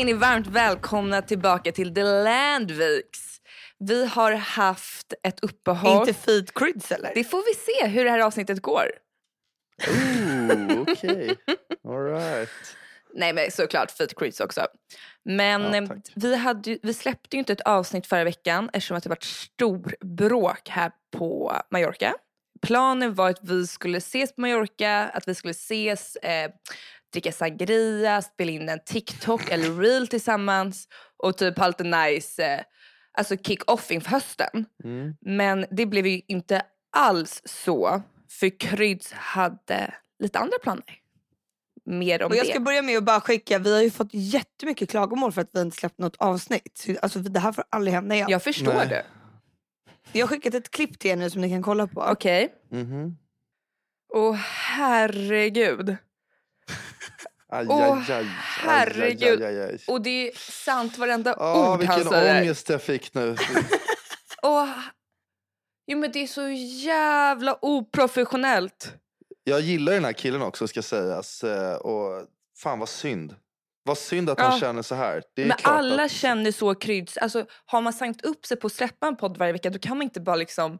är 0.00 0.04
ni 0.04 0.12
varmt 0.12 0.46
välkomna 0.46 1.22
tillbaka 1.22 1.72
till 1.72 1.94
The 1.94 2.02
Landviks. 2.02 3.40
Vi 3.78 4.06
har 4.06 4.32
haft 4.32 5.14
ett 5.22 5.40
uppehåll. 5.40 6.08
Inte 6.08 6.14
feed 6.14 6.54
crids 6.54 6.92
eller? 6.92 7.12
Det 7.14 7.24
får 7.24 7.38
vi 7.38 7.54
se 7.54 7.88
hur 7.88 8.04
det 8.04 8.10
här 8.10 8.18
avsnittet 8.18 8.62
går. 8.62 8.90
Ooh, 9.88 10.80
okej. 10.88 11.36
All 11.88 12.04
right. 12.04 12.48
Nej 13.14 13.32
men 13.32 13.50
såklart 13.50 13.90
feed 13.90 14.16
creeds 14.16 14.40
också. 14.40 14.66
Men 15.24 15.62
Ja, 15.62 15.76
eh, 15.76 15.88
vi, 16.14 16.36
hade, 16.36 16.78
vi 16.82 16.94
släppte 16.94 17.36
ju 17.36 17.38
inte 17.38 17.52
ett 17.52 17.60
avsnitt 17.60 18.06
förra 18.06 18.24
veckan 18.24 18.70
eftersom 18.72 18.96
att 18.96 19.02
det 19.02 19.08
varit 19.08 19.24
stor 19.24 19.94
bråk 20.00 20.68
här 20.68 20.90
på 21.16 21.56
Mallorca. 21.70 22.14
Planen 22.62 23.14
var 23.14 23.30
att 23.30 23.40
vi 23.42 23.66
skulle 23.66 23.98
ses 23.98 24.34
på 24.34 24.40
Mallorca, 24.40 25.10
att 25.14 25.28
vi 25.28 25.34
skulle 25.34 25.50
ses, 25.50 26.16
eh, 26.16 26.50
dricka 27.12 27.32
sangria, 27.32 28.22
spela 28.22 28.50
in 28.50 28.68
en 28.68 28.80
TikTok 28.86 29.50
eller 29.50 29.70
reel 29.80 30.08
tillsammans 30.08 30.88
och 31.16 31.36
typ 31.38 31.58
ha 31.58 31.66
lite 31.66 31.84
nice 31.84 32.44
eh, 32.44 32.60
alltså 33.18 33.36
kick-off 33.36 33.90
inför 33.90 34.10
hösten. 34.10 34.66
Mm. 34.84 35.14
Men 35.20 35.66
det 35.70 35.86
blev 35.86 36.06
ju 36.06 36.20
inte 36.28 36.62
alls 36.96 37.42
så 37.44 38.02
för 38.30 38.58
Kryds 38.60 39.12
hade 39.12 39.94
lite 40.18 40.38
andra 40.38 40.58
planer. 40.62 40.84
Mer 41.84 42.22
om 42.22 42.30
Och 42.30 42.36
jag 42.36 42.46
det. 42.46 42.50
ska 42.50 42.60
börja 42.60 42.82
med 42.82 42.98
att 42.98 43.04
bara 43.04 43.20
skicka, 43.20 43.58
vi 43.58 43.74
har 43.74 43.82
ju 43.82 43.90
fått 43.90 44.08
jättemycket 44.12 44.90
klagomål 44.90 45.32
för 45.32 45.40
att 45.40 45.50
vi 45.52 45.60
inte 45.60 45.76
släppt 45.76 45.98
något 45.98 46.16
avsnitt. 46.16 46.78
Så, 46.78 46.94
Alltså 47.02 47.18
det 47.18 47.40
här 47.40 47.52
får 47.52 47.64
aldrig 47.70 47.94
hända 47.94 48.14
igen. 48.14 48.26
Jag 48.30 48.42
förstår 48.42 48.74
Nej. 48.74 48.88
det. 48.88 49.04
Jag 50.12 50.26
har 50.26 50.28
skickat 50.28 50.54
ett 50.54 50.70
klipp 50.70 50.98
till 50.98 51.10
er 51.10 51.16
nu 51.16 51.30
som 51.30 51.40
ni 51.40 51.50
kan 51.50 51.62
kolla 51.62 51.86
på. 51.86 52.00
Okej. 52.02 52.54
Mhm. 52.70 53.16
Åh 54.14 54.34
herregud. 54.34 55.96
Aj, 57.52 57.66
Åh, 57.68 57.98
aj, 58.10 58.12
aj, 58.12 58.24
herregud. 58.40 59.42
Aj. 59.42 59.78
Och 59.86 60.00
det 60.02 60.28
är 60.28 60.32
sant 60.36 60.98
varenda 60.98 61.36
Åh, 61.38 61.60
ord 61.60 61.66
han 61.68 61.78
vilken 61.78 62.04
säger. 62.04 62.40
ångest 62.42 62.68
jag 62.68 62.82
fick 62.82 63.14
nu. 63.14 63.36
Åh, 64.42 64.68
jo 65.86 65.98
men 65.98 66.12
det 66.12 66.18
är 66.22 66.26
så 66.26 66.48
jävla 66.88 67.58
oprofessionellt. 67.62 68.92
Jag 69.44 69.60
gillar 69.60 69.92
den 69.92 70.04
här 70.04 70.12
killen 70.12 70.42
också 70.42 70.68
ska 70.68 70.82
sägas. 70.82 71.44
eh, 71.44 71.74
Och 71.76 72.22
fan 72.58 72.78
vad 72.78 72.88
synd. 72.88 73.34
Vad 73.84 73.98
synd 73.98 74.30
att 74.30 74.40
han 74.40 74.52
Ja. 74.52 74.60
känner 74.60 74.82
så 74.82 74.94
här. 74.94 75.22
Det 75.34 75.42
är 75.42 75.46
Men 75.46 75.56
alla 75.62 76.04
att, 76.04 76.10
känner 76.10 76.52
så 76.52 76.74
Kryds. 76.74 77.16
Alltså, 77.16 77.46
har 77.66 77.80
man 77.80 77.92
signat 77.92 78.22
upp 78.24 78.46
sig 78.46 78.56
på 78.56 78.66
att 78.66 78.72
släppa 78.72 79.06
en 79.06 79.16
podd 79.16 79.36
varje 79.36 79.52
vecka 79.52 79.70
då 79.70 79.78
kan 79.78 79.96
man 79.96 80.02
inte 80.02 80.20
bara 80.20 80.36
liksom 80.36 80.78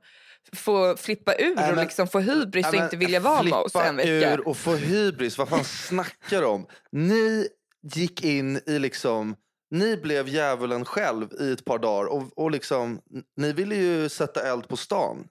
få 0.53 0.97
flippa 0.97 1.35
ur 1.35 1.55
Nej, 1.55 1.71
och 1.71 1.77
men- 1.77 1.85
liksom 1.85 2.09
få 2.09 2.19
hybris 2.19 2.63
Nej, 2.63 2.69
och 2.71 2.75
men 2.75 2.85
inte 2.85 2.97
vilja 2.97 3.21
vara 3.21 3.43
med 3.43 3.53
oss 3.53 3.73
flippa 3.73 3.87
en 3.87 3.97
vecka. 3.97 4.35
ur 4.35 4.49
och 4.49 4.57
få 4.57 4.75
hybris. 4.75 5.39
Vad 5.39 5.49
fan 5.49 5.65
snackar 5.65 6.41
du 6.41 6.47
om? 6.47 6.67
Ni 6.93 7.49
gick 7.95 8.25
in 8.25 8.61
i 8.67 8.79
liksom... 8.79 9.37
Ni 9.71 9.97
blev 9.97 10.29
djävulen 10.29 10.85
själv 10.85 11.29
i 11.41 11.53
ett 11.53 11.65
par 11.65 11.79
dagar 11.79 12.05
och, 12.07 12.39
och 12.39 12.51
liksom, 12.51 13.01
ni 13.37 13.53
ville 13.53 13.75
ju 13.75 14.09
sätta 14.09 14.43
eld 14.53 14.69
på 14.69 14.77
stan. 14.77 15.25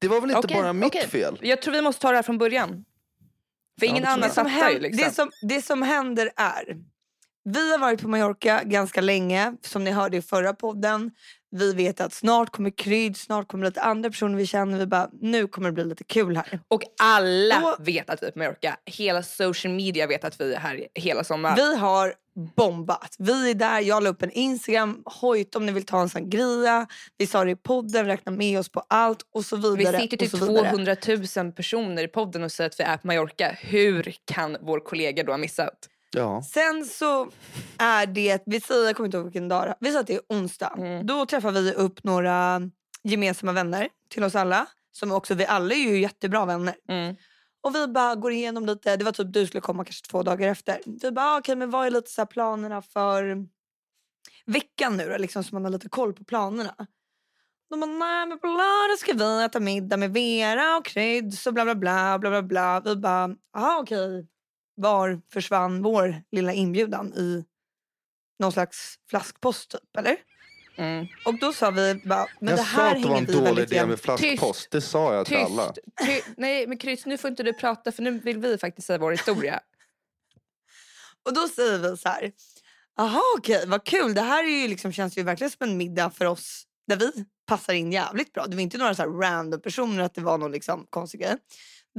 Det 0.00 0.08
var 0.08 0.20
väl 0.20 0.30
inte 0.30 0.38
Okej, 0.46 0.56
bara 0.62 0.72
mitt 0.72 0.86
okej. 0.86 1.08
fel? 1.08 1.38
Jag 1.42 1.62
tror 1.62 1.72
vi 1.74 1.82
måste 1.82 2.02
ta 2.02 2.10
det 2.10 2.16
här 2.16 2.22
från 2.22 2.38
början. 2.38 2.84
För 3.78 3.86
Ja, 3.86 3.90
ingen 3.90 4.02
tror 4.02 4.12
annan 4.12 4.30
fattar 4.30 4.50
ju 4.50 4.74
hän- 4.74 4.82
liksom. 4.82 5.04
det, 5.08 5.14
som, 5.14 5.30
det 5.48 5.62
som 5.62 5.82
händer 5.82 6.30
är, 6.36 6.76
vi 7.44 7.70
har 7.72 7.78
varit 7.78 8.02
på 8.02 8.08
Mallorca 8.08 8.62
ganska 8.64 9.00
länge, 9.00 9.56
som 9.62 9.84
ni 9.84 9.90
hörde 9.90 10.16
i 10.16 10.22
förra 10.22 10.52
podden. 10.54 11.10
Vi 11.50 11.72
vet 11.72 12.00
att 12.00 12.12
snart 12.12 12.50
kommer 12.50 12.70
krydd, 12.70 13.16
snart 13.16 13.48
kommer 13.48 13.64
lite 13.66 13.80
andra 13.80 14.10
personer 14.10 14.36
vi 14.36 14.46
känner. 14.46 14.78
Vi 14.78 14.86
bara, 14.86 15.10
nu 15.20 15.46
kommer 15.48 15.68
det 15.68 15.72
bli 15.72 15.84
lite 15.84 16.04
kul 16.04 16.36
här. 16.36 16.60
Och 16.68 16.82
alla 17.02 17.60
Då- 17.60 17.76
vet 17.78 18.10
att 18.10 18.22
vi 18.22 18.26
är 18.26 18.30
på 18.30 18.38
Mallorca. 18.38 18.76
Hela 18.84 19.22
social 19.22 19.74
media 19.74 20.06
vet 20.06 20.24
att 20.24 20.40
vi 20.40 20.54
är 20.54 20.58
här 20.58 20.86
hela 20.94 21.24
sommaren. 21.24 21.56
Vi 21.56 21.76
har 21.76 22.14
bombat. 22.56 23.14
Vi 23.18 23.50
är 23.50 23.54
där, 23.54 23.80
jag 23.80 24.02
la 24.02 24.10
upp 24.10 24.22
en 24.22 24.30
Instagram, 24.30 25.02
hojt 25.04 25.54
om 25.56 25.66
ni 25.66 25.72
vill 25.72 25.86
ta 25.86 26.00
en 26.00 26.08
sangria. 26.08 26.86
Vi 27.16 27.26
sa 27.26 27.44
det 27.44 27.50
i 27.50 27.56
podden, 27.56 28.06
räkna 28.06 28.32
med 28.32 28.58
oss 28.58 28.68
på 28.68 28.80
allt 28.88 29.18
och 29.34 29.44
så 29.44 29.56
Vi 29.56 29.76
vidare. 29.76 30.00
sitter 30.00 30.16
och 30.16 30.18
till 30.18 30.30
så 30.30 30.46
vidare. 30.46 30.70
200 30.70 30.96
000 31.44 31.52
personer 31.52 32.02
i 32.04 32.08
podden 32.08 32.42
och 32.42 32.52
säger 32.52 32.70
att 32.70 32.80
vi 32.80 32.84
är 32.84 32.96
på 32.96 33.06
Mallorca. 33.06 33.56
Hur 33.60 34.14
kan 34.24 34.56
vår 34.60 34.80
kollega 34.80 35.22
då 35.22 35.32
ha 35.32 35.38
missat? 35.38 35.88
Ja. 36.18 36.42
Sen 36.42 36.84
så 36.84 37.30
är 37.78 38.06
det, 38.06 38.42
vi 38.46 38.60
säger, 38.60 38.86
jag 38.86 38.96
kommer 38.96 39.06
inte 39.06 39.16
ihåg 39.16 39.24
vilken 39.24 39.48
dag 39.48 39.74
Vi 39.80 39.86
säger 39.86 40.00
att 40.00 40.06
det 40.06 40.14
är 40.14 40.22
onsdag. 40.28 40.74
Mm. 40.78 41.06
Då 41.06 41.26
träffar 41.26 41.50
vi 41.50 41.72
upp 41.72 42.04
några 42.04 42.60
gemensamma 43.02 43.52
vänner 43.52 43.88
till 44.08 44.24
oss 44.24 44.34
alla. 44.34 44.66
Som 44.92 45.12
också, 45.12 45.34
vi 45.34 45.46
alla 45.46 45.74
är 45.74 45.78
ju 45.78 46.00
jättebra 46.00 46.44
vänner. 46.44 46.74
Mm. 46.88 47.16
Och 47.60 47.74
vi 47.74 47.86
bara 47.86 48.14
går 48.14 48.32
igenom 48.32 48.66
lite, 48.66 48.96
det 48.96 49.04
var 49.04 49.12
typ 49.12 49.32
du 49.32 49.46
skulle 49.46 49.60
komma 49.60 49.84
kanske 49.84 50.10
två 50.10 50.22
dagar 50.22 50.48
efter. 50.48 50.80
Vi 51.02 51.10
bara, 51.10 51.26
ah, 51.26 51.38
okej 51.38 51.56
men 51.56 51.70
vad 51.70 51.86
är 51.86 51.90
lite 51.90 52.10
så 52.10 52.20
här 52.20 52.26
planerna 52.26 52.82
för 52.82 53.46
veckan 54.46 54.96
nu 54.96 55.08
då? 55.08 55.16
Liksom, 55.16 55.44
så 55.44 55.54
man 55.54 55.64
har 55.64 55.72
lite 55.72 55.88
koll 55.88 56.12
på 56.12 56.24
planerna. 56.24 56.74
De 57.70 57.80
bara, 57.80 57.90
nej 57.90 58.26
men 58.26 58.38
på 58.38 58.46
lördag 58.46 58.98
ska 58.98 59.12
vi 59.12 59.44
äta 59.44 59.60
middag 59.60 59.96
med 59.96 60.12
Vera 60.12 60.76
och 60.76 60.84
Kryds 60.84 61.46
och 61.46 61.54
bla 61.54 61.64
bla 61.64 61.74
bla. 61.74 62.18
bla, 62.18 62.30
bla, 62.30 62.42
bla. 62.42 62.80
Vi 62.80 62.96
bara, 62.96 63.30
aha 63.56 63.78
okej. 63.80 64.26
Var 64.78 65.20
försvann 65.32 65.82
vår 65.82 66.22
lilla 66.30 66.52
inbjudan 66.52 67.14
i 67.14 67.44
någon 68.38 68.52
slags 68.52 68.98
flaskpost 69.10 69.70
typ 69.70 69.96
eller? 69.98 70.16
Mm. 70.76 71.06
Och 71.24 71.38
då 71.38 71.52
sa 71.52 71.70
vi 71.70 71.94
bara, 72.04 72.26
men 72.40 72.48
jag 72.48 72.58
det 72.58 72.62
sa 72.62 72.76
här 72.76 72.96
att 72.96 73.02
det 73.02 73.08
var 73.08 73.18
en 73.18 73.24
dålig 73.24 73.62
idé 73.62 73.86
med 73.86 74.00
flaskpost. 74.00 74.70
Det 74.70 74.80
sa 74.80 75.14
jag 75.14 75.26
till 75.26 75.36
alla. 75.36 75.72
Tyst. 75.72 75.86
Ty 76.06 76.32
Nej 76.36 76.66
men 76.66 76.78
Kryds, 76.78 77.06
nu 77.06 77.18
får 77.18 77.30
inte 77.30 77.42
du 77.42 77.52
prata 77.52 77.92
för 77.92 78.02
nu 78.02 78.10
vill 78.10 78.38
vi 78.38 78.58
faktiskt 78.58 78.86
säga 78.86 78.98
vår 78.98 79.10
historia. 79.10 79.60
Och 81.28 81.34
då 81.34 81.48
säger 81.48 81.78
vi 81.78 81.96
så 81.96 82.08
här, 82.08 82.32
aha 82.98 83.22
okej 83.38 83.64
vad 83.66 83.84
kul, 83.84 84.14
det 84.14 84.20
här 84.20 84.44
är 84.44 84.62
ju 84.62 84.68
liksom, 84.68 84.92
känns 84.92 85.18
ju 85.18 85.22
verkligen 85.22 85.50
som 85.50 85.68
en 85.68 85.76
middag 85.76 86.10
för 86.10 86.24
oss 86.24 86.64
där 86.86 86.96
vi 86.96 87.24
passar 87.46 87.72
in 87.72 87.92
jävligt 87.92 88.32
bra. 88.32 88.46
Det 88.46 88.56
var 88.56 88.62
inte 88.62 88.78
några 88.78 88.94
så 88.94 89.02
här 89.02 89.10
random 89.10 89.60
personer 89.60 90.02
att 90.02 90.14
det 90.14 90.20
var 90.20 90.38
någon 90.38 90.52
liksom 90.52 90.86
konstig 90.90 91.20
grej. 91.20 91.36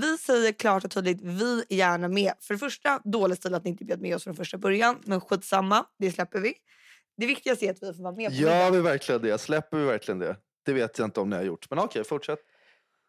Vi 0.01 0.17
säger 0.17 0.51
klart 0.51 0.83
och 0.85 0.91
tydligt, 0.91 1.21
vi 1.21 1.63
är 1.69 1.75
gärna 1.75 2.07
med. 2.07 2.33
För 2.39 2.53
det 2.53 2.57
första, 2.57 3.01
dålig 3.03 3.37
stil 3.37 3.53
att 3.53 3.63
ni 3.63 3.69
inte 3.69 3.85
bjöd 3.85 4.01
med 4.01 4.15
oss 4.15 4.23
från 4.23 4.35
första 4.35 4.57
början. 4.57 4.97
Men 5.03 5.21
skitsamma, 5.21 5.85
det 5.99 6.11
släpper 6.11 6.39
vi. 6.39 6.53
Det 7.17 7.25
viktigaste 7.25 7.65
är 7.65 7.71
att 7.71 7.77
vi 7.83 7.93
får 7.93 8.03
vara 8.03 8.15
med 8.15 8.29
på 8.29 8.35
Gör 8.35 8.71
vi 8.71 8.79
verkligen 8.81 9.21
det? 9.21 9.37
Släpper 9.37 9.77
vi 9.77 9.83
verkligen 9.85 10.19
det? 10.19 10.35
Det 10.65 10.73
vet 10.73 10.99
jag 10.99 11.07
inte 11.07 11.19
om 11.19 11.29
ni 11.29 11.35
har 11.35 11.43
gjort. 11.43 11.69
Men 11.69 11.79
okej, 11.79 12.03
fortsätt. 12.03 12.39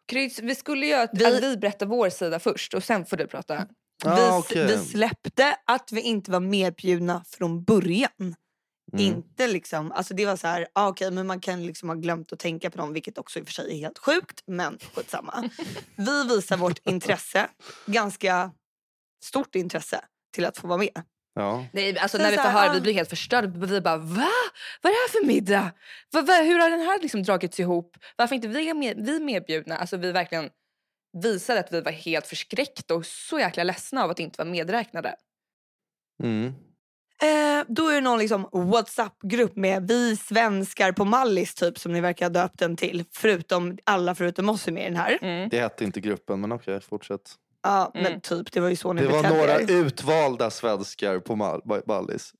Kryds, 0.08 0.38
vi 0.38 0.54
skulle 0.54 0.86
ju 0.86 0.94
att 0.94 1.10
Vi- 1.12 1.18
vi... 1.24 1.36
att 1.36 1.42
vi 1.42 1.56
berättar 1.56 1.86
vår 1.86 2.10
sida 2.10 2.38
först 2.38 2.74
och 2.74 2.84
sen 2.84 3.06
får 3.06 3.16
du 3.16 3.26
prata. 3.26 3.66
Ah, 4.04 4.16
vi, 4.16 4.38
okej. 4.40 4.66
vi 4.66 4.78
släppte 4.78 5.56
att 5.66 5.92
vi 5.92 6.00
inte 6.00 6.30
var 6.30 6.40
medbjudna 6.40 7.24
från 7.26 7.64
början. 7.64 8.34
Mm. 8.92 9.04
Inte 9.04 9.46
liksom, 9.46 9.92
alltså 9.92 10.14
det 10.14 10.26
var 10.26 10.36
så 10.36 10.46
här, 10.46 10.66
ah, 10.72 10.88
okej 10.88 11.10
men 11.10 11.26
man 11.26 11.40
kan 11.40 11.66
liksom 11.66 11.88
ha 11.88 11.96
glömt 11.96 12.32
att 12.32 12.38
tänka 12.38 12.70
på 12.70 12.78
dem 12.78 12.92
vilket 12.92 13.18
också 13.18 13.38
i 13.38 13.42
och 13.42 13.46
för 13.46 13.52
sig 13.52 13.72
är 13.72 13.78
helt 13.78 13.98
sjukt 13.98 14.42
men 14.46 14.78
skitsamma. 14.94 15.50
vi 15.96 16.24
visar 16.24 16.56
vårt 16.56 16.86
intresse, 16.86 17.48
ganska 17.86 18.50
stort 19.24 19.54
intresse 19.54 20.04
till 20.34 20.44
att 20.44 20.58
få 20.58 20.66
vara 20.66 20.78
med. 20.78 21.02
Ja. 21.34 21.66
Nej, 21.72 21.98
alltså 21.98 22.18
när 22.18 22.30
vi 22.30 22.36
får 22.36 22.42
höra 22.42 22.70
ah. 22.70 22.74
vi 22.74 22.80
blir 22.80 22.92
helt 22.92 23.10
förstörda. 23.10 23.66
Vi 23.66 23.80
bara 23.80 23.96
va? 23.96 24.30
Vad 24.82 24.92
är 24.92 24.94
det 24.94 25.12
här 25.12 25.20
för 25.20 25.26
middag? 25.26 25.72
Va, 26.12 26.22
va, 26.22 26.34
hur 26.34 26.58
har 26.58 26.70
den 26.70 26.80
här 26.80 27.00
liksom 27.02 27.22
dragits 27.22 27.60
ihop? 27.60 27.96
Varför 28.16 28.34
inte 28.34 28.48
vi, 28.48 28.68
är 28.68 28.74
med, 28.74 28.96
vi 29.06 29.20
medbjudna? 29.20 29.76
Alltså 29.76 29.96
vi 29.96 30.12
verkligen 30.12 30.50
visade 31.22 31.60
att 31.60 31.72
vi 31.72 31.80
var 31.80 31.92
helt 31.92 32.26
förskräckta 32.26 32.94
och 32.94 33.06
så 33.06 33.38
jäkla 33.38 33.64
ledsna 33.64 34.04
av 34.04 34.10
att 34.10 34.18
inte 34.18 34.38
vara 34.38 34.50
medräknade. 34.50 35.14
Mm. 36.22 36.54
Eh, 37.22 37.64
då 37.68 37.88
är 37.88 37.94
det 37.94 38.00
någon 38.00 38.18
liksom 38.18 38.48
Whatsapp-grupp 38.52 39.56
med 39.56 39.88
vi 39.88 40.16
svenskar 40.16 40.92
på 40.92 41.04
Mallis 41.04 41.54
typ 41.54 41.78
som 41.78 41.92
ni 41.92 42.00
verkar 42.00 42.24
ha 42.26 42.30
döpt 42.30 42.58
den 42.58 42.76
till. 42.76 43.04
Förutom 43.12 43.78
alla 43.84 44.14
förutom 44.14 44.48
oss 44.48 44.68
är 44.68 44.72
med 44.72 44.82
i 44.82 44.86
den 44.86 44.96
här. 44.96 45.18
Mm. 45.22 45.48
Det 45.48 45.60
hette 45.60 45.84
inte 45.84 46.00
gruppen, 46.00 46.40
men 46.40 46.52
okej, 46.52 46.80
fortsätt. 46.80 47.34
Ja 47.62 47.90
men 47.94 48.06
Mm. 48.06 48.20
typ 48.20 48.52
det 48.52 48.60
var 48.60 48.68
ju 48.68 48.76
så 48.76 48.92
ni 48.92 49.02
Det 49.02 49.08
var 49.08 49.22
några 49.22 49.60
er. 49.60 49.70
utvalda 49.72 50.50
svenskar 50.50 51.18
på 51.18 51.36
Mal- 51.36 51.82
Ballis. 51.86 52.32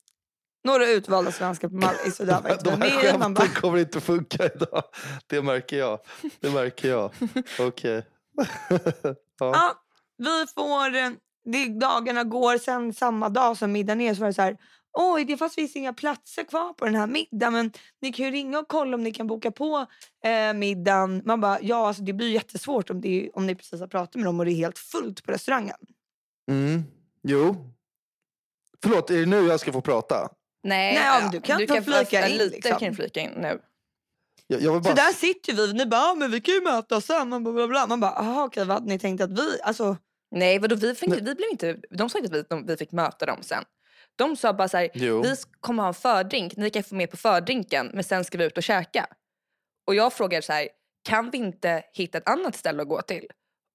Några 0.63 0.87
utvalda 0.89 1.31
svenskar 1.31 1.67
på 1.67 1.75
Mallis 1.75 2.19
och 2.19 2.25
där 2.25 2.41
var 2.41 2.49
inte 2.53 2.63
De 2.71 2.81
här 2.81 3.15
i. 3.15 3.17
Man 3.17 3.33
bara, 3.33 3.41
skämten 3.45 3.61
kommer 3.61 3.77
inte 3.79 4.01
funka 4.01 4.45
idag. 4.55 4.83
Det 5.27 5.41
märker 5.41 5.77
jag. 5.77 5.99
Det 6.39 6.49
märker 6.49 6.89
jag. 6.89 7.11
Okej. 7.59 8.05
ja. 9.03 9.13
Ja, 9.39 9.73
vi 10.17 10.45
får, 10.55 10.95
eh, 10.95 11.09
det, 11.45 11.67
dagarna 11.67 12.23
går, 12.23 12.57
sen 12.57 12.93
samma 12.93 13.29
dag 13.29 13.57
som 13.57 13.71
middagen 13.71 14.01
är 14.01 14.13
så 14.13 14.19
var 14.21 14.27
det 14.27 14.33
så 14.33 14.41
här, 14.41 14.57
oj 14.93 15.25
det 15.25 15.37
fast 15.37 15.55
finns 15.55 15.75
inga 15.75 15.93
platser 15.93 16.43
kvar 16.43 16.73
på 16.73 16.85
den 16.85 16.95
här 16.95 17.07
middagen 17.07 17.53
men 17.53 17.71
ni 18.01 18.13
kan 18.13 18.25
ju 18.25 18.31
ringa 18.31 18.59
och 18.59 18.67
kolla 18.67 18.95
om 18.95 19.03
ni 19.03 19.11
kan 19.13 19.27
boka 19.27 19.51
på 19.51 19.85
eh, 20.25 20.53
middagen. 20.53 21.21
Man 21.25 21.41
bara, 21.41 21.61
ja 21.61 21.87
alltså 21.87 22.03
det 22.03 22.13
blir 22.13 22.31
jättesvårt 22.31 22.89
om, 22.89 23.01
det, 23.01 23.29
om 23.33 23.47
ni 23.47 23.55
precis 23.55 23.79
har 23.79 23.87
pratat 23.87 24.15
med 24.15 24.25
dem 24.25 24.39
och 24.39 24.45
det 24.45 24.51
är 24.51 24.55
helt 24.55 24.77
fullt 24.77 25.23
på 25.23 25.31
restaurangen. 25.31 25.75
Mm. 26.51 26.83
Jo. 27.23 27.55
Förlåt, 28.83 29.09
är 29.09 29.19
det 29.19 29.25
nu 29.25 29.47
jag 29.47 29.59
ska 29.59 29.71
få 29.71 29.81
prata? 29.81 30.29
Nej, 30.63 30.93
Nej, 30.95 31.03
ja, 31.23 31.29
du 31.31 31.41
kan 31.41 31.67
få 31.85 31.91
flika 31.91 32.19
ja, 32.21 32.27
in, 32.27 32.37
Lite 32.37 32.55
liksom. 32.55 32.79
kan 32.79 32.89
du 32.89 32.95
flika 32.95 33.19
in 33.19 33.31
nu. 33.31 33.61
Jag, 34.47 34.61
jag 34.61 34.73
vill 34.73 34.83
Så 34.83 34.89
bara... 34.89 34.95
där 34.95 35.13
sitter 35.13 35.53
vi, 35.53 35.73
ni 35.73 35.85
bara, 35.85 36.01
"Ja, 36.01 36.15
men 36.17 36.31
vi 36.31 36.41
kan 36.41 36.53
ju 36.53 36.61
mötas 36.61 37.05
sen. 37.05 37.29
Man 37.29 37.43
bara, 37.43 37.53
bla, 37.53 37.67
bla. 37.67 37.87
Man 37.87 37.99
bara, 37.99 38.11
aha 38.11 38.43
okej 38.43 38.65
vad 38.65 38.73
hade 38.75 38.87
ni 38.89 38.99
tänkt 38.99 39.21
att 39.21 39.31
vi, 39.39 39.61
alltså 39.63 39.97
Nej, 40.31 40.59
vadå, 40.59 40.75
vi, 40.75 40.95
fick, 40.95 41.13
vi 41.13 41.21
blev 41.21 41.49
inte, 41.51 41.77
de 41.89 42.09
sa 42.09 42.19
inte 42.19 42.39
att 42.39 42.59
vi, 42.59 42.63
vi 42.67 42.77
fick 42.77 42.91
möta 42.91 43.25
dem 43.25 43.43
sen. 43.43 43.63
De 44.15 44.35
sa 44.35 44.53
bara 44.53 44.67
så 44.67 44.77
här, 44.77 44.89
vi 45.23 45.35
kommer 45.59 45.83
ha 45.83 45.87
en 45.87 45.93
fördrink, 45.93 46.55
ni 46.57 46.69
kan 46.69 46.83
få 46.83 46.95
med 46.95 47.11
på 47.11 47.17
fördrinken 47.17 47.91
men 47.93 48.03
sen 48.03 48.23
ska 48.23 48.37
vi 48.37 48.43
ut 48.43 48.57
och 48.57 48.63
käka. 48.63 49.07
Och 49.87 49.95
jag 49.95 50.13
frågar 50.13 50.41
så 50.41 50.53
här, 50.53 50.69
kan 51.03 51.29
vi 51.29 51.37
inte 51.37 51.83
hitta 51.93 52.17
ett 52.17 52.29
annat 52.29 52.55
ställe 52.55 52.81
att 52.81 52.87
gå 52.87 53.01
till? 53.01 53.27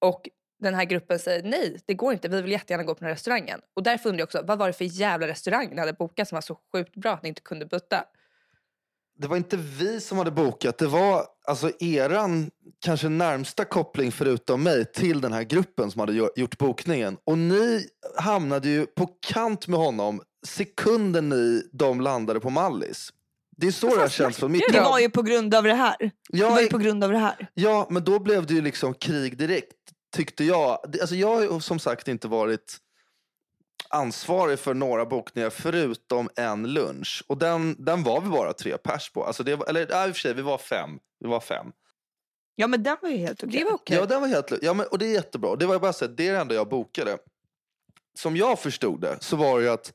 Och 0.05 0.29
den 0.59 0.73
här 0.73 0.85
gruppen 0.85 1.19
säger 1.19 1.43
nej, 1.43 1.79
det 1.85 1.93
går 1.93 2.13
inte, 2.13 2.29
vi 2.29 2.41
vill 2.41 2.51
jättegärna 2.51 2.83
gå 2.83 2.93
på 2.95 2.99
den 2.99 3.07
här 3.07 3.15
restaurangen. 3.15 3.61
Och 3.75 3.83
därför 3.83 4.09
undrar 4.09 4.21
jag 4.21 4.25
också, 4.25 4.41
vad 4.43 4.57
var 4.57 4.67
det 4.67 4.73
för 4.73 4.85
jävla 4.85 5.27
restaurang 5.27 5.69
ni 5.69 5.79
hade 5.79 5.93
bokat 5.93 6.27
som 6.27 6.35
var 6.35 6.41
så 6.41 6.57
sjukt 6.71 6.95
bra 6.95 7.13
att 7.13 7.23
ni 7.23 7.29
inte 7.29 7.41
kunde 7.41 7.65
byta? 7.65 8.05
Det 9.19 9.27
var 9.27 9.37
inte 9.37 9.57
vi 9.57 10.01
som 10.01 10.17
hade 10.17 10.31
bokat. 10.31 10.77
Det 10.77 10.87
var 10.87 11.25
alltså 11.47 11.71
eran 11.79 12.49
kanske 12.85 13.09
närmsta 13.09 13.65
koppling 13.65 14.11
förutom 14.11 14.63
mig 14.63 14.85
till 14.85 15.21
den 15.21 15.33
här 15.33 15.43
gruppen 15.43 15.91
som 15.91 15.99
hade 15.99 16.13
gjo- 16.13 16.29
gjort 16.35 16.57
bokningen. 16.57 17.17
Och 17.25 17.37
ni 17.37 17.87
hamnade 18.17 18.69
ju 18.69 18.85
på 18.85 19.09
kant 19.27 19.67
med 19.67 19.79
honom 19.79 20.21
sekunden 20.47 21.29
ni 21.29 21.61
de 21.73 22.01
landade 22.01 22.39
på 22.39 22.49
Mallis. 22.49 23.09
Det 23.57 23.67
är 23.67 23.71
så 23.71 23.87
det 23.95 24.01
har 24.01 24.07
känts 24.09 24.37
från 24.39 24.51
mitt 24.51 24.63
Det 24.73 24.79
var 24.81 24.99
ju 24.99 25.09
på 25.09 25.21
grund 25.21 25.55
av 25.55 25.63
det 25.63 25.73
här. 25.73 25.95
Det 25.99 26.11
Ja, 26.29 26.49
var 26.49 26.61
ju 26.61 26.67
på 26.67 26.77
grund 26.77 27.03
av 27.03 27.11
det 27.11 27.17
här. 27.17 27.47
ja, 27.53 27.87
men 27.89 28.03
då 28.03 28.19
blev 28.19 28.45
det 28.45 28.53
ju 28.53 28.61
liksom 28.61 28.93
krig 28.93 29.37
direkt 29.37 29.73
tyckte 30.15 30.43
jag. 30.43 30.79
Det- 30.89 31.01
Alltså 31.01 31.15
jag 31.15 31.27
har 31.35 31.41
ju 31.41 31.59
som 31.59 31.79
sagt 31.79 32.07
inte 32.07 32.27
varit 32.27 32.77
ansvarig 33.89 34.59
för 34.59 34.73
några 34.73 35.05
bokningar 35.05 35.49
förutom 35.49 36.29
en 36.35 36.73
lunch. 36.73 37.23
Och 37.27 37.37
den, 37.37 37.75
den 37.79 38.03
var 38.03 38.21
vi 38.21 38.29
bara 38.29 38.53
tre 38.53 38.77
pers 38.77 39.11
på. 39.11 39.23
Alltså 39.23 39.43
det 39.43 39.55
var, 39.55 39.65
eller 39.65 39.87
ja, 39.89 40.07
i 40.07 40.11
och 40.11 40.15
för 40.15 40.21
sig, 40.21 40.33
vi 40.33 40.41
var 40.41 40.57
fem. 40.57 40.89
Vi 41.19 41.27
var 41.27 41.39
fem. 41.39 41.71
Ja 42.55 42.67
men 42.67 42.83
den 42.83 42.97
var 43.01 43.09
ju 43.09 43.17
helt 43.17 43.43
okej. 43.43 43.59
Det 43.59 43.65
var 43.65 43.73
okej. 43.73 43.97
Ja, 43.97 44.05
den 44.05 44.21
var 44.21 44.27
helt, 44.27 44.51
ja, 44.61 44.73
men, 44.73 44.87
och 44.87 44.97
det 44.99 45.05
är 45.05 45.13
jättebra. 45.13 45.55
Det 45.55 45.65
var 45.65 45.79
bara 45.79 45.93
så 45.93 46.05
att 46.05 46.17
det 46.17 46.27
är 46.27 46.33
det 46.33 46.39
enda 46.39 46.55
jag 46.55 46.69
bokade. 46.69 47.17
Som 48.19 48.37
jag 48.37 48.59
förstod 48.59 49.01
det 49.01 49.17
så 49.19 49.35
var 49.35 49.59
det 49.59 49.65
ju 49.65 49.71
att 49.71 49.93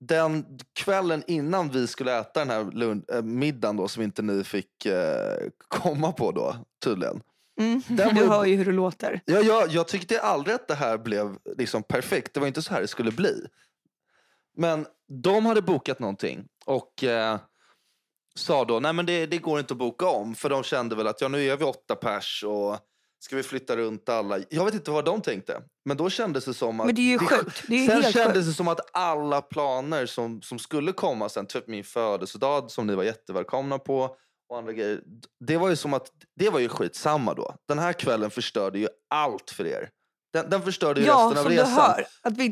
den 0.00 0.58
kvällen 0.72 1.22
innan 1.26 1.68
vi 1.68 1.86
skulle 1.86 2.18
äta 2.18 2.40
den 2.40 2.50
här 2.50 2.64
lund, 2.64 3.10
äh, 3.10 3.22
middagen 3.22 3.76
då, 3.76 3.88
som 3.88 4.02
inte 4.02 4.22
ni 4.22 4.44
fick 4.44 4.86
eh, 4.86 5.48
komma 5.68 6.12
på 6.12 6.32
då 6.32 6.56
tydligen. 6.84 7.22
Mm. 7.60 7.82
Du 7.88 8.02
hör 8.02 8.44
ju 8.44 8.56
hur 8.56 8.64
det 8.64 8.72
låter. 8.72 9.20
Ja, 9.24 9.40
jag, 9.40 9.70
jag 9.70 9.88
tyckte 9.88 10.20
aldrig 10.20 10.54
att 10.54 10.68
det 10.68 10.74
här 10.74 10.98
blev 10.98 11.36
liksom 11.56 11.82
perfekt. 11.82 12.34
Det 12.34 12.40
var 12.40 12.46
inte 12.46 12.62
så 12.62 12.74
här 12.74 12.80
det 12.80 12.88
skulle 12.88 13.10
bli. 13.12 13.46
Men 14.56 14.86
de 15.22 15.46
hade 15.46 15.62
bokat 15.62 15.98
någonting 15.98 16.44
och 16.66 17.04
eh, 17.04 17.38
sa 18.34 18.64
då 18.64 18.80
nej 18.80 18.92
men 18.92 19.06
det, 19.06 19.26
det 19.26 19.38
går 19.38 19.58
inte 19.60 19.74
att 19.74 19.78
boka 19.78 20.06
om. 20.08 20.34
För 20.34 20.50
de 20.50 20.62
kände 20.62 20.96
väl 20.96 21.06
att 21.06 21.20
ja, 21.20 21.28
nu 21.28 21.44
är 21.44 21.56
vi 21.56 21.64
åtta 21.64 21.96
pers 21.96 22.44
och 22.46 22.78
ska 23.18 23.36
vi 23.36 23.42
flytta 23.42 23.76
runt 23.76 24.08
alla. 24.08 24.38
Jag 24.50 24.64
vet 24.64 24.74
inte 24.74 24.90
vad 24.90 25.04
de 25.04 25.20
tänkte. 25.20 25.62
Men 25.84 25.96
då 25.96 26.10
kändes 26.10 26.44
det 26.44 26.54
som 26.54 26.80
att... 26.80 26.86
Men 26.86 26.94
det 26.94 27.00
är 27.00 27.12
ju 27.12 27.18
sjukt. 27.18 27.62
Det 27.68 27.74
är 27.74 27.86
Sen 27.86 28.02
helt 28.02 28.14
kändes 28.14 28.34
sjukt. 28.34 28.46
det 28.46 28.52
som 28.52 28.68
att 28.68 28.80
alla 28.92 29.42
planer 29.42 30.06
som, 30.06 30.42
som 30.42 30.58
skulle 30.58 30.92
komma 30.92 31.28
sen, 31.28 31.46
typ 31.46 31.66
min 31.66 31.84
födelsedag 31.84 32.70
som 32.70 32.86
ni 32.86 32.94
var 32.94 33.04
jättevälkomna 33.04 33.78
på 33.78 34.16
och 34.52 34.58
andra 34.58 34.72
grejer. 34.72 35.02
Det 35.40 35.56
var 35.56 35.68
ju 35.68 35.76
som 35.76 35.94
att, 35.94 36.10
det 36.36 36.50
var 36.50 36.58
ju 36.58 36.68
skitsamma 36.68 37.34
då. 37.34 37.56
Den 37.68 37.78
här 37.78 37.92
kvällen 37.92 38.30
förstörde 38.30 38.78
ju 38.78 38.88
allt 39.10 39.50
för 39.50 39.66
er. 39.66 39.90
Den, 40.32 40.50
den 40.50 40.62
förstörde 40.62 41.00
ju 41.00 41.06
Ja, 41.06 41.12
resten 41.14 41.38
av 41.38 41.42
som 41.42 41.52
du 41.52 41.58
resan. 41.58 41.72
hör. 41.74 42.06
Att 42.22 42.36
vi, 42.36 42.48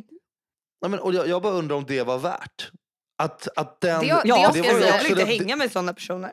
Nej, 0.82 0.90
men, 0.90 1.00
och 1.00 1.14
jag, 1.14 1.28
jag 1.28 1.42
bara 1.42 1.52
undrar 1.52 1.76
om 1.76 1.84
det 1.86 2.02
var 2.02 2.18
värt. 2.18 2.70
Att, 3.18 3.48
att 3.58 3.80
den... 3.80 4.00
Det- 4.00 4.06
det 4.06 4.08
ja, 4.08 4.22
jag 4.24 4.50
ska 4.54 4.64
jag 4.64 4.74
ju 4.74 4.80
säga- 4.80 4.92
vill 4.92 4.94
också 4.94 5.06
inte 5.08 5.24
det- 5.24 5.38
hänga 5.38 5.56
med 5.56 5.72
sådana 5.72 5.94
personer. 5.94 6.32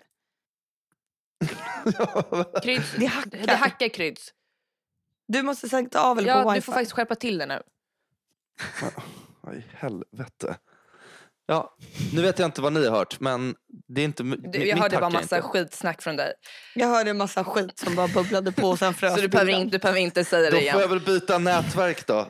Kryds, 2.63 2.93
Det 2.97 3.05
hackar. 3.05 3.47
det 3.47 3.55
hackar 3.55 3.87
kryds. 3.89 4.33
Du 5.27 5.41
måste 5.43 5.69
sänka 5.69 5.99
av 5.99 6.17
eller 6.17 6.29
Ja, 6.29 6.43
på 6.43 6.49
du 6.49 6.55
wifi. 6.55 6.65
får 6.65 6.73
faktiskt 6.73 6.91
skärpa 6.91 7.15
till 7.15 7.37
det 7.37 7.45
nu. 7.45 7.61
Vad 9.41 9.55
i 9.55 9.63
helvete. 9.73 10.57
Ja, 11.49 11.75
nu 12.13 12.21
vet 12.21 12.39
jag 12.39 12.45
inte 12.47 12.61
vad 12.61 12.73
ni 12.73 12.85
har 12.87 12.97
hört, 12.97 13.19
men 13.19 13.55
det 13.87 14.01
är 14.01 14.05
inte... 14.05 14.23
Du, 14.23 14.65
jag 14.67 14.77
hörde 14.77 14.97
bara 14.97 15.09
massa 15.09 15.37
inte. 15.37 15.47
skitsnack 15.47 16.01
från 16.01 16.15
dig. 16.15 16.33
Jag 16.75 16.87
hörde 16.87 17.09
en 17.09 17.17
massa 17.17 17.43
skit 17.43 17.79
som 17.79 17.95
bara 17.95 18.07
bubblade 18.07 18.51
på 18.51 18.67
och 18.69 18.79
sen 18.79 18.93
frös 18.93 19.15
Så 19.15 19.21
du 19.21 19.27
behöver, 19.27 19.51
inte, 19.51 19.77
du 19.77 19.81
behöver 19.81 19.99
inte 19.99 20.25
säga 20.25 20.49
Då 20.51 20.55
det 20.57 20.61
får 20.61 20.67
jag 20.67 20.77
igen. 20.77 20.89
väl 20.89 20.99
byta 20.99 21.37
nätverk 21.37 22.07
då. 22.07 22.29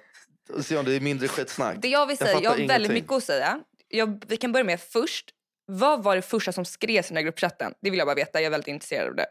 Och 0.53 0.65
se 0.65 0.77
om 0.77 0.85
det 0.85 0.95
är 0.95 0.99
mindre 0.99 1.27
skitsnack. 1.27 1.75
Det 1.79 1.87
jag 1.87 2.05
vill 2.07 2.17
Jag 2.19 2.27
säga, 2.29 2.41
jag 2.41 2.49
har 2.49 2.55
fattar 2.57 2.67
väldigt 2.67 2.91
ingenting. 2.91 2.93
mycket 3.03 3.11
att 3.17 3.23
säga. 3.23 3.59
Jag, 3.87 4.23
vi 4.27 4.37
kan 4.37 4.51
börja 4.51 4.63
med 4.63 4.79
först. 4.81 5.25
Vad 5.65 6.03
var 6.03 6.15
det 6.15 6.21
första 6.21 6.51
som 6.51 6.65
skrevs 6.65 7.05
i 7.05 7.09
den 7.09 7.17
här 7.17 7.23
gruppchatten? 7.23 7.73
Det 7.81 7.89
vill 7.89 7.97
jag 7.97 8.07
bara 8.07 8.15
veta. 8.15 8.39
Jag 8.39 8.45
är 8.45 8.49
väldigt 8.49 8.67
intresserad 8.67 9.07
av 9.09 9.15
det. 9.15 9.25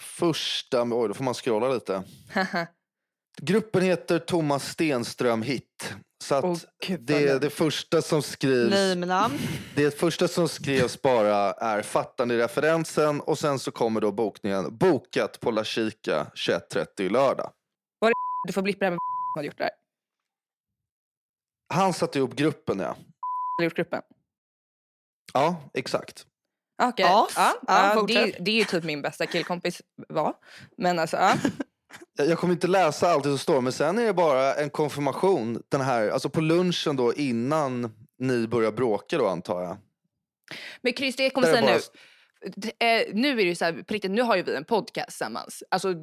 Första, 0.00 0.82
oj 0.82 1.08
då 1.08 1.14
får 1.14 1.24
man 1.24 1.34
scrolla 1.34 1.68
lite. 1.68 2.02
Gruppen 3.42 3.82
heter 3.82 4.18
Thomas 4.18 4.68
Stenström 4.68 5.42
Hit. 5.42 5.94
Så 6.24 6.34
att 6.34 6.44
Åh, 6.44 6.56
gud, 6.86 7.00
det, 7.00 7.18
det- 7.26 7.38
det 7.38 7.50
första 7.50 8.02
som 8.02 8.22
skrivs 8.22 8.70
Nej 8.70 8.96
med 8.96 9.08
namn. 9.08 9.38
Det 9.76 9.98
första 10.00 10.28
som 10.28 10.48
skrevs 10.48 11.02
bara 11.02 11.36
är 11.52 11.82
fattar 11.82 12.26
ni 12.26 12.36
referensen 12.36 13.20
och 13.20 13.38
sen 13.38 13.58
så 13.58 13.70
kommer 13.70 14.00
då 14.00 14.12
bokningen 14.12 14.76
bokat 14.78 15.40
på 15.40 15.50
La 15.50 15.64
Chica 15.64 16.26
21.30 16.34 17.10
lördag. 17.10 17.52
Du 18.46 18.52
får 18.52 18.62
blippa 18.62 18.78
det 18.78 18.84
här 18.84 18.90
med 18.90 18.98
som 19.34 19.38
har 19.40 19.42
gjort 19.44 19.58
det 19.58 19.64
här. 19.64 19.72
Han 21.74 21.92
satte 21.92 22.18
ihop 22.18 22.34
gruppen 22.34 22.78
ja. 22.78 22.96
Eller 23.60 23.64
gjort 23.64 23.76
gruppen. 23.76 24.02
Ja, 25.32 25.70
exakt. 25.74 26.26
Okej. 26.82 27.06
Ja, 27.06 27.28
Ja, 27.36 27.54
ja, 27.66 27.94
ja, 27.94 28.02
det, 28.02 28.36
det 28.44 28.50
är 28.50 28.54
ju 28.58 28.64
typ 28.64 28.84
min 28.84 29.02
bästa 29.02 29.26
killkompis 29.26 29.82
var. 30.08 30.34
Men 30.76 30.98
alltså, 30.98 31.16
ja. 31.16 31.34
Jag 32.16 32.38
kommer 32.38 32.54
inte 32.54 32.66
läsa 32.66 33.08
allt 33.08 33.24
som 33.24 33.38
står 33.38 33.60
men 33.60 33.72
sen 33.72 33.98
är 33.98 34.04
det 34.04 34.12
bara 34.12 34.54
en 34.54 34.70
konfirmation 34.70 35.62
den 35.68 35.80
här, 35.80 36.08
alltså 36.08 36.28
på 36.28 36.40
lunchen 36.40 36.96
då 36.96 37.14
innan 37.14 37.92
ni 38.18 38.46
börjar 38.48 38.72
bråka 38.72 39.18
då 39.18 39.26
antar 39.28 39.62
jag. 39.62 39.76
Men 40.82 40.92
Chris, 40.92 41.16
det 41.16 41.22
jag 41.22 41.32
kommer 41.32 41.48
säga 41.48 41.62
bara- 41.62 41.72
nu. 41.72 42.86
Eh, 42.86 43.06
nu 43.14 43.30
är 43.30 43.36
det 43.36 43.42
ju 43.42 43.54
så 43.54 43.64
här, 43.64 43.72
på 43.72 43.94
riktigt, 43.94 44.10
nu 44.10 44.22
har 44.22 44.36
ju 44.36 44.42
vi 44.42 44.54
en 44.56 44.64
podcast 44.64 45.08
tillsammans. 45.08 45.62
Alltså, 45.70 45.94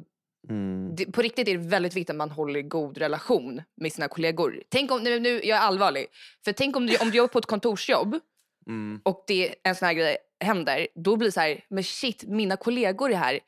Mm. 0.48 0.94
det, 0.96 1.06
på 1.12 1.22
riktigt 1.22 1.48
är 1.48 1.52
det 1.58 1.68
väldigt 1.68 1.94
viktigt 1.94 2.10
att 2.10 2.16
man 2.16 2.30
håller 2.30 2.62
god 2.62 2.98
relation 2.98 3.62
med 3.80 3.92
sina 3.92 4.08
kollegor. 4.08 4.62
Tänk 4.68 4.90
om, 4.92 5.02
nu, 5.02 5.20
nu, 5.20 5.28
jag 5.44 5.58
är 5.58 5.62
allvarlig. 5.62 6.06
För 6.44 6.52
tänk 6.52 6.76
om 6.76 6.86
du, 6.86 6.96
om 6.96 7.10
du 7.10 7.16
jobbar 7.16 7.28
på 7.28 7.38
ett 7.38 7.46
kontorsjobb 7.46 8.18
Mm. 8.66 9.00
och 9.04 9.24
det, 9.26 9.54
en 9.64 9.74
sån 9.74 9.86
här 9.86 9.92
grej 9.94 10.16
händer. 10.44 10.88
Då 10.94 11.16
blir 11.16 11.28
det 11.28 11.32
så 11.32 11.40
här, 11.40 11.64
men 11.70 11.84
shit, 11.84 12.24
mina 12.24 12.56
kollegor 12.56 13.10
är 13.12 13.16
här. 13.16 13.40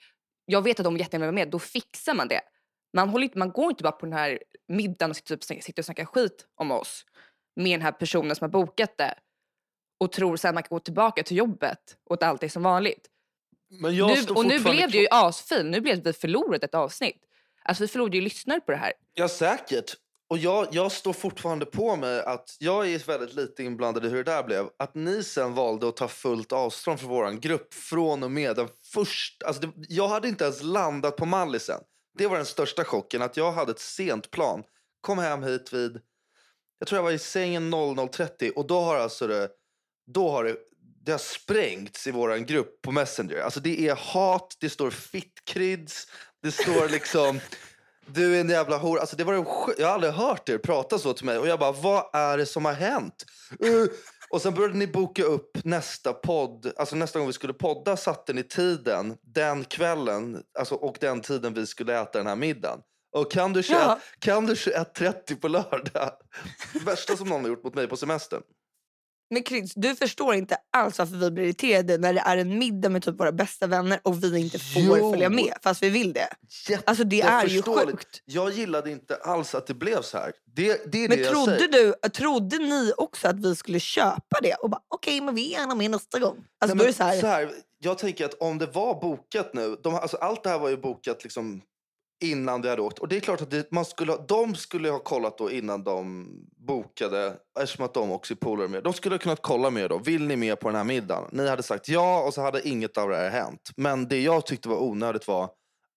Jag 0.47 0.63
vet 0.63 0.81
att 0.81 0.85
de 0.85 0.97
jättegärna 0.97 1.27
vill 1.27 1.35
vara 1.35 1.45
med. 1.45 1.51
Då 1.51 1.59
fixar 1.59 2.15
man 2.15 2.29
det. 2.29 2.41
Man, 2.93 3.09
håller 3.09 3.25
inte, 3.25 3.39
man 3.39 3.51
går 3.51 3.71
inte 3.71 3.83
bara 3.83 3.93
på 3.93 4.07
den 4.07 4.13
här 4.13 4.39
middagen 4.69 5.11
och 5.11 5.17
sitter, 5.17 5.37
typ, 5.37 5.63
sitter 5.63 5.81
och 5.83 5.85
snackar 5.85 6.05
skit 6.05 6.47
om 6.55 6.71
oss 6.71 7.05
med 7.57 7.73
den 7.73 7.83
här 7.83 7.93
personen 7.93 8.37
som 8.37 8.45
har 8.45 8.51
bokat 8.51 8.99
det 8.99 9.15
och 10.01 10.13
tror 10.13 10.37
sen 10.37 10.49
att 10.49 10.55
man 10.55 10.63
kan 10.63 10.77
gå 10.77 10.81
tillbaka 10.81 11.23
till 11.23 11.37
jobbet 11.37 11.97
och 12.05 12.15
att 12.15 12.23
allt 12.23 12.43
är 12.43 12.49
som 12.49 12.63
vanligt. 12.63 13.09
Men 13.81 13.97
jag 13.97 14.09
Nu, 14.11 14.17
står 14.17 14.37
och 14.37 14.47
nu 14.47 14.59
blev 14.61 14.91
det 14.91 14.99
ju 14.99 15.07
kvar- 15.07 15.29
asfin. 15.29 15.71
Nu 15.71 15.81
blev 15.81 15.97
det 15.97 16.03
vi 16.03 16.13
förlorat 16.13 16.65
ett 16.65 16.75
avsnitt. 16.75 17.23
Alltså 17.63 17.83
vi 17.85 17.89
förlorade 17.89 18.17
ju 18.17 18.23
lyssnare 18.23 18.61
på 18.61 18.71
det 18.73 18.79
här. 18.79 18.93
Ja, 19.15 19.29
säkert. 19.29 19.95
Och 20.29 20.39
jag, 20.39 20.67
jag 20.71 20.93
står 20.93 21.13
fortfarande 21.13 21.67
på 21.67 21.97
mig 21.97 22.21
att 22.21 22.57
jag 22.59 22.89
är 22.91 22.99
väldigt 23.07 23.35
lite 23.35 23.63
inblandad 23.65 24.05
i 24.05 24.09
hur 24.09 24.25
det 24.25 24.33
där 24.33 24.43
blev. 24.43 24.69
Att 24.77 24.95
ni 24.95 25.23
sen 25.23 25.55
valde 25.55 25.89
att 25.89 25.97
ta 25.97 26.09
fullt 26.09 26.53
avstånd 26.53 27.01
från 27.01 27.09
vår 27.11 27.31
grupp 27.31 27.75
från 27.75 28.23
och 28.23 28.31
med 28.31 28.57
den 28.57 28.69
första... 28.95 29.47
Alltså 29.47 29.63
det, 29.63 29.73
jag 29.89 30.09
hade 30.09 30.29
inte 30.29 30.45
ens 30.45 30.63
landat 30.63 31.17
på 31.17 31.27
Mallisen. 31.27 31.81
Det 32.19 32.27
var 32.27 32.37
den 32.37 32.47
största 32.47 32.85
chocken, 32.85 33.23
att 33.23 33.37
jag 33.37 33.53
hade 33.53 33.73
ett 33.73 33.81
sent 33.81 34.31
plan. 34.31 34.63
Kom 35.01 35.19
hem 35.19 35.43
hit 35.43 35.73
vid... 35.73 36.01
Jag 36.79 36.89
tror 36.89 36.99
jag 36.99 37.03
var 37.03 37.13
i 37.13 37.19
sängen 37.19 37.75
00.30 37.75 38.51
och 38.51 38.67
då 38.67 38.81
har 38.81 38.97
alltså 38.97 39.27
det... 39.27 39.49
Då 40.07 40.31
har 40.31 40.45
det, 40.45 40.57
det 41.05 41.13
har 41.13 41.19
sprängts 41.19 42.07
i 42.07 42.11
vår 42.11 42.37
grupp 42.37 42.83
på 42.83 42.93
Messenger. 42.93 43.41
Alltså 43.41 43.61
det 43.61 43.89
är 43.89 43.95
hat, 43.95 44.57
det 44.61 44.71
står 44.71 44.91
fittkryds, 44.91 46.07
det 46.43 46.53
står 46.53 46.89
liksom... 46.89 47.41
Du 48.07 48.37
är 48.37 48.41
en 48.41 48.49
jävla 48.49 48.77
hora. 48.77 49.01
Alltså 49.01 49.17
det 49.17 49.25
var 49.25 49.35
en 49.35 49.47
jag 49.79 49.87
har 49.87 49.95
aldrig 49.95 50.13
hört 50.13 50.49
er 50.49 50.59
prata 50.59 50.99
så 50.99 51.13
till 51.13 51.27
mig. 51.27 51.39
Och 51.39 51.49
jag 51.49 51.59
bara, 51.59 51.73
vad 51.73 52.11
är 52.13 52.39
det 52.39 52.47
som 52.47 52.65
har 52.65 52.73
hänt? 52.73 53.25
Uh. 53.65 53.87
Och 54.35 54.43
sen 54.43 54.55
började 54.55 54.75
ni 54.75 54.87
boka 54.87 55.23
upp 55.25 55.65
nästa 55.65 56.13
podd. 56.13 56.73
Alltså 56.77 56.97
nästa 56.97 57.19
gång 57.19 57.27
vi 57.27 57.33
skulle 57.33 57.53
podda 57.53 57.97
satte 57.97 58.33
ni 58.33 58.43
tiden 58.43 59.17
den 59.23 59.65
kvällen. 59.65 60.43
Alltså, 60.59 60.75
och 60.75 60.97
den 61.01 61.21
tiden 61.21 61.55
vi 61.55 61.67
skulle 61.67 62.01
äta 62.01 62.19
den 62.19 62.27
här 62.27 62.37
middagen. 62.37 62.79
Och 63.13 63.33
kan 63.33 63.53
du 63.53 63.63
21, 63.63 63.81
Ja. 63.83 63.99
kan 64.19 64.47
du 64.47 64.55
21.30 64.55 65.41
på 65.41 65.49
lördag? 65.49 66.11
Värsta 66.87 67.17
som 67.17 67.29
någon 67.29 67.41
har 67.43 67.49
gjort 67.49 67.65
mot 67.65 67.75
mig 67.75 67.89
på 67.89 67.97
semestern. 67.97 68.43
Men 69.31 69.45
Chris, 69.45 69.73
du 69.75 69.97
förstår 69.97 70.35
inte 70.35 70.57
alls 70.73 70.99
varför 70.99 71.17
vi 71.17 71.31
blir 71.31 71.45
irriterade 71.45 71.99
när 71.99 72.15
det 72.15 72.21
är 72.21 72.37
en 72.37 72.59
middag 72.59 72.89
med 72.89 73.03
typ 73.03 73.21
våra 73.21 73.33
bästa 73.33 73.67
vänner 73.67 74.01
och 74.03 74.25
vi 74.25 74.41
inte 74.41 74.59
får 74.59 74.83
Jo. 74.83 75.11
följa 75.13 75.29
med 75.31 75.55
fast 75.63 75.83
vi 75.83 75.89
vill 75.91 76.13
det. 76.13 76.29
Alltså 76.85 77.05
det 77.05 77.21
är 77.23 77.47
ju 77.47 77.63
sjukt. 77.63 78.23
Jag 78.25 78.51
gillade 78.53 78.91
inte 78.91 79.17
alls 79.17 79.55
att 79.55 79.67
det 79.67 79.75
blev 79.75 80.03
så 80.03 80.19
här. 80.19 80.33
Det, 80.57 80.93
det 80.93 81.05
är 81.05 81.09
Men 81.09 81.19
det 81.19 81.25
jag 81.25 81.33
trodde, 81.33 81.59
säger. 81.59 81.95
du, 82.03 82.09
trodde 82.09 82.59
ni 82.59 82.93
också 82.97 83.29
att 83.29 83.41
vi 83.41 83.57
skulle 83.57 83.81
köpa 83.81 84.41
det? 84.43 84.55
Och 84.55 84.71
bara 84.71 84.83
okej, 84.89 85.21
men 85.21 85.35
vi 85.35 85.55
är 85.55 85.59
gärna 85.61 85.75
med 85.75 85.91
nästa 85.91 86.19
gång. 86.19 86.37
Alltså 86.61 86.77
Nej, 86.77 86.93
men 86.99 87.11
det 87.11 87.21
så 87.21 87.27
här, 87.27 87.51
jag 87.79 87.99
tänker 87.99 88.25
att 88.25 88.35
om 88.35 88.59
det 88.59 88.67
var 88.67 89.01
bokat 89.01 89.55
nu, 89.55 89.77
de, 89.83 89.95
alltså 89.95 90.17
allt 90.17 90.43
det 90.43 90.51
här 90.51 90.59
var 90.59 90.69
ju 90.69 90.77
bokat 90.77 91.25
liksom 91.25 91.63
innan 92.21 92.63
vi 92.63 92.69
hade 92.69 92.83
åkt. 92.83 92.99
Och 92.99 93.09
det 93.09 93.17
är 93.17 93.21
klart 93.21 93.41
att 93.41 93.51
det, 93.51 93.71
man 93.73 93.85
skulle, 93.85 94.17
de 94.29 94.55
skulle 94.55 94.91
ha 94.91 94.99
kollat 94.99 95.39
då 95.39 95.51
innan 95.51 95.85
de 95.85 96.29
bokade, 96.67 97.37
eftersom 97.61 97.85
att 97.85 97.95
de 97.95 98.11
också 98.13 98.35
är 98.35 98.37
polare 98.37 98.69
med. 98.69 98.85
De 98.85 98.93
skulle 98.93 99.15
ha 99.15 99.19
kunnat 99.19 99.43
kolla 99.43 99.71
med 99.71 99.91
då, 99.91 99.99
vill 99.99 100.27
ni 100.27 100.37
med 100.37 100.61
på 100.61 100.69
den 100.69 100.77
här 100.77 100.85
middagen? 100.85 101.29
Ni 101.33 101.49
hade 101.49 101.63
sagt 101.63 101.89
ja 101.89 102.23
och 102.23 102.35
så 102.35 102.41
hade 102.43 102.69
inget 102.69 102.99
av 102.99 103.09
det 103.09 103.17
här 103.17 103.31
hänt. 103.31 103.71
Men 103.77 104.09
det 104.09 104.21
jag 104.21 104.47
tyckte 104.47 104.69
var 104.69 104.83
onödigt 104.83 105.29
var 105.29 105.51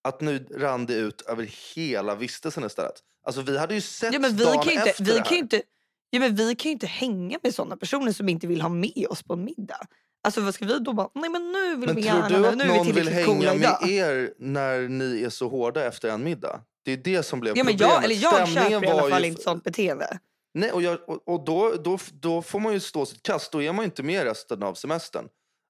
att 0.04 0.20
nu 0.20 0.46
rann 0.56 0.86
det 0.86 0.94
ut 0.94 1.20
över 1.20 1.50
hela 1.74 2.14
vistelsen 2.14 2.64
istället. 2.64 2.94
Alltså 3.26 3.42
vi 3.42 3.58
hade 3.58 3.74
ju 3.74 3.80
sett 3.80 4.12
Ja, 4.12 4.18
men 4.20 4.36
vi 4.36 4.44
dagen 4.44 4.62
kan 4.62 4.72
inte, 4.72 4.90
efter 4.90 5.04
vi 5.04 5.10
det 5.10 5.16
kan 5.16 5.26
här. 5.26 5.36
inte, 5.36 5.62
ja, 6.10 6.20
men 6.20 6.34
vi 6.34 6.54
kan 6.54 6.68
ju 6.68 6.72
inte 6.72 6.86
hänga 6.86 7.38
med 7.42 7.54
såna 7.54 7.76
personer 7.76 8.12
som 8.12 8.28
inte 8.28 8.46
vill 8.46 8.60
ha 8.60 8.68
med 8.68 9.06
oss 9.10 9.22
på 9.22 9.32
en 9.32 9.44
middag. 9.44 9.80
Alltså 10.24 10.40
vad 10.40 10.54
ska 10.54 10.64
vi 10.66 10.78
då 10.78 10.92
bara, 10.92 11.08
nej 11.14 11.30
men 11.30 11.52
nu 11.52 11.76
vill 11.76 11.86
Men 11.86 11.96
vi 11.96 12.02
tror 12.02 12.14
gärna 12.14 12.28
du 12.28 12.38
med, 12.38 12.48
att 12.50 12.56
nu 12.56 12.64
någon 12.64 12.86
vill 12.92 13.24
coola 13.24 13.50
hänga 13.50 13.52
idag. 13.54 13.78
med 13.82 13.90
er 13.90 14.32
när 14.38 14.88
ni 14.88 15.22
är 15.22 15.30
så 15.30 15.48
hårda 15.48 15.84
efter 15.84 16.08
en 16.08 16.24
middag? 16.24 16.60
Det 16.84 16.92
är 16.92 16.96
det 16.96 17.22
som 17.22 17.40
blev 17.40 17.56
Ja, 17.58 17.64
men 17.64 17.72
problemet. 17.72 17.94
jag, 17.94 18.04
eller 18.04 18.14
jag 18.14 18.32
Stämningen 18.48 18.70
köper 18.82 18.86
i 18.86 18.90
alla 19.00 19.10
fall 19.10 19.22
ju- 19.22 19.28
inte 19.28 19.42
sånt 19.42 19.64
beteende. 19.64 20.18
Nej, 20.54 20.72
och, 20.72 20.82
jag, 20.82 20.98
och, 21.06 21.28
och 21.28 21.44
då, 21.44 21.72
då, 21.84 21.98
då 22.12 22.42
får 22.42 22.60
man 22.60 22.72
ju 22.72 22.80
stå 22.80 23.06
sitt 23.06 23.22
kast. 23.22 23.52
Då 23.52 23.62
är 23.62 23.72
man 23.72 23.84
inte 23.84 24.02
med 24.02 24.24
resten 24.24 24.62
av 24.62 24.74
semestern. 24.74 25.24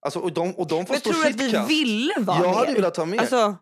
Alltså, 0.07 0.19
och, 0.21 0.33
de, 0.33 0.53
och 0.55 0.67
de 0.69 0.87
får 0.87 0.95
Men 0.95 1.01
stå 1.01 1.11
tror 1.13 1.23
du 1.23 1.29
att 1.29 1.37
vi 1.37 1.51
kast. 1.53 1.71
ville 1.71 2.15
vara 2.19 2.37
Jag 2.39 2.47
med 2.47 2.55
hade 2.57 2.71
er? 2.71 2.75
velat 2.75 2.97
ha 2.97 3.05
med. 3.05 3.21
Alltså, 3.21 3.37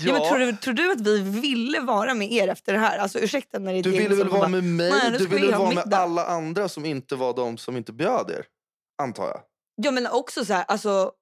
ja. 0.00 0.12
men 0.12 0.28
tror, 0.28 0.38
du, 0.38 0.52
tror 0.56 0.74
du 0.74 0.92
att 0.92 1.00
vi 1.00 1.20
ville 1.20 1.80
vara 1.80 2.14
med 2.14 2.32
er 2.32 2.48
efter 2.48 2.72
det 2.72 2.78
här? 2.78 2.98
Alltså 2.98 3.18
ursäkta 3.18 3.58
när 3.58 3.72
det 3.72 3.78
är 3.78 3.82
du 3.82 3.90
ville 3.90 4.08
väl 4.14 4.28
vara 4.28 4.40
bara, 4.40 4.48
med 4.48 4.64
mig? 4.64 4.90
"Nej, 4.90 5.10
nu 5.12 5.18
du 5.18 5.26
ville 5.26 5.56
vara 5.56 5.68
med 5.68 5.76
middag." 5.84 5.96
alla 5.98 6.24
andra 6.26 6.68
som 6.68 6.84
inte 6.84 7.16
var 7.16 7.34
de 7.36 7.56
som 7.58 7.76
inte 7.76 7.92
bjöd 7.92 8.30
er. 8.30 8.44
Antar 9.02 9.24
jag. 9.26 9.40
Ja 9.82 9.90
men 9.90 10.06
också 10.06 10.44
så 10.44 10.52
här, 10.52 10.64
alltså 10.68 11.12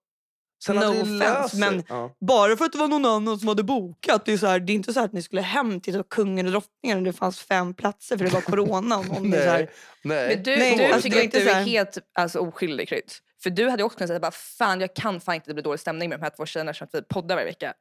Sen 0.64 0.76
No 0.76 1.02
offense, 1.02 1.56
men- 1.56 1.84
Ja. 1.88 2.16
bara 2.20 2.56
för 2.56 2.64
att 2.64 2.72
det 2.72 2.78
var 2.78 2.88
någon 2.88 3.04
annan 3.04 3.38
som 3.38 3.48
hade 3.48 3.62
bokat. 3.62 4.24
Det 4.24 4.32
är, 4.32 4.38
så 4.38 4.46
här, 4.46 4.60
det 4.60 4.72
är 4.72 4.74
inte 4.74 4.92
så 4.92 5.00
här 5.00 5.06
att 5.06 5.12
ni 5.12 5.22
skulle 5.22 5.42
hem 5.42 5.80
till 5.80 5.94
så 5.94 6.02
kungen 6.02 6.46
och 6.46 6.52
drottningen 6.52 6.98
och 6.98 7.04
det 7.04 7.12
fanns 7.12 7.40
fem 7.40 7.74
platser 7.74 8.16
för 8.18 8.24
det 8.24 8.30
var 8.30 8.40
corona. 8.40 8.98
Och 8.98 9.06
någon 9.06 9.32
är 9.32 9.42
så 9.44 9.50
här, 9.50 9.58
Nej, 9.58 9.68
nej. 10.02 10.28
Men 10.34 10.42
du, 10.42 10.56
Nej, 10.56 10.76
du 10.76 10.84
alltså, 10.84 11.00
tycker 11.02 11.16
att 11.16 11.20
du 11.20 11.24
inte 11.38 11.40
så 11.40 11.48
är 11.58 11.62
helt 11.64 11.98
alltså, 12.14 12.38
oskyldig. 12.38 13.02
För 13.42 13.50
du 13.50 13.68
hade 13.68 13.84
också 13.84 13.98
kunnat 13.98 14.08
säga 14.08 14.20
bara 14.20 14.30
fan 14.30 14.80
jag 14.80 14.94
kan 14.94 15.20
fan 15.20 15.34
inte 15.34 15.50
det 15.50 15.54
blir 15.54 15.64
dålig 15.64 15.80
stämning 15.80 16.08
med 16.08 16.18
de 16.18 16.22
här 16.24 16.30
två 16.30 16.46
tjejerna 16.46 16.74
som 16.74 16.84
att 16.84 16.94
vi 16.94 17.02
poddar 17.02 17.34
varje 17.34 17.46
vecka. 17.46 17.74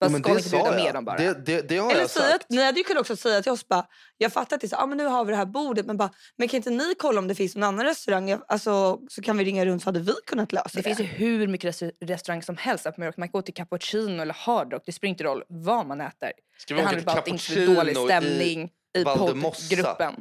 Ja, 0.00 0.06
Bara 0.08 0.12
men 0.12 0.22
ska 0.22 0.28
ni 0.28 0.34
det 0.34 0.38
inte 0.38 0.50
sa 0.50 0.62
bjuda 0.62 0.84
med 0.84 0.94
dem 0.94 1.04
bara? 1.04 1.16
Det, 1.16 1.46
det, 1.46 1.68
det 1.68 1.76
har 1.76 1.90
Eller 1.90 2.00
jag 2.00 2.10
säga 2.10 2.26
sagt. 2.30 2.44
att, 2.44 2.50
ni 2.50 2.62
hade 2.64 2.78
ju 2.78 2.84
kunnat 2.84 3.00
också 3.00 3.16
säga 3.16 3.42
till 3.42 3.52
oss 3.52 3.68
bara, 3.68 3.86
jag 4.18 4.32
fattar 4.32 4.56
att 4.56 4.60
det 4.60 4.66
är 4.66 4.68
så, 4.68 4.76
ah, 4.76 4.86
men 4.86 4.98
nu 4.98 5.04
har 5.06 5.24
vi 5.24 5.30
det 5.30 5.36
här 5.36 5.46
bordet 5.46 5.86
men 5.86 5.96
bara, 5.96 6.10
men 6.36 6.48
kan 6.48 6.56
inte 6.56 6.70
ni 6.70 6.94
kolla 6.98 7.18
om 7.18 7.28
det 7.28 7.34
finns 7.34 7.54
någon 7.56 7.64
annan 7.64 7.84
restaurang? 7.84 8.28
Jag, 8.28 8.40
alltså, 8.48 8.98
så 9.10 9.22
kan 9.22 9.38
vi 9.38 9.44
ringa 9.44 9.64
runt 9.66 9.82
så 9.82 9.88
hade 9.88 10.00
vi 10.00 10.12
kunnat 10.26 10.52
lösa 10.52 10.68
Det 10.72 10.78
det. 10.78 10.82
finns 10.82 11.00
ju 11.00 11.04
hur 11.04 11.46
mycket 11.46 11.68
restaur- 11.68 11.92
restaurang 12.00 12.42
som 12.42 12.56
helst. 12.56 12.86
Att 12.86 12.96
man 12.96 13.12
kan 13.12 13.30
gå 13.30 13.42
till 13.42 13.54
cappuccino 13.54 14.22
eller 14.22 14.34
hard 14.34 14.72
rock. 14.72 14.82
Det 14.86 14.92
spelar 14.92 15.08
inte 15.10 15.24
roll 15.24 15.42
vad 15.48 15.86
man 15.86 16.00
äter. 16.00 16.32
Ska 16.58 16.74
Det 16.74 16.82
handlar 16.82 17.02
bara 17.04 17.12
om 17.12 17.18
att 17.18 17.24
det 17.24 17.30
inte 17.30 17.52
blir 17.54 17.76
dålig 17.76 17.96
stämning 17.96 18.70
i, 18.98 19.04
Valdemossa? 19.04 19.60
poddgruppen. 19.68 20.14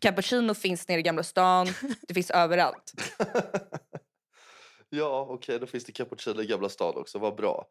Cappuccino 0.00 0.54
finns 0.54 0.88
nere 0.88 0.98
i 1.00 1.02
Gamla 1.02 1.22
stan. 1.22 1.66
Det 2.08 2.14
finns 2.14 2.30
överallt. 2.30 2.92
Ja, 4.90 5.26
okej, 5.30 5.58
då 5.58 5.66
finns 5.66 5.84
det 5.84 5.92
cappuccino 5.92 6.42
i 6.42 6.46
Gamla 6.46 6.68
stan 6.68 6.96
också. 6.96 7.18
Vad 7.18 7.36
bra. 7.36 7.66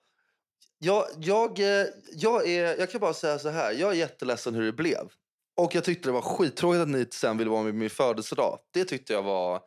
Jag, 0.79 1.05
jag, 1.19 1.59
eh, 1.59 1.85
jag, 2.13 2.47
är, 2.49 2.79
jag 2.79 2.91
kan 2.91 3.01
bara 3.01 3.13
säga 3.13 3.39
så 3.39 3.49
här. 3.49 3.71
Jag 3.71 3.89
är 3.91 3.95
jätteledsen 3.95 4.55
hur 4.55 4.65
det 4.65 4.73
blev. 4.73 5.09
Och 5.57 5.75
jag 5.75 5.83
tyckte 5.83 6.09
det 6.09 6.13
var 6.13 6.21
skittråkigt 6.21 6.81
att 6.81 6.87
ni 6.87 7.07
sen 7.11 7.37
ville 7.37 7.49
vara 7.51 7.63
med 7.63 7.73
på 7.73 7.77
min 7.77 7.89
födelsedag. 7.89 8.59
Det 8.73 8.85
tyckte 8.85 9.13
jag 9.13 9.23
var 9.23 9.55
eh, 9.55 9.59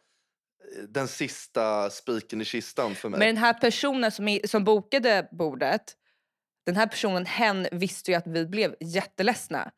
den 0.88 1.08
sista 1.08 1.90
spiken 1.90 2.40
i 2.40 2.44
kistan 2.44 2.94
för 2.94 3.08
mig. 3.08 3.18
Men 3.18 3.26
den 3.28 3.36
här 3.36 3.52
personen 3.54 4.12
som, 4.12 4.28
i- 4.28 4.48
som 4.48 4.64
bokade 4.64 5.28
bordet, 5.32 5.82
den 6.66 6.76
här 6.76 6.86
personen, 6.86 7.26
hen 7.26 7.66
visste 7.72 8.10
ju 8.10 8.16
att 8.16 8.26
vi 8.26 8.46
blev 8.46 8.74
jätteledsna. 8.80 9.70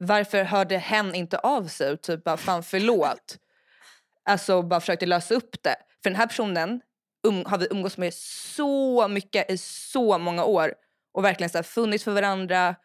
Varför 0.00 0.44
hörde 0.44 0.78
hen 0.78 1.14
inte 1.14 1.38
av 1.38 1.66
sig 1.66 1.92
och 1.92 2.00
typ 2.02 2.24
bara 2.24 2.36
fan 2.36 2.62
förlåt? 2.62 3.38
Alltså 4.24 4.62
bara 4.62 4.80
försökte 4.80 5.06
lösa 5.06 5.34
upp 5.34 5.62
det. 5.62 5.76
För 6.02 6.10
den 6.10 6.16
här 6.16 6.26
personen 6.26 6.80
um, 7.28 7.44
har 7.46 7.58
vi 7.58 7.66
umgåtts 7.70 7.98
med 7.98 8.14
så 8.14 9.08
mycket 9.08 9.50
i 9.50 9.58
så 9.58 10.18
många 10.18 10.44
år 10.44 10.74
och 11.12 11.24
verkligen 11.24 11.50
så 11.50 11.58
här, 11.58 11.62
funnits 11.62 12.04
för 12.04 12.12
varandra. 12.12 12.76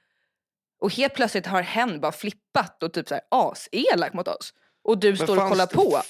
Och 0.80 0.92
helt 0.94 1.14
plötsligt 1.16 1.46
har 1.46 1.62
hen 1.62 2.00
bara 2.02 2.12
flippat 2.12 2.84
och 2.84 2.94
typ 2.94 3.08
så 3.08 3.14
här 3.14 3.24
as-elak 3.30 4.14
mot 4.14 4.28
oss. 4.28 4.54
Och 4.84 4.98
du 4.98 5.08
Men 5.08 5.18
står 5.18 5.38
och 5.44 5.50
kollar 5.50 5.68
det- 5.68 5.76
på. 5.76 6.02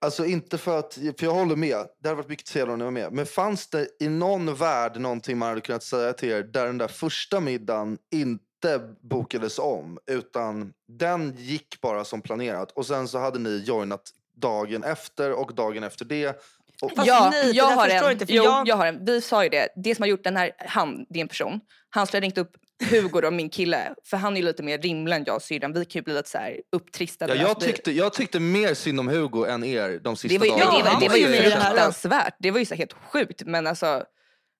Alltså 0.00 0.24
inte 0.26 0.58
för 0.58 0.78
att, 0.78 0.94
för 0.94 1.24
jag 1.24 1.34
håller 1.34 1.56
med. 1.56 1.86
Det 2.00 2.08
hade 2.08 2.16
varit 2.16 2.28
mycket 2.28 2.46
trevligare 2.46 2.72
om 2.72 2.78
ni 2.78 2.84
var 2.84 2.90
med. 2.90 3.12
Men 3.12 3.26
fanns 3.26 3.66
det 3.68 3.88
i 4.00 4.08
någon 4.08 4.54
värld 4.54 5.00
någonting 5.00 5.38
man 5.38 5.48
hade 5.48 5.60
kunnat 5.60 5.82
säga 5.82 6.12
till 6.12 6.28
er 6.30 6.42
där 6.42 6.66
den 6.66 6.78
där 6.78 6.88
första 6.88 7.40
middagen 7.40 7.98
inte 8.10 8.80
bokades 9.00 9.58
om 9.58 9.98
utan 10.06 10.72
den 10.88 11.34
gick 11.38 11.80
bara 11.80 12.04
som 12.04 12.22
planerat 12.22 12.72
och 12.72 12.86
sen 12.86 13.08
så 13.08 13.18
hade 13.18 13.38
ni 13.38 13.62
joinat 13.66 14.10
dagen 14.36 14.84
efter 14.84 15.32
och 15.32 15.54
dagen 15.54 15.82
efter 15.82 16.04
det. 16.04 16.42
Och, 16.82 16.92
Fast 16.96 17.08
ja, 17.08 17.30
nej, 17.32 17.50
jag 17.56 17.64
har 17.64 17.88
en. 17.88 18.12
inte, 18.12 18.26
för 18.26 18.32
jo, 18.32 18.44
jag- 18.44 18.68
jag... 18.68 18.76
har 18.76 18.86
en. 18.86 19.04
Vi 19.04 19.20
sa 19.20 19.44
ju 19.44 19.48
det. 19.50 19.68
Det 19.76 19.94
som 19.94 20.02
har 20.02 20.08
gjort 20.08 20.24
den 20.24 20.36
här, 20.36 20.50
han, 20.58 21.06
det 21.08 21.18
är 21.18 21.22
en 21.22 21.28
person. 21.28 21.60
Han 21.90 22.06
skulle 22.06 22.18
ha 22.18 22.22
ringt 22.22 22.38
upp 22.38 22.52
Hugo 22.90 23.26
och 23.26 23.32
min 23.32 23.50
kille. 23.50 23.94
För 24.04 24.16
han 24.16 24.32
är 24.36 24.40
ju 24.40 24.46
lite 24.46 24.62
mer 24.62 24.78
rimlig 24.78 25.16
än 25.16 25.24
jag 25.26 25.36
och 25.36 25.42
syrran. 25.42 25.72
Vi 25.72 25.84
kan 25.84 25.98
ju 25.98 26.02
bli 26.02 26.14
lite 26.14 26.28
så 26.28 26.38
här 26.38 26.60
upptristade. 26.72 27.34
ja, 27.34 27.42
jag, 27.42 27.60
tyckte, 27.60 27.92
jag 27.92 28.12
tyckte 28.12 28.40
mer 28.40 28.74
synd 28.74 29.00
om 29.00 29.08
Hugo 29.08 29.44
än 29.44 29.64
er 29.64 29.98
de 29.98 30.16
sista 30.16 30.34
det 30.34 30.38
var 30.38 30.58
ju, 30.58 30.64
dagarna. 30.64 30.90
men 30.90 31.00
det, 31.00 31.08
var, 31.08 31.18
det 31.18 31.24
var 31.24 31.44
ju 31.44 31.50
fruktansvärt. 31.50 32.34
Det 32.38 32.50
var 32.50 32.58
ju 32.58 32.64
så 32.64 32.74
helt 32.74 32.92
sjukt. 32.92 33.42
Men 33.46 33.66
alltså, 33.66 34.04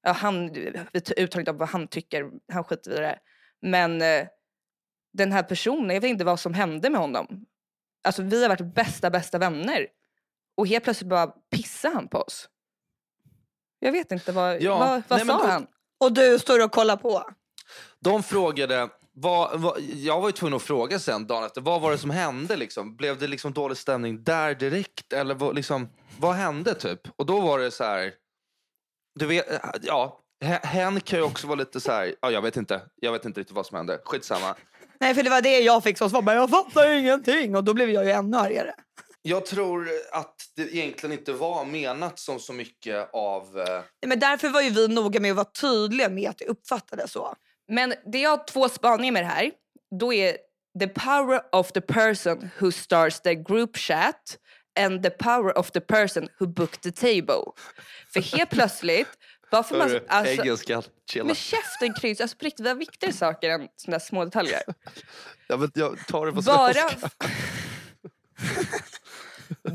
ja, 0.02 0.12
han, 0.12 0.52
vi 0.92 1.00
uttalar 1.16 1.40
inte 1.40 1.50
om 1.50 1.56
vad 1.58 1.68
han 1.68 1.88
tycker. 1.88 2.24
Han 2.52 2.64
skiter 2.64 2.90
i 2.90 2.96
det. 2.96 3.18
Men 3.62 4.02
eh, 4.02 4.26
den 5.12 5.32
här 5.32 5.42
personen, 5.42 5.90
jag 5.94 6.00
vet 6.00 6.08
inte 6.10 6.24
vad 6.24 6.40
som 6.40 6.54
hände 6.54 6.90
med 6.90 7.00
honom. 7.00 7.26
Alltså 8.04 8.22
vi 8.22 8.42
har 8.42 8.48
varit 8.48 8.74
bästa, 8.74 9.10
bästa 9.10 9.38
vänner. 9.38 9.86
Och 10.62 10.68
helt 10.68 10.84
plötsligt 10.84 11.08
bara 11.10 11.26
pissade 11.26 11.94
han 11.94 12.08
på 12.08 12.18
oss. 12.18 12.48
Jag 13.78 13.92
vet 13.92 14.12
inte 14.12 14.32
vad, 14.32 14.62
Ja, 14.62 14.78
vad, 14.78 14.88
vad 15.08 15.18
nej, 15.18 15.26
men 15.26 15.38
sa 15.38 15.42
då- 15.44 15.50
han? 15.50 15.66
Och 16.00 16.12
du 16.12 16.38
står 16.38 16.64
och 16.64 16.72
kollar 16.72 16.96
på. 16.96 17.22
De 18.00 18.22
frågade, 18.22 18.88
vad, 19.12 19.60
vad, 19.60 19.80
jag 19.80 20.20
var 20.20 20.28
ju 20.28 20.32
tvungen 20.32 20.56
att 20.56 20.62
fråga 20.62 20.98
sen 20.98 21.26
dagen 21.26 21.44
efter, 21.44 21.60
vad 21.60 21.80
var 21.80 21.90
det 21.90 21.98
som 21.98 22.10
hände? 22.10 22.56
Liksom? 22.56 22.96
Blev 22.96 23.18
det 23.18 23.26
liksom 23.26 23.52
dålig 23.52 23.76
stämning 23.76 24.24
där 24.24 24.54
direkt? 24.54 25.12
Eller 25.12 25.34
vad, 25.34 25.54
liksom, 25.56 25.88
vad 26.18 26.34
hände 26.34 26.74
typ? 26.74 27.00
Och 27.16 27.26
då 27.26 27.40
var 27.40 27.58
det 27.58 27.70
så 27.70 27.84
här, 27.84 28.12
du 29.20 29.26
vet, 29.26 29.46
ja, 29.82 30.20
he- 30.44 30.66
hen 30.66 31.00
kan 31.00 31.18
ju 31.18 31.24
också 31.24 31.46
vara 31.46 31.58
lite 31.58 31.80
så 31.80 31.92
här, 31.92 32.14
ja, 32.20 32.30
jag 32.30 32.42
vet 32.42 32.56
inte, 32.56 32.82
jag 32.96 33.12
vet 33.12 33.24
inte 33.24 33.40
riktigt 33.40 33.56
vad 33.56 33.66
som 33.66 33.76
hände, 33.76 34.00
skitsamma. 34.04 34.54
Nej 35.00 35.14
för 35.14 35.22
det 35.22 35.30
var 35.30 35.40
det 35.42 35.60
jag 35.60 35.82
fick 35.84 35.98
som 35.98 36.10
svar, 36.10 36.34
jag 36.34 36.50
fattar 36.50 36.88
ingenting. 36.90 37.56
Och 37.56 37.64
då 37.64 37.74
blev 37.74 37.90
jag 37.90 38.04
ju 38.04 38.10
ännu 38.10 38.36
argare. 38.36 38.74
Jag 39.22 39.46
tror 39.46 39.88
att 40.12 40.34
det 40.56 40.62
egentligen 40.62 41.18
inte 41.18 41.32
var 41.32 41.64
menat 41.64 42.18
som 42.18 42.40
så 42.40 42.52
mycket 42.52 43.10
av... 43.12 43.58
eh, 43.58 43.66
Nej, 43.66 44.08
men 44.08 44.20
därför 44.20 44.48
var 44.48 44.60
ju 44.60 44.70
vi 44.70 44.88
noga 44.88 45.20
med 45.20 45.30
att 45.30 45.36
vara 45.36 45.50
tydliga 45.60 46.08
med 46.08 46.30
att 46.30 46.38
det 46.38 46.44
uppfattades 46.46 47.12
så. 47.12 47.34
Men 47.68 47.94
det 48.12 48.18
jag 48.18 48.30
har 48.30 48.44
två 48.46 48.68
spaningar 48.68 49.12
med 49.12 49.22
det 49.22 49.26
här. 49.26 49.50
Då 50.00 50.12
är 50.12 50.36
the 50.80 50.88
power 50.88 51.40
of 51.52 51.72
the 51.72 51.80
person 51.80 52.50
who 52.58 52.72
starts 52.72 53.20
the 53.20 53.34
group 53.34 53.76
chat 53.76 54.38
and 54.80 55.02
the 55.02 55.10
power 55.10 55.58
of 55.58 55.70
the 55.70 55.80
person 55.80 56.28
who 56.38 56.46
booked 56.46 56.80
the 56.82 56.92
table. 56.92 57.52
För 58.12 58.36
helt 58.36 58.50
plötsligt, 58.56 59.08
bara 59.50 59.62
för 59.62 59.78
man... 59.78 60.00
Alltså, 60.08 60.42
engelska, 60.42 60.82
chilla. 61.10 61.24
men 61.24 61.34
käften 61.34 61.94
Kryds, 61.94 62.20
alltså 62.20 62.36
på 62.36 62.44
riktigt, 62.44 62.64
vi 62.66 62.68
har 62.68 62.76
viktigare 62.76 63.14
saker 63.14 63.50
än 63.50 63.68
såna 63.76 63.98
där 63.98 64.04
små 64.04 64.24
detaljer. 64.24 64.62
Jag, 65.48 65.58
vet, 65.58 65.70
jag 65.74 66.06
tar 66.06 66.26
det 66.26 66.32
på 66.32 66.42
Bara, 66.42 66.72
svenska. 66.72 67.08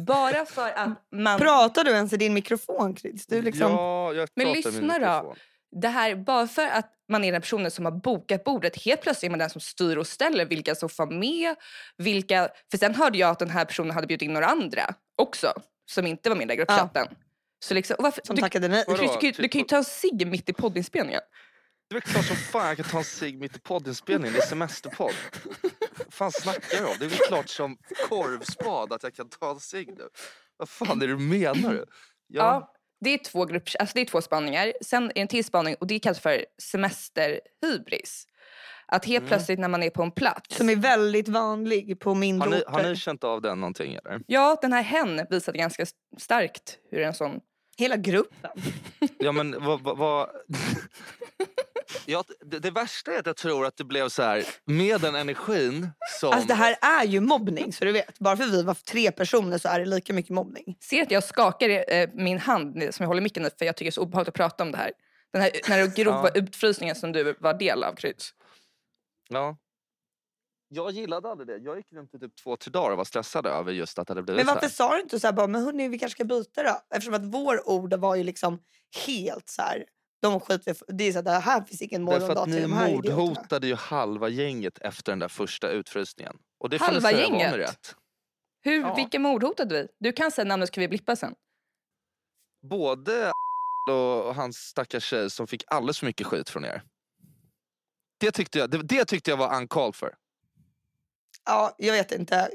bara 0.06 0.46
för 0.46 0.70
att 0.76 1.08
man... 1.16 1.40
Pratar 1.40 1.84
du 1.84 1.92
ens 1.92 2.14
i 2.14 2.18
din 2.18 2.34
mikrofon 2.34 2.96
Chris? 2.96 3.28
Du 3.28 3.42
liksom... 3.42 3.72
Ja, 3.72 4.14
jag 4.14 4.30
Men 4.36 4.46
pratar 4.46 4.70
i 4.70 4.74
min 4.74 4.82
lyssna 4.82 5.22
då. 5.22 5.36
Det 5.82 5.88
här, 5.88 6.16
bara 6.16 6.48
för 6.48 6.66
att 6.68 6.94
man 7.10 7.24
är 7.24 7.32
den 7.32 7.42
personen 7.42 7.72
som 7.72 7.86
har 7.86 7.92
bokat 7.92 8.44
bordet, 8.44 8.84
helt 8.84 9.02
plötsligt 9.02 9.30
är 9.30 9.30
man 9.30 9.40
den 9.40 9.50
som 9.50 9.62
styr 9.62 9.98
och 9.98 10.08
ställer 10.08 10.46
vilka 10.46 10.76
som 10.76 10.90
får 10.90 11.08
med. 11.08 11.56
Vilka, 11.98 12.50
för 12.72 12.78
sen 12.78 12.96
hörde 12.96 13.18
jag 13.18 13.30
att 13.30 13.40
den 13.40 13.50
här 13.50 13.66
personen 13.66 13.92
hade 13.92 14.08
bjudit 14.08 14.22
in 14.26 14.34
några 14.34 14.46
andra 14.48 14.94
också, 15.22 15.54
som 15.92 16.08
inte 16.08 16.30
var 16.30 16.36
med 16.36 16.44
i 16.44 16.48
den 16.48 16.58
gruppchatten. 16.58 17.08
Så 17.66 17.74
liksom, 17.74 17.96
varför, 18.00 18.22
Som 18.24 18.36
du, 18.36 18.42
tackade 18.42 18.68
nej. 18.68 18.84
Vadå? 18.88 19.02
du, 19.02 19.08
du, 19.08 19.14
kan 19.14 19.22
ju- 19.22 19.32
du 19.32 19.44
Typ- 19.44 19.52
kan 19.52 19.62
ju 19.62 19.68
ta 19.68 19.78
en 19.78 19.84
cigg 19.84 20.28
mitt 20.28 20.50
i 20.50 20.54
poddinspelningen. 20.54 21.22
Det 21.90 21.96
är 21.96 22.02
väl 22.02 22.02
klart 22.14 22.26
som 22.26 22.36
fan 22.36 22.68
jag 22.68 22.78
kan 22.78 22.86
ta 22.86 22.98
en 22.98 23.04
cigg 23.04 23.40
mitt 23.40 23.56
i 23.56 23.60
poddinspelningen. 23.60 24.34
Det 24.34 24.40
är 24.40 24.48
semesterpodd. 24.48 25.14
Fan 26.18 26.32
snackar 26.32 26.78
du 26.78 26.86
om? 26.86 26.96
Det 27.00 27.06
är 27.06 27.10
väl 27.10 27.18
klart 27.20 27.50
som 27.50 27.78
korvspad 28.10 28.94
att 28.94 29.04
jag 29.04 29.14
kan 29.16 29.30
ta 29.30 29.52
en 29.52 29.60
cigg 29.60 29.88
nu. 29.98 30.04
Vad 30.58 30.70
fan 30.70 31.02
är 31.02 31.08
det 31.08 31.14
du 31.14 31.20
menar? 31.20 31.72
du? 31.74 31.86
Ja. 32.28 32.74
det, 33.02 33.10
är 33.10 33.18
två 33.18 33.46
grupper, 33.46 33.82
alltså 33.82 33.94
det 33.94 34.02
är 34.02 34.06
två 34.06 34.22
spaningar. 34.22 34.74
Sen 34.82 35.04
är 35.04 35.14
det 35.14 35.22
en 35.22 35.28
till 35.28 35.46
spaning 35.46 35.76
och 35.80 35.88
det 35.88 36.00
kallas 36.00 36.20
för 36.20 36.46
semesterhybris. 36.62 38.28
Att 38.86 39.06
helt 39.06 39.22
Mm. 39.22 39.28
plötsligt 39.28 39.60
när 39.60 39.68
man 39.68 39.84
är 39.84 39.90
på 39.90 40.04
en 40.04 40.12
plats. 40.12 40.56
Som 40.58 40.70
är 40.70 40.76
väldigt 40.76 41.28
vanlig 41.28 42.00
på 42.00 42.14
mindre 42.16 42.50
Har 42.50 42.56
ni, 42.56 42.62
orter. 42.62 42.72
har 42.72 42.84
ni 42.84 42.96
känt 42.96 43.24
av 43.24 43.42
den 43.42 43.60
någonting 43.60 43.94
eller? 43.96 44.22
Ja, 44.28 44.58
den 44.62 44.74
här 44.74 44.82
hen 44.82 45.22
visade 45.30 45.58
ganska 45.58 45.86
starkt 46.18 46.78
hur 46.92 47.02
en 47.02 47.14
sån 47.14 47.40
Hela 47.78 47.96
gruppen. 47.98 48.52
Ja 49.18 49.32
men 49.32 49.64
vad... 49.66 49.82
vad, 49.82 49.98
vad... 49.98 50.30
Ja, 52.10 52.24
det, 52.46 52.60
det 52.60 52.72
värsta 52.72 53.14
är 53.14 53.20
att 53.20 53.26
jag 53.26 53.38
tror 53.38 53.66
att 53.66 53.78
det 53.78 53.84
blev 53.84 54.10
så 54.10 54.22
här 54.24 54.44
med 54.66 55.02
den 55.02 55.16
energin 55.16 55.90
som... 56.20 56.30
Alltså 56.32 56.48
det 56.48 56.54
här 56.54 56.76
är 56.82 57.06
ju 57.06 57.20
mobbning 57.20 57.74
så 57.74 57.86
du 57.86 57.92
vet. 57.92 58.20
Bara 58.20 58.38
för 58.38 58.46
vi 58.46 58.64
var 58.64 58.74
tre 58.74 59.12
personer 59.12 59.58
så 59.58 59.70
är 59.70 59.80
det 59.80 59.86
lika 59.86 60.14
mycket 60.14 60.32
mobbning. 60.32 60.78
Ser 60.82 61.02
att 61.02 61.12
jag 61.12 61.24
skakar 61.24 61.94
eh, 61.94 62.10
min 62.14 62.38
hand 62.40 62.74
som 62.92 63.04
jag 63.04 63.08
håller 63.08 63.22
micken 63.22 63.46
i 63.46 63.50
för 63.58 63.66
jag 63.66 63.76
tycker 63.76 63.86
det 63.86 63.90
är 63.90 63.92
så 63.92 64.02
obehagligt 64.02 64.28
att 64.30 64.34
prata 64.36 64.64
om 64.64 64.72
det 64.72 64.78
här. 64.78 64.92
Den 65.34 65.42
här, 65.42 65.52
den 65.68 65.72
här 65.80 65.88
grova 65.96 66.30
Ja. 66.34 66.42
utfrysningen 66.42 66.96
som 66.96 67.12
du 67.12 67.36
var 67.40 67.54
del 67.54 67.84
av, 67.84 67.96
Kryds. 67.96 68.34
Ja. 69.30 69.58
Jag 70.70 70.92
gillade 70.92 71.30
aldrig 71.30 71.48
det. 71.48 71.58
Jag 71.58 71.78
gick 71.78 71.94
runt 71.94 72.14
i 72.16 72.20
typ 72.20 72.36
två, 72.36 72.56
tre 72.58 72.72
dagar 72.72 72.92
och 72.92 72.98
var 72.98 73.06
stressad 73.06 73.46
över 73.46 73.72
just 73.72 74.00
att 74.00 74.08
det 74.08 74.12
hade 74.12 74.24
blivit 74.24 74.38
Men 74.40 74.46
så 74.46 74.54
varför 74.54 74.68
här. 74.68 74.74
sa 74.74 74.96
du 74.96 75.02
inte 75.02 75.20
så 75.20 75.28
här 75.28 75.34
bara, 75.34 75.48
men 75.48 75.64
hörni 75.64 75.88
vi 75.88 76.00
kanske 76.00 76.16
ska 76.16 76.24
byta 76.24 76.64
då? 76.64 76.82
Eftersom 76.96 77.14
att 77.14 77.26
vår 77.26 77.70
ord 77.70 77.94
var 77.94 78.16
ju 78.16 78.24
liksom 78.24 78.60
helt 79.08 79.50
så 79.50 79.62
här, 79.62 79.86
de 80.22 80.40
skiter 80.40 80.76
det 80.88 81.04
är 81.04 81.12
så 81.12 81.18
här, 81.18 81.24
det 81.24 81.32
här 81.32 81.62
finns 81.62 81.82
ingen 81.82 82.06
Därför 82.06 82.20
morgondag 82.20 82.42
att 82.42 82.46
till 82.48 82.56
ni 82.56 82.62
de 82.62 82.74
här 82.74 82.88
idioterna. 82.90 83.16
mordhotade 83.18 83.68
ju 83.68 83.76
halva 83.76 84.30
gänget 84.30 84.78
efter 84.78 85.12
den 85.12 85.20
där 85.20 85.28
första 85.28 85.70
utfrysningen. 85.70 86.38
Och 86.60 86.70
det 86.70 86.82
Halva 86.82 87.10
ni 87.12 87.18
gänget? 87.18 87.54
rätt. 87.56 87.96
Hur, 88.62 88.82
Ja. 88.82 88.96
Vilka 88.96 89.20
mord 89.20 89.44
hotade 89.44 89.76
vi? 89.82 89.88
Du 90.00 90.12
kan 90.14 90.32
säga 90.32 90.46
namnet 90.46 90.68
ska 90.68 90.82
vi 90.82 90.88
blippa 90.88 91.16
sen. 91.16 91.36
Både 92.70 93.32
och 93.92 94.36
hans 94.36 94.58
stackars 94.58 95.04
tjej 95.04 95.30
som 95.30 95.48
fick 95.48 95.64
alldeles 95.68 96.00
för 96.00 96.06
mycket 96.06 96.28
skit 96.28 96.50
från 96.50 96.66
er. 96.66 96.84
Det 98.20 98.32
tyckte 98.32 98.60
jag, 98.60 98.70
det, 98.70 98.78
det 98.84 99.06
tyckte 99.06 99.30
jag 99.32 99.38
var 99.38 99.56
uncalled 99.58 99.96
för. 99.96 100.16
Ja, 101.46 101.76
jag 101.78 101.94
vet 101.94 102.12
inte. 102.12 102.50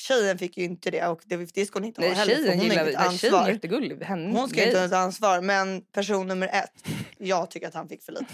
Tjejen 0.00 0.38
fick 0.38 0.56
ju 0.56 0.64
inte 0.64 0.90
det 0.90 1.06
och 1.06 1.20
det, 1.24 1.36
det 1.36 1.66
ska 1.66 1.78
hon 1.78 1.84
inte 1.84 2.00
ha 2.00 2.08
Nej, 2.08 2.16
heller 2.16 2.34
tjejen 2.34 2.58
hon 2.58 2.68
gillar 2.68 2.82
inget 2.88 2.98
Nej, 2.98 3.18
Tjejen 3.18 3.34
är 3.34 3.38
ansvar. 3.38 3.52
jättegullig. 3.54 4.04
Hon 4.06 4.48
ska 4.48 4.56
nej. 4.56 4.66
inte 4.66 4.78
ha 4.78 4.86
ett 4.86 4.92
ansvar 4.92 5.40
men 5.40 5.80
person 5.82 6.26
nummer 6.28 6.48
ett, 6.48 6.72
jag 7.18 7.50
tycker 7.50 7.68
att 7.68 7.74
han 7.74 7.88
fick 7.88 8.02
för 8.02 8.12
lite 8.12 8.24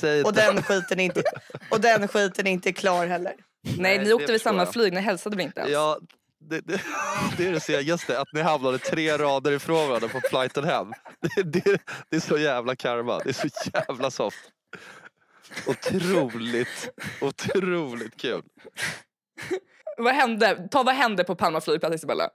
skit. 0.00 0.26
Och 0.26 0.32
den 0.32 0.62
skiten 0.62 1.00
är 1.00 1.04
inte, 1.04 1.22
och 1.70 1.80
den 1.80 2.08
skiten 2.08 2.46
är 2.46 2.50
inte 2.50 2.72
klar 2.72 3.06
heller. 3.06 3.34
Nej, 3.62 3.76
Nej, 3.78 3.98
ni 3.98 4.04
det 4.04 4.14
åkte 4.14 4.26
förstår 4.26 4.50
samma 4.50 4.62
jag. 4.62 4.72
flyg, 4.72 4.92
ni 4.92 5.00
hälsade 5.00 5.36
väl 5.36 5.46
inte 5.46 5.60
ens? 5.60 5.72
Ja, 5.72 5.98
det, 6.40 6.60
det, 6.60 6.80
det 7.36 7.46
är 7.46 7.52
det 7.52 7.60
segaste, 7.60 8.20
att 8.20 8.32
ni 8.32 8.40
hamnade 8.40 8.78
tre 8.78 9.18
rader 9.18 9.52
ifrån 9.52 9.88
varandra 9.88 10.08
på 10.08 10.20
flighten 10.30 10.64
hem. 10.64 10.92
Det, 11.36 11.42
det, 11.42 11.80
det 12.10 12.16
är 12.16 12.20
så 12.20 12.38
jävla 12.38 12.76
karma, 12.76 13.18
det 13.24 13.28
är 13.30 13.48
så 13.48 13.48
jävla 13.74 14.10
soft. 14.10 14.38
Otroligt, 15.66 16.88
otroligt 17.20 18.16
kul. 18.20 18.42
Vad 19.98 20.14
hände? 20.14 20.68
Ta 20.70 20.82
vad 20.82 20.94
hände 20.94 21.24
på 21.24 21.34
Palma 21.34 21.60
flygplats 21.60 21.96
Isabella? 21.96 22.30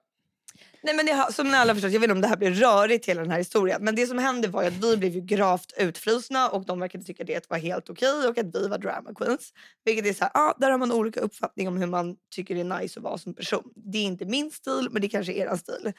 Nej, 0.84 0.96
men 0.96 1.06
det, 1.06 1.34
som 1.34 1.48
ni 1.48 1.54
alla 1.54 1.74
förstått, 1.74 1.92
jag 1.92 2.00
vet 2.00 2.06
inte 2.06 2.16
om 2.16 2.22
det 2.22 2.28
här 2.28 2.38
blir 2.38 2.52
rörigt 2.52 3.06
hela 3.06 3.22
den 3.22 3.32
här 3.32 3.38
historien. 3.38 3.84
Men 3.84 3.96
det 3.96 4.08
som 4.08 4.18
hände 4.18 4.48
var 4.48 4.64
att 4.64 4.74
vi 4.74 4.98
blev 4.98 5.12
ju 5.12 5.22
gravt 5.22 5.74
utfrusna 5.78 6.50
och 6.50 6.66
de 6.66 6.80
verkade 6.80 7.04
tycka 7.04 7.24
det 7.24 7.50
var 7.50 7.58
helt 7.58 7.90
okej 7.90 8.28
och 8.28 8.38
att 8.38 8.56
vi 8.56 8.68
var 8.68 8.78
drama 8.78 9.14
queens. 9.16 9.54
Vilket 9.86 10.06
är 10.06 10.14
så 10.14 10.24
här, 10.24 10.32
ah, 10.34 10.54
där 10.58 10.72
har 10.72 10.78
man 10.78 10.92
olika 10.92 11.20
uppfattning 11.20 11.68
om 11.68 11.78
hur 11.78 11.88
man 11.88 12.16
tycker 12.36 12.56
det 12.56 12.62
är 12.62 12.80
nice 12.82 13.00
att 13.00 13.04
vara 13.04 13.18
som 13.18 13.34
person. 13.34 13.72
Det 13.76 13.98
är 13.98 14.04
inte 14.04 14.26
min 14.26 14.52
stil 14.52 14.88
men 14.92 15.02
det 15.02 15.10
kanske 15.10 15.34
är 15.34 15.52
er 15.52 15.56
stil. 15.56 15.94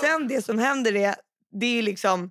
Sen 0.00 0.28
det 0.28 0.42
som 0.42 0.58
händer 0.58 0.96
är, 0.96 1.14
det 1.52 1.78
är 1.78 1.82
liksom 1.82 2.30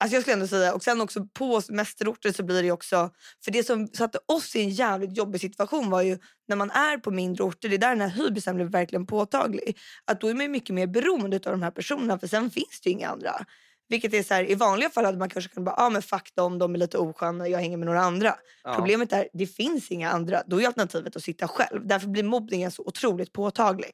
Alltså 0.00 0.16
jag 0.16 0.22
skulle 0.22 0.34
ändå 0.34 0.46
säga, 0.46 0.74
och 0.74 0.82
sen 0.82 1.00
också 1.00 1.26
på 1.34 1.60
semesterorter 1.60 2.32
så 2.32 2.42
blir 2.42 2.62
det 2.62 2.70
också, 2.70 3.10
för 3.44 3.50
det 3.50 3.64
som 3.64 3.86
satte 3.86 4.18
oss 4.26 4.56
i 4.56 4.60
en 4.60 4.70
jävligt 4.70 5.16
jobbig 5.16 5.40
situation 5.40 5.90
var 5.90 6.02
ju 6.02 6.18
när 6.48 6.56
man 6.56 6.70
är 6.70 6.98
på 6.98 7.10
mindre 7.10 7.44
orter, 7.44 7.68
det 7.68 7.76
är 7.76 7.78
där 7.78 7.88
den 7.88 8.00
här 8.00 8.08
hybrisen 8.08 8.56
blev 8.56 8.70
verkligen 8.70 9.06
påtaglig. 9.06 9.78
Att 10.04 10.20
då 10.20 10.28
är 10.28 10.34
man 10.34 10.42
ju 10.42 10.48
mycket 10.48 10.74
mer 10.74 10.86
beroende 10.86 11.36
av 11.36 11.52
de 11.52 11.62
här 11.62 11.70
personerna 11.70 12.18
för 12.18 12.26
sen 12.26 12.50
finns 12.50 12.80
det 12.82 12.90
ju 12.90 12.92
inga 12.96 13.08
andra. 13.08 13.46
Vilket 13.88 14.14
är 14.14 14.22
så 14.22 14.34
här, 14.34 14.50
i 14.50 14.54
vanliga 14.54 14.90
fall 14.90 15.04
hade 15.04 15.18
man 15.18 15.30
kanske 15.30 15.54
kunnat 15.54 15.64
bara, 15.64 15.86
ah, 15.86 15.90
men 15.90 16.02
fuck 16.02 16.34
dem, 16.34 16.58
de 16.58 16.74
är 16.74 16.78
lite 16.78 16.98
osköna, 16.98 17.48
jag 17.48 17.58
hänger 17.58 17.76
med 17.76 17.86
några 17.86 18.00
andra. 18.00 18.34
Ja. 18.64 18.74
Problemet 18.74 19.12
är, 19.12 19.28
det 19.32 19.46
finns 19.46 19.90
inga 19.90 20.10
andra. 20.10 20.42
Då 20.46 20.60
är 20.60 20.66
alternativet 20.66 21.16
att 21.16 21.22
sitta 21.22 21.48
själv. 21.48 21.86
Därför 21.86 22.08
blir 22.08 22.22
mobbningen 22.22 22.70
så 22.70 22.82
otroligt 22.86 23.32
påtaglig. 23.32 23.90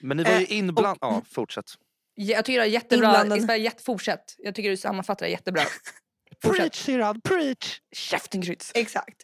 Men 0.00 0.16
ni 0.16 0.22
var 0.22 0.30
ju 0.30 0.36
Eh, 0.36 0.52
inblandade... 0.52 0.98
Ja, 1.00 1.22
fortsätt. 1.30 1.74
Jag 2.14 2.44
tycker 2.44 2.60
det 2.60 2.66
är 2.66 2.70
jättebra. 2.70 3.06
Inblandad. 3.06 3.38
Isabella, 3.38 3.70
fortsätt. 3.78 4.34
Jag 4.38 4.54
tycker 4.54 4.70
du 4.70 4.76
sammanfattar 4.76 5.26
det 5.26 5.30
jättebra. 5.30 5.62
Preach 6.42 6.84
syrran, 6.84 7.20
preach! 7.20 7.80
Käften 7.96 8.42
Kryds. 8.42 8.72
Exakt. 8.74 9.22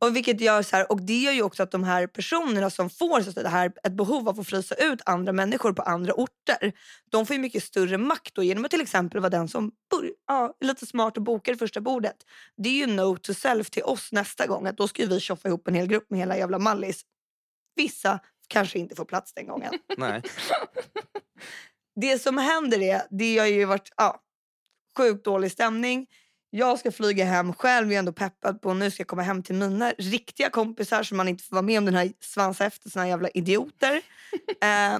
Och, 0.00 0.16
vilket 0.16 0.40
gör 0.40 0.62
så 0.62 0.76
här, 0.76 0.92
och 0.92 1.02
det 1.02 1.18
gör 1.18 1.32
ju 1.32 1.42
också 1.42 1.62
att 1.62 1.70
de 1.70 1.84
här 1.84 2.06
personerna 2.06 2.70
som 2.70 2.90
får 2.90 3.20
så 3.20 3.42
det 3.42 3.48
här, 3.48 3.72
ett 3.84 3.92
behov 3.92 4.28
av 4.28 4.40
att 4.40 4.48
frysa 4.48 4.74
ut 4.74 5.00
andra 5.04 5.32
människor 5.32 5.72
på 5.72 5.82
andra 5.82 6.12
orter. 6.12 6.72
De 7.10 7.26
får 7.26 7.36
ju 7.36 7.42
mycket 7.42 7.64
större 7.64 7.98
makt 7.98 8.34
då, 8.34 8.42
genom 8.42 8.64
att 8.64 8.70
till 8.70 8.80
exempel 8.80 9.20
vara 9.20 9.30
den 9.30 9.48
som 9.48 9.72
bör, 9.90 10.12
ja, 10.26 10.56
är 10.60 10.66
lite 10.66 10.86
smart 10.86 11.16
och 11.16 11.22
bokar 11.22 11.52
det 11.52 11.58
första 11.58 11.80
bordet. 11.80 12.16
Det 12.56 12.68
är 12.68 12.72
ju 12.72 12.86
note 12.86 13.22
to 13.22 13.34
self 13.34 13.70
till 13.70 13.82
oss 13.82 14.12
nästa 14.12 14.46
gång. 14.46 14.66
Att 14.66 14.76
då 14.76 14.88
ska 14.88 15.02
ju 15.02 15.08
vi 15.08 15.20
tjoffa 15.20 15.48
ihop 15.48 15.68
en 15.68 15.74
hel 15.74 15.86
grupp 15.86 16.10
med 16.10 16.18
hela 16.18 16.36
jävla 16.36 16.58
Mallis. 16.58 17.02
Vissa 17.76 18.20
kanske 18.48 18.78
inte 18.78 18.94
får 18.94 19.04
plats 19.04 19.32
den 19.34 19.46
gången. 19.46 19.72
Nej. 19.96 20.22
det 22.00 22.18
som 22.18 22.38
händer 22.38 22.82
är, 22.82 23.02
det 23.10 23.38
har 23.38 23.46
ju 23.46 23.64
varit 23.64 23.92
ja, 23.96 24.20
sjukt 24.96 25.24
dålig 25.24 25.52
stämning. 25.52 26.06
Jag 26.50 26.78
ska 26.78 26.92
flyga 26.92 27.24
hem 27.24 27.52
själv, 27.54 27.88
jag 27.88 27.94
är 27.94 27.98
ändå 27.98 28.12
peppad 28.12 28.62
på 28.62 28.74
nu 28.74 28.90
ska 28.90 29.00
jag 29.00 29.08
komma 29.08 29.22
hem 29.22 29.42
till 29.42 29.54
mina 29.54 29.90
riktiga 29.90 30.50
kompisar 30.50 31.02
så 31.02 31.14
man 31.14 31.28
inte 31.28 31.44
får 31.44 31.56
vara 31.56 31.62
med 31.62 31.78
om 31.78 31.84
den 31.84 31.94
här 31.94 32.12
svansa 32.20 32.64
efter 32.66 32.90
såna 32.90 33.08
jävla 33.08 33.28
idioter. 33.28 34.02
eh, 34.62 34.98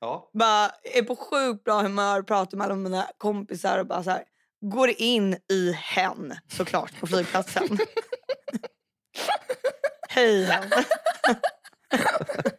Ja. 0.00 0.30
bara 0.32 0.70
är 0.94 1.02
på 1.02 1.16
sjukt 1.16 1.64
bra 1.64 1.82
humör, 1.82 2.22
pratar 2.22 2.56
med 2.58 2.64
alla 2.64 2.74
mina 2.74 3.06
kompisar 3.18 3.78
och 3.78 3.86
bara 3.86 4.04
så 4.04 4.10
här, 4.10 4.24
går 4.60 4.90
in 4.96 5.36
i 5.50 5.72
hen 5.72 6.34
såklart 6.48 7.00
på 7.00 7.06
flygplatsen. 7.06 7.78
Hej 10.08 10.44
hen. 10.44 10.70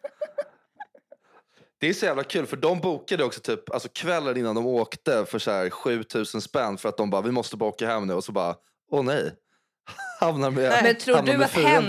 Det 1.80 1.90
är 1.90 1.94
så 1.94 2.06
jävla 2.06 2.24
kul 2.24 2.46
för 2.46 2.58
de 2.58 2.80
bokade 2.80 3.24
också 3.24 3.40
typ 3.40 3.70
alltså 3.70 3.90
kvällen 3.94 4.38
innan 4.38 4.56
de 4.56 4.66
åkte 4.66 5.26
för 5.26 5.40
så 5.40 5.52
här 5.52 5.70
7000 5.70 6.42
spänn 6.42 6.78
för 6.78 6.90
att 6.90 6.98
de 6.98 7.10
bara 7.10 7.22
vi 7.22 7.32
måste 7.32 7.58
bara 7.58 7.70
åka 7.70 7.88
hem 7.88 8.08
nu 8.08 8.14
och 8.14 8.24
så 8.24 8.32
bara 8.32 8.56
åh 8.92 9.04
nej. 9.04 9.32
Hamnar 10.20 10.52
med, 10.52 10.80
Men 10.84 10.98
tror 10.98 11.22
du 11.22 11.44
att 11.44 11.52
hen, 11.52 11.86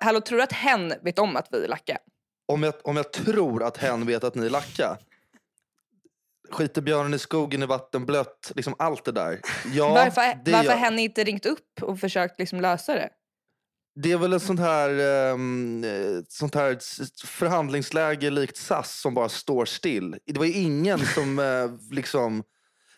hallå, 0.00 0.20
tror 0.20 0.38
du 0.38 0.44
att 0.44 0.52
hen 0.52 0.94
vet 1.02 1.18
om 1.18 1.36
att 1.36 1.48
vi 1.50 1.64
är 1.64 1.68
lacka? 1.68 1.98
Om 2.48 2.62
jag, 2.62 2.74
om 2.84 2.96
jag 2.96 3.12
tror 3.12 3.62
att 3.62 3.76
hen 3.76 4.06
vet 4.06 4.24
att 4.24 4.34
ni 4.34 4.46
är 4.46 4.50
lacka. 4.50 4.98
Skiter 6.50 6.82
björnen 6.82 7.14
i 7.14 7.18
skogen 7.18 7.62
i 7.62 7.66
vatten 7.66 8.06
blött, 8.06 8.52
liksom 8.54 8.74
allt 8.78 9.04
det 9.04 9.12
där. 9.12 9.40
Ja, 9.72 9.88
varför 9.88 10.44
det, 10.44 10.52
varför 10.52 10.72
hen 10.72 10.98
inte 10.98 11.24
ringt 11.24 11.46
upp 11.46 11.82
och 11.82 12.00
försökt 12.00 12.38
liksom 12.38 12.60
lösa 12.60 12.94
det? 12.94 13.08
Det 13.94 14.12
är 14.12 14.16
väl 14.18 14.32
ett 14.32 14.42
sånt 14.42 14.60
här, 14.60 14.90
ehm, 15.32 15.84
eh, 15.84 16.22
sånt 16.28 16.54
här 16.54 16.70
s- 16.76 17.22
förhandlingsläge 17.24 18.30
likt 18.30 18.56
SAS 18.56 19.00
som 19.00 19.14
bara 19.14 19.28
står 19.28 19.64
still. 19.64 20.16
Det 20.26 20.38
var 20.38 20.44
ju 20.46 20.52
ingen 20.52 21.06
som 21.14 21.38
eh, 21.38 21.94
liksom... 21.94 22.42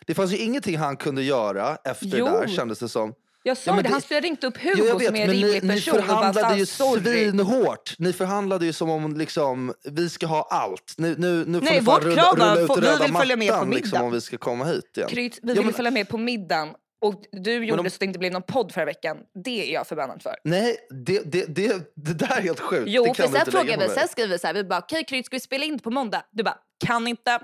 Det 0.07 0.13
fanns 0.13 0.31
ju 0.33 0.37
ingenting 0.37 0.77
han 0.77 0.97
kunde 0.97 1.23
göra 1.23 1.77
efter 1.83 2.05
Jo. 2.17 2.25
det 2.25 2.31
där 2.31 2.47
kändes 2.47 2.79
det 2.79 2.89
som. 2.89 3.13
Jag 3.43 3.57
sa 3.57 3.71
Ja, 3.71 3.75
det, 3.77 3.81
det- 3.81 3.89
han 3.89 4.01
skulle 4.01 4.17
ha 4.19 4.21
ringt 4.23 4.43
upp 4.43 4.57
Hugo 4.57 4.73
Jo, 4.77 4.85
jag 4.85 4.99
vet, 4.99 5.07
som 5.07 5.15
är 5.15 5.21
en 5.21 5.31
rimlig 5.31 5.63
ni, 5.63 5.67
ni 5.67 5.73
person 5.75 5.93
bara 5.93 6.03
förhandlade 6.05 6.57
ju 6.57 6.65
svinhårt. 6.65 7.99
Ni 7.99 8.13
förhandlade 8.13 8.65
ju 8.65 8.73
som 8.73 8.89
om 8.89 9.17
liksom, 9.17 9.73
vi 9.83 10.09
ska 10.09 10.27
ha 10.27 10.47
allt. 10.51 10.93
Nu, 10.97 11.15
nu, 11.17 11.45
nu 11.47 11.59
får 11.59 11.65
Nej, 11.65 11.79
ni 11.79 11.85
fan 11.85 12.01
rulla, 12.01 12.31
rulla 12.31 12.59
ut 12.59 12.69
vi 12.77 12.81
röda 12.81 13.03
vill 13.05 13.13
följa 13.15 13.35
med 13.35 13.47
på 13.49 13.53
mattan 13.55 13.69
liksom, 13.69 14.01
om 14.01 14.11
vi 14.11 14.21
ska 14.21 14.37
komma 14.37 14.65
hit 14.65 14.97
igen. 14.97 15.09
Kryt, 15.09 15.39
vi 15.43 15.47
Ja, 15.49 15.53
ville 15.53 15.65
men- 15.65 15.73
följa 15.73 15.91
med 15.91 16.07
på 16.09 16.17
middagen 16.17 16.69
och 17.07 17.23
du 17.31 17.65
gjorde 17.65 17.81
om- 17.81 17.89
så 17.89 17.95
att 17.95 17.99
det 17.99 18.05
inte 18.05 18.19
blev 18.19 18.31
någon 18.31 18.43
podd 18.43 18.71
förra 18.71 18.85
veckan. 18.85 19.17
Det 19.43 19.69
är 19.69 19.73
jag 19.73 19.87
förbannad 19.87 20.21
för. 20.21 20.35
Nej, 20.43 20.77
det, 20.89 21.31
det, 21.31 21.45
det, 21.55 21.93
det 21.95 22.13
där 22.13 22.37
är 22.37 22.41
helt 22.41 22.59
sjukt. 22.59 22.83
Jo, 22.87 23.03
det 23.03 23.13
för 23.13 23.23
kan 23.23 23.31
du 23.31 23.37
sen 23.37 23.47
inte 23.47 23.77
på 23.77 23.83
vi, 23.87 23.89
sen 23.99 24.07
skrev 24.07 24.29
vi 24.29 24.39
så 24.39 24.47
här, 24.47 24.53
vi 24.53 24.63
bara 24.63 24.79
okej 24.79 25.03
Kryt 25.03 25.25
ska 25.25 25.35
vi 25.35 25.39
spela 25.39 25.65
in 25.65 25.79
på 25.79 25.91
måndag? 25.91 26.23
Du 26.31 26.43
bara 26.43 26.57
kan 26.85 27.07
inte. 27.07 27.39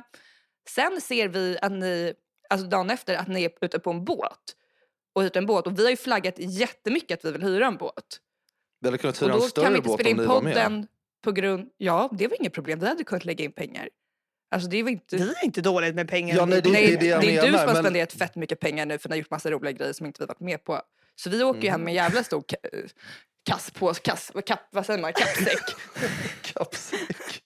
Sen 0.69 1.01
ser 1.01 1.27
vi 1.27 1.57
att 1.61 1.71
ni, 1.71 2.13
alltså 2.49 2.67
dagen 2.67 2.89
efter, 2.89 3.15
att 3.15 3.27
ni 3.27 3.43
är 3.43 3.51
ute 3.61 3.79
på 3.79 3.89
en 3.89 4.05
båt. 4.05 4.39
Och 5.15 5.23
hyrt 5.23 5.35
en 5.35 5.45
båt 5.45 5.67
och 5.67 5.79
vi 5.79 5.83
har 5.83 5.89
ju 5.89 5.97
flaggat 5.97 6.35
jättemycket 6.37 7.19
att 7.19 7.25
vi 7.25 7.31
vill 7.31 7.43
hyra 7.43 7.67
en 7.67 7.77
båt. 7.77 7.93
Vi 8.81 8.87
hade 8.87 8.97
kunnat 8.97 9.21
Och 9.21 9.27
hyra 9.27 9.33
en 9.33 9.39
då 9.39 9.41
kan 9.41 9.49
större 9.49 9.69
vi 9.69 9.75
inte 9.77 9.87
båt 9.87 9.99
spela 9.99 10.09
om 10.09 10.15
in 10.15 10.21
ni 10.21 10.27
var 10.27 10.41
med. 10.41 10.53
podden 10.53 10.87
på 11.23 11.31
grund, 11.31 11.69
ja 11.77 12.09
det 12.11 12.27
var 12.27 12.37
inget 12.41 12.53
problem, 12.53 12.79
vi 12.79 12.87
hade 12.87 13.03
kunnat 13.03 13.25
lägga 13.25 13.45
in 13.45 13.51
pengar. 13.51 13.89
Alltså 14.51 14.69
det 14.69 14.83
var 14.83 14.89
inte... 14.89 15.15
Vi 15.17 15.23
är 15.31 15.45
inte 15.45 15.61
dåligt 15.61 15.95
med 15.95 16.07
pengar. 16.09 16.35
Ja, 16.35 16.45
nej, 16.45 16.61
det- 16.61 16.69
Nej, 16.71 16.93
är 16.93 16.99
det 16.99 17.05
jag 17.05 17.21
det 17.21 17.35
är 17.37 17.41
du 17.41 17.47
som 17.47 17.59
har 17.59 17.65
men- 17.65 17.75
spenderat 17.83 18.13
fett 18.13 18.35
mycket 18.35 18.59
pengar 18.59 18.85
nu 18.85 18.97
för 18.97 19.09
ni 19.09 19.13
har 19.13 19.17
gjort 19.17 19.29
massa 19.29 19.51
roliga 19.51 19.71
grejer 19.71 19.93
som 19.93 20.05
inte 20.05 20.21
vi 20.21 20.25
varit 20.25 20.39
med 20.39 20.63
på. 20.63 20.81
Så 21.15 21.29
vi 21.29 21.43
åker 21.43 21.61
ju 21.61 21.69
hem 21.69 21.81
med 21.81 21.91
en 21.91 21.95
jävla 21.95 22.23
stor 22.23 22.41
ka- 22.41 22.89
kass 23.49 23.71
på, 23.71 23.93
kass, 23.93 24.31
kapp, 24.45 24.67
vad 24.71 24.85
säger 24.85 24.99
man, 25.01 25.13
kappsäck. 25.13 25.61
Kappsäck. 26.41 27.41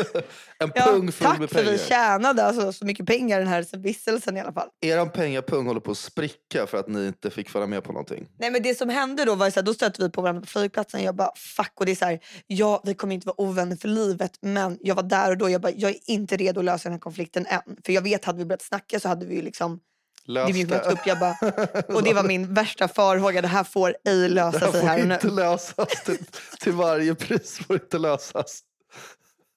en 0.58 0.70
Ja, 0.74 0.82
pung 0.86 1.12
full 1.12 1.26
tack 1.26 1.38
med 1.38 1.50
för 1.50 1.56
pengar. 1.58 1.72
vi 1.72 1.78
tjänade 1.78 2.44
alltså, 2.44 2.72
så 2.72 2.84
mycket 2.84 3.06
pengar 3.06 3.38
den 3.38 3.48
här 3.48 3.76
vistelsen 3.78 4.36
i 4.36 4.40
alla 4.40 4.52
fall. 4.52 4.68
Eran 4.80 5.10
pengapung 5.10 5.66
håller 5.66 5.80
på 5.80 5.90
att 5.90 5.98
spricka 5.98 6.66
för 6.66 6.78
att 6.78 6.88
ni 6.88 7.06
inte 7.06 7.30
fick 7.30 7.50
följa 7.50 7.66
med 7.66 7.84
på 7.84 7.92
någonting. 7.92 8.26
Nej 8.38 8.50
men 8.50 8.62
det 8.62 8.74
som 8.74 8.88
hände 8.88 9.24
då 9.24 9.34
var 9.34 9.50
så 9.50 9.60
här, 9.60 9.62
då 9.62 9.74
stötte 9.74 10.02
vi 10.02 10.10
på 10.10 10.20
varandra 10.22 10.40
på 10.40 10.46
flygplatsen. 10.46 11.02
Jag 11.02 11.14
bara 11.16 11.30
fuck 11.36 11.72
och 11.74 11.86
det 11.86 11.92
är 11.92 11.96
så 11.96 12.04
här, 12.04 12.20
ja 12.46 12.82
vi 12.84 12.94
kommer 12.94 13.14
inte 13.14 13.26
vara 13.26 13.40
ovänner 13.40 13.76
för 13.76 13.88
livet 13.88 14.32
men 14.40 14.78
jag 14.80 14.94
var 14.94 15.02
där 15.02 15.30
och 15.30 15.38
då 15.38 15.50
jag 15.50 15.60
bara 15.60 15.72
jag 15.72 15.90
är 15.90 15.96
inte 16.06 16.36
redo 16.36 16.58
att 16.60 16.64
lösa 16.64 16.82
den 16.88 16.92
här 16.92 17.00
konflikten 17.00 17.46
än. 17.46 17.60
För 17.86 17.92
jag 17.92 18.02
vet 18.02 18.24
hade 18.24 18.38
vi 18.38 18.44
börjat 18.44 18.62
snacka 18.62 19.00
så 19.00 19.08
hade 19.08 19.26
vi 19.26 19.34
ju 19.34 19.42
liksom 19.42 19.80
Lös 20.24 20.68
det 20.68 20.80
upp. 20.92 20.98
Jag 21.06 21.18
bara, 21.18 21.36
och 21.94 22.02
det 22.02 22.14
var 22.14 22.22
min 22.22 22.54
värsta 22.54 22.88
farhåga. 22.88 23.42
Det 23.42 23.48
här 23.48 23.64
får 23.64 23.88
ej 24.04 24.20
Det 24.20 24.28
lösa 24.28 24.58
här 24.58 24.72
sig 24.72 24.80
får 24.80 24.88
här 24.88 25.00
och 25.02 25.08
nu. 25.08 25.14
inte 25.14 25.26
lösas. 25.26 26.04
Till, 26.04 26.18
till 26.60 26.72
varje 26.72 27.14
pris 27.14 27.58
får 27.66 27.76
inte 27.76 27.98
lösas. 27.98 28.60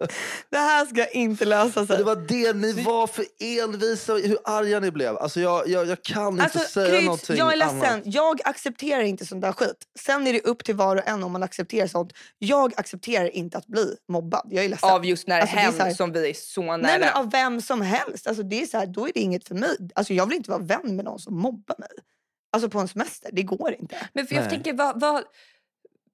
Det 0.50 0.58
här 0.58 0.86
ska 0.86 1.06
inte 1.08 1.46
lösa 1.46 1.86
sig. 1.86 1.98
Det 1.98 2.04
var 2.04 2.16
det 2.16 2.54
ni 2.54 2.72
var 2.84 3.08
för 3.08 3.26
envisa, 3.40 4.14
hur 4.14 4.38
arga 4.44 4.80
ni 4.80 4.92
blev. 4.92 5.18
Alltså 5.18 5.40
jag, 5.40 5.68
jag, 5.68 5.88
jag 5.88 6.02
kan 6.04 6.28
inte 6.34 6.44
Alltså, 6.44 6.60
säga 6.60 6.90
Kryds, 6.90 7.06
någonting 7.06 7.38
jag 7.38 7.54
är 7.54 7.58
ledsen. 7.58 7.84
annat. 7.84 8.02
Jag 8.06 8.40
accepterar 8.46 9.02
inte 9.02 9.26
sånt 9.26 9.42
där 9.42 9.52
skit. 9.52 9.84
Sen 10.00 10.28
är 10.28 10.34
det 10.34 10.42
upp 10.42 10.64
till 10.64 10.76
var 10.76 10.96
och 10.96 11.08
en 11.08 11.24
om 11.24 11.32
man 11.32 11.44
accepterar 11.44 11.88
sånt. 11.88 12.14
Jag 12.40 12.74
accepterar 12.78 13.36
inte 13.36 13.58
att 13.58 13.68
bli 13.68 13.96
mobbad. 14.10 14.48
Jag 14.52 14.66
är 14.66 14.70
ledsen. 14.70 14.90
Av 14.90 15.06
just 15.06 15.28
när 15.28 15.36
det 15.36 15.42
Alltså, 15.42 15.56
det 15.56 15.62
är 15.62 15.72
hem 15.72 15.80
här- 15.80 15.94
som 15.94 16.12
vi 16.12 16.30
är 16.30 16.34
så 16.34 16.62
nära. 16.62 16.78
Nej, 16.78 17.00
men 17.00 17.14
av 17.14 17.32
vem 17.32 17.62
som 17.62 17.82
helst. 17.82 18.28
Alltså, 18.28 18.44
det 18.44 18.62
är 18.62 18.66
så 18.66 18.78
här, 18.78 18.86
då 18.86 19.08
är 19.08 19.12
det 19.14 19.20
inget 19.20 19.48
för 19.48 19.56
mig. 19.56 19.78
Alltså, 19.96 20.14
jag 20.14 20.26
vill 20.26 20.38
inte 20.38 20.50
vara 20.52 20.62
vän 20.62 20.96
med 20.96 21.06
någon 21.06 21.20
som 21.20 21.38
mobbar 21.38 21.76
mig. 21.80 21.90
Alltså 22.56 22.70
på 22.70 22.80
en 22.80 22.88
semester. 22.88 23.30
Det 23.34 23.44
går 23.44 23.76
inte. 23.80 23.96
Men 24.14 24.28
för 24.28 24.36
jag 24.36 24.42
Nej. 24.42 24.50
tänker, 24.50 24.74
vad, 24.74 25.00
vad, 25.02 25.24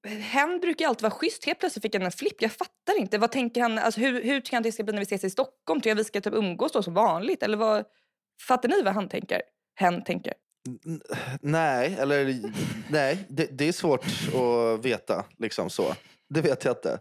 hen 0.07 0.59
brukar 0.59 0.87
alltid 0.87 1.01
vara 1.01 1.11
schysst. 1.11 1.45
Helt 1.45 1.59
plötsligt 1.59 1.81
fick 1.81 1.95
han 1.95 2.03
en 2.03 2.11
flipp. 2.11 2.41
Jag 2.41 2.51
fattar 2.51 2.99
inte. 2.99 3.17
Vad 3.17 3.31
tänker 3.31 3.61
han? 3.61 3.77
Alltså, 3.77 3.99
hur, 4.01 4.23
hur 4.23 4.39
tycker 4.41 4.55
han 4.57 4.63
det 4.63 4.71
ska 4.71 4.83
bli 4.83 4.93
när 4.93 4.99
vi 5.01 5.03
ses 5.03 5.23
i 5.23 5.29
Stockholm? 5.29 5.79
Tycker 5.81 5.89
jag 5.89 5.95
vi 5.95 6.03
ska 6.03 6.21
typ 6.21 6.33
umgås 6.33 6.71
då 6.71 6.83
som 6.83 6.93
vanligt? 6.93 7.43
Eller 7.43 7.57
vad, 7.57 7.85
fattar 8.47 8.69
ni 8.69 8.81
vad 8.81 8.93
han 8.93 9.09
tänker? 9.09 9.41
Hen 9.75 10.03
tänker. 10.03 10.33
N- 10.85 11.01
Nej, 11.41 11.97
eller 11.99 12.39
nej, 12.89 13.25
det, 13.29 13.45
det 13.57 13.67
är 13.67 13.71
svårt 13.71 14.05
att 14.35 14.85
veta. 14.85 15.25
Liksom 15.37 15.69
så. 15.69 15.95
Det 16.29 16.41
vet 16.41 16.63
jag 16.65 16.71
inte. 16.71 16.99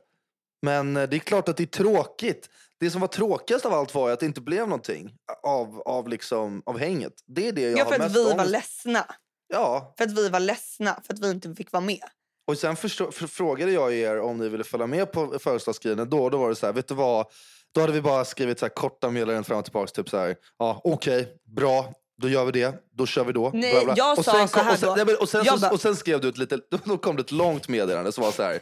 Men 0.63 0.97
eh, 0.97 1.09
det 1.09 1.17
är 1.17 1.21
klart 1.21 1.49
att 1.49 1.57
det 1.57 1.63
är 1.65 1.67
tråkigt. 1.67 2.51
Det 2.81 2.91
som 2.91 3.01
var 3.01 3.09
tråkigast 3.09 3.67
av 3.67 3.73
allt 3.75 3.95
var 3.95 4.11
att 4.11 4.21
det 4.21 4.27
inte 4.27 4.41
blev 4.41 4.69
någonting 4.69 5.15
av, 5.43 5.81
av, 5.81 6.09
liksom, 6.09 6.63
av 6.67 6.79
hänget. 6.79 7.13
Det 7.27 7.49
är 7.49 7.53
det 7.53 7.61
jag 7.63 7.79
Ja, 7.79 7.85
har 7.85 7.89
för 7.93 7.95
att 7.95 8.01
mest 8.01 8.17
vi 8.17 8.25
var 8.25 8.33
ångest- 8.35 8.51
ledsna. 8.51 9.05
Ja, 9.49 9.95
För 9.99 10.05
att 10.05 10.13
vi 10.19 10.29
var 10.29 10.41
ledsna. 10.41 11.01
För 11.07 11.15
att 11.15 11.21
vi 11.21 11.31
inte 11.31 11.55
fick 11.55 11.73
vara 11.73 11.81
med. 11.85 12.01
Och 12.49 12.59
sen 12.59 12.77
förstå, 12.77 13.11
för, 13.11 13.27
frågade 13.27 13.73
jag 13.73 13.95
er 13.95 14.21
om 14.21 14.39
ni 14.39 14.49
ville 14.49 14.65
följa 14.65 14.87
med 14.87 15.13
på 15.13 15.39
födelsedagsgrejen. 15.39 16.11
Då, 16.11 16.29
då 16.31 16.39
var 16.39 16.49
det 16.49 16.55
så 16.55 16.67
här, 16.67 16.73
vet 16.73 16.89
du 16.89 16.95
vad? 16.95 17.27
Då 17.75 17.81
hade 17.81 17.93
vi 17.93 18.01
bara 18.03 18.25
skrivit 18.25 18.59
så 18.59 18.65
här 18.65 18.71
korta 18.75 19.11
meddelanden 19.11 19.45
fram 19.45 19.59
och 19.59 19.65
tillbaka. 19.65 19.87
Typ 19.93 20.09
så 20.09 20.19
här, 20.19 20.37
ja 20.59 20.81
okej, 20.85 21.29
bra. 21.57 21.93
Då 22.23 22.29
gör 22.29 22.45
vi 22.45 22.53
det. 22.53 22.75
Då 22.97 23.07
kör 23.07 23.25
vi 23.25 23.33
då. 23.33 23.51
Nej, 23.55 23.73
Bla, 23.75 23.85
bla. 23.85 23.95
jag 23.97 24.19
och 24.19 24.25
sa 24.25 24.33
sen 24.33 24.49
så 24.49 24.55
kom- 24.55 24.65
här 24.67 24.73
och 24.73 24.79
sen, 24.79 24.89
då. 24.89 24.95
nej, 24.97 25.05
men- 25.07 25.17
och, 25.17 25.29
sen, 25.29 25.45
Jag 25.45 25.55
så, 25.55 25.61
bara- 25.61 25.73
och 25.73 25.81
sen 25.81 25.97
skrev 25.97 26.21
du 26.21 26.29
ett 26.29 26.39
lite, 26.39 26.59
då 26.85 26.99
kom 26.99 27.17
det 27.17 27.23
ett 27.23 27.33
långt 27.33 27.69
meddelande 27.69 28.13
som 28.13 28.25
var 28.25 28.31
så 28.33 28.43
här. 28.43 28.61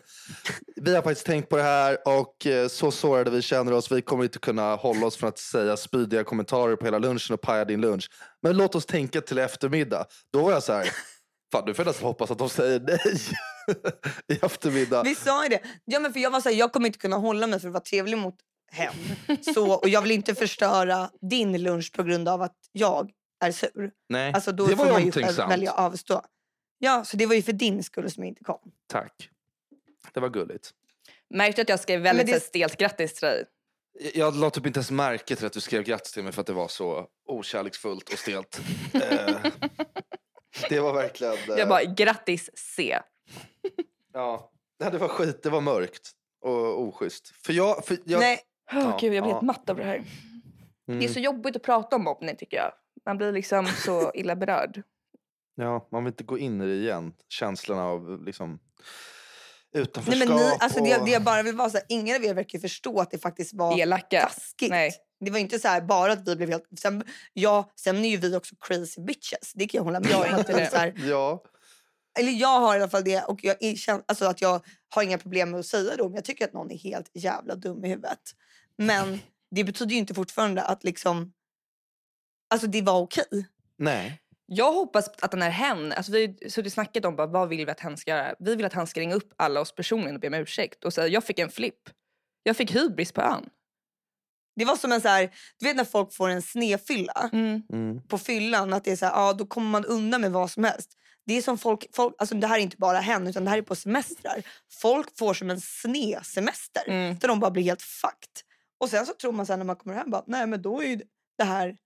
Vi 0.77 0.95
har 0.95 1.03
faktiskt 1.03 1.27
tänkt 1.27 1.49
på 1.49 1.57
det 1.57 1.63
här 1.63 1.99
och 2.05 2.47
eh, 2.47 2.69
så 2.69 2.91
sårade 2.91 3.31
vi 3.31 3.43
känner 3.43 3.73
oss. 3.73 3.93
Vi 3.93 4.03
kommer 4.03 4.25
inte 4.25 4.39
kunna 4.39 4.75
hålla 4.75 5.07
oss 5.07 5.17
från 5.17 5.29
att 5.29 5.39
säga 5.39 5.77
spydiga 5.77 6.25
kommentarer 6.25 6.77
på 6.77 6.85
hela 6.85 6.99
lunchen 6.99 7.35
och 7.35 7.41
paja 7.41 7.65
din 7.65 7.81
lunch. 7.81 8.11
Men 8.43 8.57
låt 8.57 8.75
oss 8.75 8.87
tänka 8.87 9.21
till 9.21 9.39
eftermiddag. 9.39 10.05
Då 10.33 10.43
var 10.43 10.53
jag 10.53 10.63
så 10.63 10.73
här. 10.73 10.91
Fan, 11.53 11.63
nu 11.67 11.75
får 11.75 11.85
nästan 11.85 12.07
hoppas 12.07 12.31
att 12.31 12.39
de 12.39 12.49
säger 12.49 12.81
nej 12.81 12.99
i 14.33 14.39
eftermiddag. 14.43 15.03
Vi 15.03 15.15
sa 15.15 15.43
ju 15.43 15.49
det. 15.49 15.61
Ja, 15.85 16.01
men 16.01 16.13
för 16.13 16.21
jag 16.21 16.31
var 16.31 16.41
så 16.41 16.49
här, 16.49 16.57
jag 16.57 16.73
kommer 16.73 16.87
inte 16.87 16.99
kunna 16.99 17.17
hålla 17.17 17.47
mig 17.47 17.61
för 17.61 17.69
att 17.69 17.73
vara 17.75 17.83
trevlig 17.85 18.19
mot 18.19 18.35
hem. 18.73 18.95
Så, 19.55 19.73
och 19.75 19.89
jag 19.89 20.03
vill 20.03 20.11
inte 20.13 20.35
förstöra 20.35 21.11
din 21.31 21.63
lunch 21.63 21.93
på 21.93 22.03
grund 22.03 22.29
av 22.29 22.43
att 22.43 22.57
jag 22.73 23.11
är 23.45 23.53
sur. 23.53 23.91
Nej, 24.09 24.33
Alltså, 24.33 24.53
då 24.53 24.67
det 24.67 24.77
får 24.77 24.85
var 24.85 24.93
man 24.93 25.05
ju 25.05 25.13
själv 25.13 25.37
välja 25.49 25.73
avstå. 25.73 26.23
Ja, 26.79 27.05
så 27.05 27.17
det 27.17 27.27
var 27.27 27.35
ju 27.35 27.43
för 27.43 27.53
din 27.53 27.83
skull 27.83 28.11
som 28.11 28.23
jag 28.23 28.29
inte 28.29 28.45
kom. 28.45 28.61
Tack. 28.87 29.31
Det 30.15 30.21
var 30.21 30.29
gulligt. 30.29 30.71
Märkte 31.35 31.63
att 31.63 31.69
jag 31.69 31.81
skrev 31.81 32.01
väldigt 32.01 32.27
det- 32.27 32.41
stelt 32.41 32.77
grattis 32.77 33.15
till 33.15 33.27
dig? 33.29 33.45
Jag- 34.01 34.17
Jag 34.17 34.37
la 34.37 34.51
typ 34.51 34.67
inte 34.67 34.79
ens 34.79 34.91
märke 34.91 35.37
till 35.37 35.47
att 35.47 35.53
du 35.53 35.61
skrev 35.61 35.83
grattis 35.83 36.13
till 36.13 36.23
mig 36.23 36.33
för 36.33 36.41
att 36.41 36.47
det 36.47 36.53
var 36.53 36.69
så 36.69 37.07
okärleksfullt 37.29 38.13
och 38.13 38.19
stelt. 38.19 38.61
Eh, 38.95 39.37
det 40.69 40.81
var 40.81 40.93
verkligen... 40.93 41.35
eh, 41.35 41.41
Jag 41.59 41.69
bara, 41.69 41.85
grattis 41.85 42.51
C. 42.55 42.99
ja, 44.13 44.53
Nej, 44.81 44.91
det 44.91 44.99
var 44.99 45.09
skit, 45.09 45.43
det 45.43 45.51
var 45.51 45.61
mörkt 45.61 46.11
och 46.41 46.81
oschysst. 46.83 47.29
För 47.47 47.53
jag... 47.53 47.85
För 47.87 47.99
jag 48.05 48.21
Nej, 48.21 48.41
Oh, 48.73 48.79
Ja, 48.79 48.99
Gud, 49.01 49.15
jag 49.15 49.23
blir 49.23 49.31
ja. 49.31 49.35
helt 49.37 49.43
matt 49.43 49.71
av 49.71 49.77
det 49.77 49.85
här. 49.85 49.95
mm, 50.89 51.01
Det 51.01 51.05
är 51.07 51.09
så 51.09 51.21
jobbigt 51.21 51.57
att 51.57 51.63
prata 51.63 51.97
om 51.97 52.05
mobbning 52.05 52.37
tycker 52.37 52.57
jag. 52.57 52.73
Man 53.07 53.17
blir 53.17 53.33
liksom 53.33 53.67
så 53.67 54.11
illa 54.15 54.37
berörd. 54.37 54.83
ja, 55.57 55.89
man 55.93 56.05
vill 56.05 56.11
inte 56.13 56.25
gå 56.25 56.39
in 56.39 56.61
i 56.61 56.67
det 56.67 56.75
igen. 56.75 57.13
Känslorna 57.29 57.85
av 57.85 58.25
liksom, 58.25 58.59
nej 59.75 59.83
utanförskap. 59.83 60.29
men 60.29 60.37
ni, 60.39 60.57
alltså 60.61 60.85
det, 60.85 60.97
och... 60.99 61.05
det 61.07 61.11
jag 61.13 61.23
bara 61.23 61.43
vill 61.43 61.55
vara 61.57 61.71
så 61.71 61.77
här, 61.77 61.87
ingen 61.89 62.17
av 62.17 62.25
er 62.25 62.35
verkar 62.35 62.59
förstå 62.59 63.01
att 63.01 63.11
det 63.11 63.19
faktiskt 63.19 63.55
var 63.55 63.79
Elaka. 63.81 64.21
taskigt. 64.21 64.71
Nej. 64.71 64.93
Det 65.21 65.31
var 65.31 65.39
inte 65.39 65.59
så 65.59 65.69
här 65.69 65.81
bara 65.81 66.13
att 66.13 66.29
vi 66.29 66.37
blev 66.37 66.49
helt... 66.49 66.65
Sen, 66.79 67.05
ja, 67.33 67.73
sen 67.77 68.05
är 68.05 68.09
ju 68.09 68.17
vi 68.17 68.37
också 68.37 68.55
crazy 68.61 69.01
bitches. 69.01 69.53
Det 69.55 69.67
kan 69.67 69.79
jag 69.79 69.85
hålla 69.85 70.01
med 70.01 70.11
Jag 70.11 70.27
är 70.27 70.37
om. 70.37 70.43
det. 70.47 70.95
Ja, 70.97 71.45
eller 72.19 72.33
jag 72.33 72.61
har 72.61 72.75
i 72.75 72.79
alla 72.81 72.89
fall 72.91 73.05
det 73.05 73.23
och 73.23 73.45
jag, 73.45 73.57
är, 73.61 73.73
kän- 73.75 74.03
alltså 74.09 74.25
att 74.25 74.41
jag 74.41 74.65
har 74.95 75.03
inga 75.03 75.19
problem 75.19 75.51
med 75.51 75.61
att 75.61 75.67
säga 75.67 75.97
det 75.97 76.03
om 76.03 76.15
jag 76.15 76.25
tycker 76.25 76.45
att 76.45 76.53
någon 76.53 76.71
är 76.71 76.79
helt 76.79 77.11
jävla 77.15 77.55
dum 77.55 77.85
i 77.85 77.89
huvudet. 77.89 78.21
Men 78.79 79.19
det 79.51 79.65
betyder 79.65 79.93
ju 79.93 79.99
inte 79.99 80.15
fortfarande 80.15 80.63
att 80.63 80.85
liksom... 80.85 81.33
Alltså 82.51 82.67
det 82.67 82.83
var 82.83 83.01
okej. 83.01 83.47
nej. 83.79 84.23
Jag 84.49 84.73
hoppas 84.73 85.09
att 85.09 85.31
den 85.31 85.43
här 85.43 85.51
hen, 85.51 85.93
alltså 85.93 86.13
vi 86.13 86.27
har 86.27 86.49
suttit 86.49 86.67
och 86.67 86.73
snackat 86.73 87.05
om 87.05 87.17
bara, 87.17 87.27
vad 87.27 87.49
vill 87.49 87.67
vi 87.67 87.73
att 87.73 87.81
hen 87.81 87.97
ska 87.97 88.11
göra. 88.11 88.35
Vi 88.39 88.57
vill 88.57 88.67
att 88.67 88.73
han 88.73 88.87
ska 88.87 89.01
ringa 89.01 89.15
upp 89.15 89.33
alla 89.37 89.61
oss 89.61 89.75
personligen 89.75 90.15
och 90.15 90.21
be 90.21 90.27
om 90.29 90.35
ursäkt 90.35 90.85
och 90.85 90.93
säga 90.93 91.07
jag 91.09 91.25
fick 91.25 91.39
en 91.39 91.51
flipp. 91.51 91.81
Jag 92.43 92.57
fick 92.57 92.75
hybris 92.75 93.13
på 93.13 93.21
ön. 93.23 93.49
Det 94.57 94.65
var 94.65 94.77
som 94.77 94.93
en 94.93 95.01
så 95.01 95.09
här, 95.09 95.31
du 95.59 95.67
vet 95.67 95.77
när 95.77 95.85
folk 95.85 96.15
får 96.15 96.29
en 96.29 96.43
snefylla 96.43 97.31
Mm. 97.33 97.63
Mm. 97.73 98.03
på 98.07 98.19
fyllan, 98.19 98.73
att 98.73 98.85
det 98.85 98.93
är 98.93 98.97
så 98.97 99.07
här, 99.07 99.13
ja 99.13 99.33
då 99.33 99.47
kommer 99.47 99.71
man 99.71 99.85
undan 99.85 100.21
med 100.21 100.33
vad 100.33 100.51
som 100.51 100.65
helst. 100.65 100.91
Det 101.27 101.35
är 101.35 101.43
som 101.43 101.59
folk, 101.59 101.87
folk 101.93 102.15
alltså 102.19 102.35
det 102.35 102.47
här 102.47 102.57
är 102.59 102.63
inte 102.63 102.77
bara 102.77 102.99
hen 102.99 103.27
utan 103.27 103.45
det 103.45 103.51
här 103.51 103.59
är 103.59 103.63
på 103.63 103.75
semestrar. 103.77 104.43
Folk 104.81 105.19
får 105.19 105.35
som 105.35 105.51
en 105.51 105.61
snesemester 105.61 106.83
Mm. 106.87 107.19
där 107.19 107.29
de 107.29 107.41
bara 107.41 107.51
blir 107.51 107.63
helt 107.63 107.83
fucked. 107.83 108.31
Och 108.81 108.89
sen 108.91 109.07
så 109.07 109.13
tror 109.13 109.33
man 109.33 109.47
sen 109.47 109.59
när 109.59 109.67
man 109.67 109.77
kommer 109.77 109.95
hem 109.95 110.11
bara, 110.11 110.25
nej 110.27 110.47
men 110.47 110.63
då 110.63 110.83
är 110.83 111.03
det 111.39 111.45
här 111.45 111.77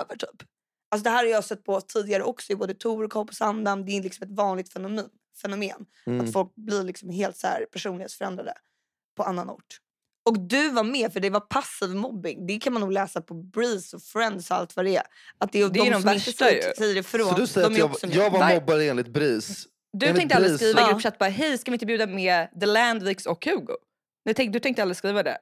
över 0.00 0.16
typ. 0.16 0.42
Alltså 0.90 1.04
det 1.04 1.10
här 1.10 1.16
har 1.16 1.24
jag 1.24 1.44
sett 1.44 1.64
på 1.64 1.80
tidigare 1.80 2.22
också 2.22 2.52
i 2.52 2.56
både 2.56 2.74
Torekov 2.74 3.20
och 3.22 3.28
på 3.28 3.34
Sandhamn. 3.34 3.84
Det 3.84 3.92
är 3.96 4.02
liksom 4.02 4.28
ett 4.28 4.36
vanligt 4.36 4.72
fenomen. 4.72 5.08
fenomen. 5.42 5.86
Mm. 6.06 6.26
Att 6.26 6.32
folk 6.32 6.54
blir 6.54 6.82
liksom 6.82 7.10
helt 7.10 7.36
så 7.36 7.46
här 7.46 7.66
personlighetsförändrade 7.72 8.54
på 9.16 9.22
annan 9.22 9.50
ort. 9.50 9.80
Och 10.26 10.38
du 10.40 10.70
var 10.70 10.84
med 10.84 11.12
för 11.12 11.20
det 11.20 11.30
var 11.30 11.40
passiv 11.40 11.90
mobbing. 11.90 12.46
Det 12.46 12.58
kan 12.58 12.72
man 12.72 12.80
nog 12.82 12.92
läsa 12.92 13.20
på 13.22 13.34
Breeze 13.34 13.96
och 13.96 14.02
Friends 14.02 14.50
och 14.50 14.56
allt 14.56 14.76
vad 14.76 14.84
det 14.84 14.96
är. 14.96 15.02
Att 15.38 15.52
det 15.52 15.60
är, 15.60 15.68
Det 15.68 15.80
är 15.80 15.84
de, 15.84 15.90
de 15.90 16.02
värsta 16.02 16.50
ju. 16.52 16.60
säger 16.78 16.96
ifrån. 16.96 17.28
Så 17.28 17.34
du 17.36 17.46
säger 17.46 17.70
de 17.70 17.82
att 17.82 18.02
jag, 18.02 18.12
jag 18.14 18.30
var 18.30 18.54
mobbare 18.54 18.84
enligt 18.84 19.08
BRIS? 19.08 19.66
Du 19.92 20.06
Enligt 20.06 20.18
tänkte 20.20 20.36
aldrig 20.36 20.56
skriva 20.56 20.80
i 20.88 20.90
gruppchatt 20.92 21.18
bara 21.18 21.28
hej 21.28 21.58
ska 21.58 21.70
vi 21.70 21.74
inte 21.74 21.86
bjuda 21.86 22.06
med 22.06 22.48
The 22.60 22.66
Landviks 22.66 23.26
och 23.26 23.44
Hugo? 23.44 23.76
Du 24.24 24.34
tänkte, 24.34 24.52
du 24.58 24.60
tänkte 24.62 24.82
aldrig 24.82 24.96
skriva 24.96 25.22
det? 25.22 25.38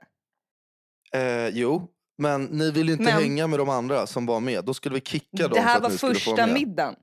Eh, 1.12 1.48
jo, 1.48 1.88
men 2.18 2.44
ni 2.44 2.70
vill 2.70 2.86
ju 2.86 2.92
inte 2.92 3.04
Men- 3.04 3.22
hänga 3.22 3.46
med 3.46 3.58
de 3.58 3.68
andra 3.68 4.06
som 4.06 4.26
var 4.26 4.40
med. 4.40 4.64
Då 4.64 4.74
skulle 4.74 4.94
vi 4.94 5.00
kicka 5.00 5.26
dem 5.42 5.50
Det 5.52 5.60
här 5.60 5.80
var 5.80 5.90
första 5.90 6.46
middagen. 6.46 6.94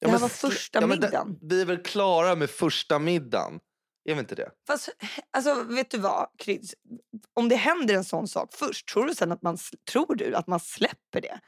Ja, 0.00 0.06
Det 0.06 0.06
här 0.06 0.12
men 0.12 0.20
var 0.20 0.28
första 0.28 0.80
det- 0.80 0.86
middagen. 0.86 1.38
Vi 1.42 1.60
är 1.60 1.64
väl 1.64 1.82
klara 1.82 2.34
med 2.34 2.50
första 2.50 2.98
middagen? 2.98 3.60
Är 4.08 4.14
vi 4.14 4.20
inte 4.20 4.34
det? 4.34 4.50
Fast, 4.66 4.88
alltså, 5.30 5.62
vet 5.62 5.90
du 5.90 5.98
vad, 5.98 6.26
Kryds? 6.38 6.74
Om 7.34 7.48
det 7.48 7.56
händer 7.56 7.94
en 7.94 8.04
sån 8.04 8.28
sak 8.28 8.48
först, 8.52 8.88
tror 8.88 9.06
du 9.06 9.14
sen 9.14 9.32
att 9.32 9.42
man, 9.42 9.58
tror 9.90 10.14
du 10.14 10.34
att 10.34 10.46
man 10.46 10.60
släpper 10.60 11.20
det? 11.20 11.40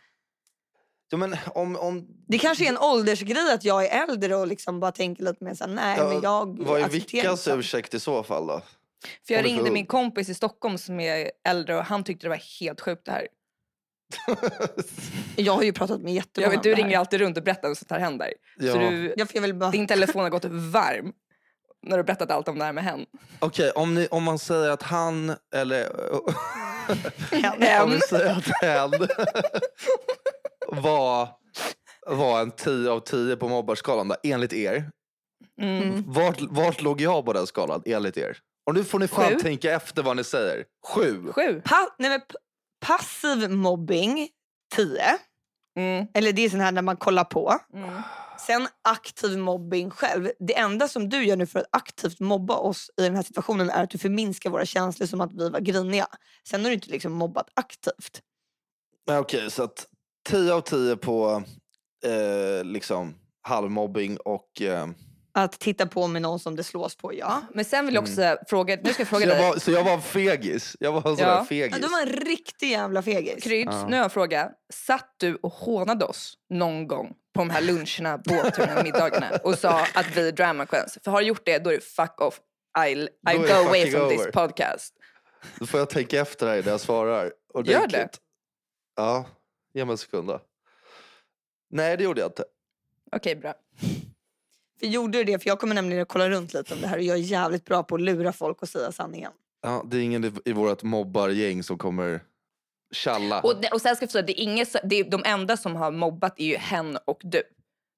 Ja, 1.10 1.16
men 1.18 1.36
om, 1.54 1.76
om, 1.76 2.06
Det 2.28 2.38
kanske 2.38 2.64
är 2.64 2.68
en 2.68 2.78
åldersgrej 2.78 3.52
att 3.52 3.64
jag 3.64 3.86
är 3.86 4.08
äldre 4.08 4.36
och 4.36 4.46
liksom 4.46 4.80
bara 4.80 4.92
tänker 4.92 5.24
lite 5.24 5.44
mer 5.44 5.54
såhär, 5.54 5.74
nej 5.74 5.98
Ja, 5.98 6.08
men 6.08 6.20
jag 6.22 6.64
vad 6.66 6.80
är 6.80 6.88
Vickas 6.88 7.48
ursäkt 7.48 7.94
i 7.94 8.00
så 8.00 8.22
fall 8.22 8.46
då? 8.46 8.62
För 9.26 9.34
jag 9.34 9.44
ringde 9.44 9.70
min 9.70 9.86
kompis 9.86 10.28
i 10.28 10.34
Stockholm 10.34 10.78
som 10.78 11.00
är 11.00 11.30
äldre 11.48 11.76
och 11.76 11.84
han 11.84 12.04
tyckte 12.04 12.26
det 12.26 12.30
var 12.30 12.60
helt 12.60 12.80
sjukt 12.80 13.04
det 13.04 13.12
här. 13.12 13.28
Jag 15.36 15.52
har 15.52 15.62
ju 15.62 15.72
pratat 15.72 16.00
med 16.00 16.14
jättemånga 16.14 16.52
Jag 16.52 16.58
vet, 16.58 16.62
du 16.62 16.74
ringer 16.74 16.98
alltid 16.98 17.20
runt 17.20 17.36
och 17.36 17.42
berättar 17.44 17.68
om 17.68 17.76
sånt 17.76 17.90
här 17.90 17.98
händer. 17.98 18.32
Ja. 18.56 18.72
Så 18.72 18.78
du, 18.78 19.14
Jag, 19.16 19.28
jag 19.34 19.42
vill 19.42 19.54
bara... 19.54 19.70
din 19.70 19.86
telefon 19.86 20.22
har 20.22 20.30
gått 20.30 20.44
varm 20.44 21.12
när 21.86 21.96
du 21.96 22.02
berättat 22.02 22.30
allt 22.30 22.48
om 22.48 22.58
det 22.58 22.64
här 22.64 22.72
med 22.72 22.84
hen. 22.84 23.06
Okej, 23.38 23.70
om, 23.70 23.94
ni- 23.94 24.08
om 24.10 24.22
man 24.22 24.38
säger 24.38 24.70
att 24.70 24.82
han 24.82 25.36
eller... 25.54 25.88
Hen. 27.60 27.82
om 27.82 27.90
vi 27.90 28.00
säger 28.00 28.30
att 28.36 28.62
hen 28.62 28.90
var, 30.68 31.28
var 32.06 32.40
en 32.40 32.50
10 32.50 32.90
av 32.90 33.00
10 33.00 33.36
på 33.36 33.48
mobbarskalan 33.48 34.08
då, 34.08 34.16
enligt 34.22 34.52
er. 34.52 34.90
Mm. 35.60 36.04
Vart, 36.06 36.40
vart 36.40 36.82
låg 36.82 37.00
jag 37.00 37.24
på 37.24 37.32
den 37.32 37.46
skalan 37.46 37.82
enligt 37.86 38.16
er? 38.16 38.38
Och 38.66 38.74
nu 38.74 38.84
får 38.84 38.98
ni 38.98 39.08
fan 39.08 39.28
Sju. 39.30 39.38
tänka 39.38 39.72
efter 39.72 40.02
vad 40.02 40.16
ni 40.16 40.24
säger. 40.24 40.64
Sju. 40.94 41.32
Sju. 41.32 41.62
Pa- 41.64 41.94
nej, 41.98 42.10
men 42.10 42.20
passiv 42.86 43.50
mobbing, 43.50 44.28
10. 44.74 45.02
Mm. 45.78 46.06
Eller 46.14 46.32
det 46.32 46.42
är 46.44 46.50
sån 46.50 46.60
här 46.60 46.72
när 46.72 46.82
man 46.82 46.96
kollar 46.96 47.24
på. 47.24 47.58
Mm. 47.74 48.02
Sen 48.46 48.68
aktiv 48.84 49.38
mobbing 49.38 49.90
själv. 49.90 50.30
Det 50.38 50.56
enda 50.58 50.88
som 50.88 51.08
du 51.08 51.24
gör 51.24 51.36
nu 51.36 51.46
för 51.46 51.58
att 51.58 51.66
aktivt 51.72 52.20
mobba 52.20 52.56
oss 52.56 52.90
i 52.96 53.02
den 53.02 53.16
här 53.16 53.22
situationen 53.22 53.70
är 53.70 53.82
att 53.84 53.90
du 53.90 53.98
förminskar 53.98 54.50
våra 54.50 54.66
känslor 54.66 55.06
som 55.06 55.20
att 55.20 55.32
vi 55.32 55.48
var 55.50 55.60
griniga. 55.60 56.06
Sen 56.48 56.60
har 56.62 56.68
du 56.68 56.74
inte 56.74 56.90
liksom 56.90 57.12
mobbat 57.12 57.46
aktivt. 57.54 58.20
Okej, 59.10 59.50
så 59.50 59.62
att 59.62 59.86
10 60.28 60.52
av 60.54 60.60
10 60.60 60.96
på 60.96 61.42
eh, 62.06 62.64
liksom 62.64 63.14
halvmobbing 63.42 64.16
och... 64.16 64.62
Eh, 64.62 64.86
Att 65.32 65.52
titta 65.58 65.86
på 65.86 66.06
med 66.06 66.22
någon 66.22 66.38
som 66.40 66.56
det 66.56 66.64
slås 66.64 66.96
på, 66.96 67.14
ja. 67.14 67.42
Men 67.54 67.64
sen 67.64 67.86
vill 67.86 67.94
jag 67.94 68.02
också 68.02 68.36
fråga, 68.48 68.78
nu 68.82 68.92
ska 68.92 69.00
jag 69.00 69.08
så, 69.08 69.10
fråga 69.10 69.26
jag 69.26 69.36
dig. 69.36 69.48
var, 69.50 69.58
så 69.58 69.70
jag 69.70 69.84
var 69.84 69.92
en 69.92 70.02
fegis. 70.02 70.76
Jag 70.80 70.92
var 70.92 71.10
en 71.10 71.16
sån 71.16 71.26
Ja. 71.26 71.34
där 71.34 71.44
fegis. 71.44 71.76
ja. 71.80 71.86
Du 71.86 71.92
var 71.92 72.00
en 72.00 72.26
riktig 72.26 72.70
jävla 72.70 73.02
fegis. 73.02 73.44
Kryds, 73.44 73.72
Ja. 73.72 73.84
nu 73.86 73.90
har 73.90 73.96
jag 73.96 74.04
en 74.04 74.10
fråga. 74.10 74.50
Satt 74.72 75.14
du 75.16 75.34
och 75.34 75.52
hånade 75.52 76.04
oss 76.04 76.34
någon 76.50 76.86
gång 76.88 77.14
på 77.34 77.40
de 77.40 77.50
här 77.50 77.62
luncherna, 77.62 78.18
båtturerna, 78.18 78.82
middagarna 78.84 79.30
och 79.44 79.58
sa 79.58 79.86
att 79.94 80.16
vi 80.16 80.28
är 80.28 80.32
drama 80.32 80.66
queens? 80.66 80.98
För 81.04 81.10
har 81.10 81.20
du 81.20 81.26
gjort 81.26 81.42
det, 81.44 81.58
då 81.58 81.70
är 81.70 81.74
det 81.74 81.80
fuck 81.84 82.20
off. 82.20 82.40
I, 82.88 82.90
I 82.92 83.08
go 83.36 83.52
away 83.52 83.90
from 83.90 84.00
over. 84.02 84.16
this 84.16 84.26
podcast. 84.32 84.94
Då 85.58 85.66
får 85.66 85.80
jag 85.80 85.90
tänka 85.90 86.20
efter 86.20 86.46
här 86.46 86.62
när 86.62 86.70
jag 86.70 86.80
svarar. 86.80 87.24
Gör 87.24 87.32
ordentligt. 87.54 87.92
det. 87.92 88.18
Ja, 88.96 89.26
ge 89.74 89.84
mig 89.84 89.92
en 89.92 89.98
sekund 89.98 90.28
då. 90.28 90.40
Nej, 91.70 91.96
det 91.96 92.04
gjorde 92.04 92.20
jag 92.20 92.28
inte. 92.28 92.44
Okej, 93.12 93.36
bra. 93.36 93.54
För 94.80 94.86
gjorde 94.86 95.18
du 95.18 95.24
det? 95.24 95.38
För 95.38 95.48
jag 95.48 95.60
kommer 95.60 95.74
nämligen 95.74 96.02
att 96.02 96.08
kolla 96.08 96.28
runt 96.30 96.54
lite 96.54 96.74
om 96.74 96.80
det 96.80 96.86
här 96.86 96.96
och 96.96 97.02
jag 97.02 97.16
är 97.16 97.20
jävligt 97.22 97.64
bra 97.64 97.82
på 97.82 97.94
att 97.94 98.00
lura 98.00 98.32
folk 98.32 98.62
och 98.62 98.68
säga 98.68 98.92
sanningen. 98.92 99.32
Ja, 99.62 99.84
det 99.90 99.96
är 99.96 100.00
ingen 100.00 100.24
i- 100.24 100.32
i 100.44 100.52
vårt 100.52 100.82
mobbargäng 100.82 101.62
som 101.62 101.78
kommer 101.78 102.20
tjalla. 102.92 103.40
Och, 103.40 103.64
och 103.72 103.80
sen 103.80 103.96
ska 103.96 104.02
jag 104.02 104.10
säga, 104.10 104.22
det 104.22 104.40
är 104.40 104.42
inget, 104.42 104.76
det 104.84 104.96
är, 104.96 105.04
de 105.04 105.22
enda 105.26 105.56
som 105.56 105.76
har 105.76 105.90
mobbat 105.90 106.40
är 106.40 106.44
ju 106.44 106.56
hen 106.56 106.98
och 107.04 107.20
du. 107.22 107.42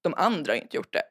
De 0.02 0.14
andra 0.14 0.52
har 0.52 0.56
ju 0.56 0.62
inte 0.62 0.76
gjort 0.76 0.92
det. 0.92 1.02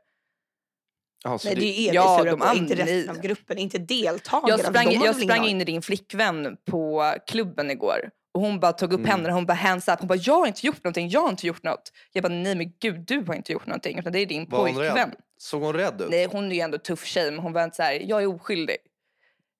Så 1.23 1.47
Nej, 1.47 1.55
det 1.55 1.65
är 1.65 1.89
er 1.89 1.93
Ja, 1.93 2.23
de 2.23 2.39
på, 2.39 2.55
inte 2.55 2.75
resten 2.75 3.09
av 3.09 3.21
gruppen, 3.21 3.57
inte 3.57 3.77
deltagarna. 3.77 4.49
Jag 4.49 4.59
sprang, 4.59 4.91
jag 5.05 5.15
sprang 5.15 5.45
in 5.45 5.61
i 5.61 5.63
din 5.63 5.81
flickvän 5.81 6.57
på 6.65 7.13
klubben 7.27 7.71
igår. 7.71 8.09
Och 8.33 8.41
hon 8.41 8.59
bara 8.59 8.73
tog 8.73 8.93
upp 8.93 8.99
Mm. 8.99 9.11
händerna 9.11 9.33
hon 9.35 9.45
bara 9.45 9.53
hands 9.53 9.87
up. 9.87 9.99
Hon 9.99 10.07
bara 10.07 10.19
jag 10.21 10.33
har 10.39 10.47
inte 10.47 10.65
gjort 10.67 10.83
någonting, 10.83 11.09
jag 11.09 11.21
har 11.21 11.29
inte 11.29 11.47
gjort 11.47 11.63
något. 11.63 11.91
Jag 12.11 12.23
bara 12.23 12.33
nej 12.33 12.55
men 12.55 12.73
gud 12.79 12.99
du 12.99 13.23
har 13.27 13.33
inte 13.35 13.51
gjort 13.51 13.65
någonting. 13.67 13.99
Utan 13.99 14.13
det 14.13 14.19
är 14.19 14.25
din 14.25 14.49
Var 14.49 14.59
pojkvän. 14.59 15.11
Såg 15.37 15.61
hon 15.61 15.73
rädd 15.73 16.01
ut? 16.01 16.09
Nej 16.09 16.25
hon 16.25 16.51
är 16.51 16.55
ju 16.55 16.61
ändå 16.61 16.77
tuff 16.77 17.05
tjej 17.05 17.31
men 17.31 17.39
hon 17.39 17.53
var 17.53 17.63
inte 17.63 17.75
så 17.75 17.83
här, 17.83 17.93
jag 17.93 18.21
är 18.23 18.27
oskyldig. 18.27 18.77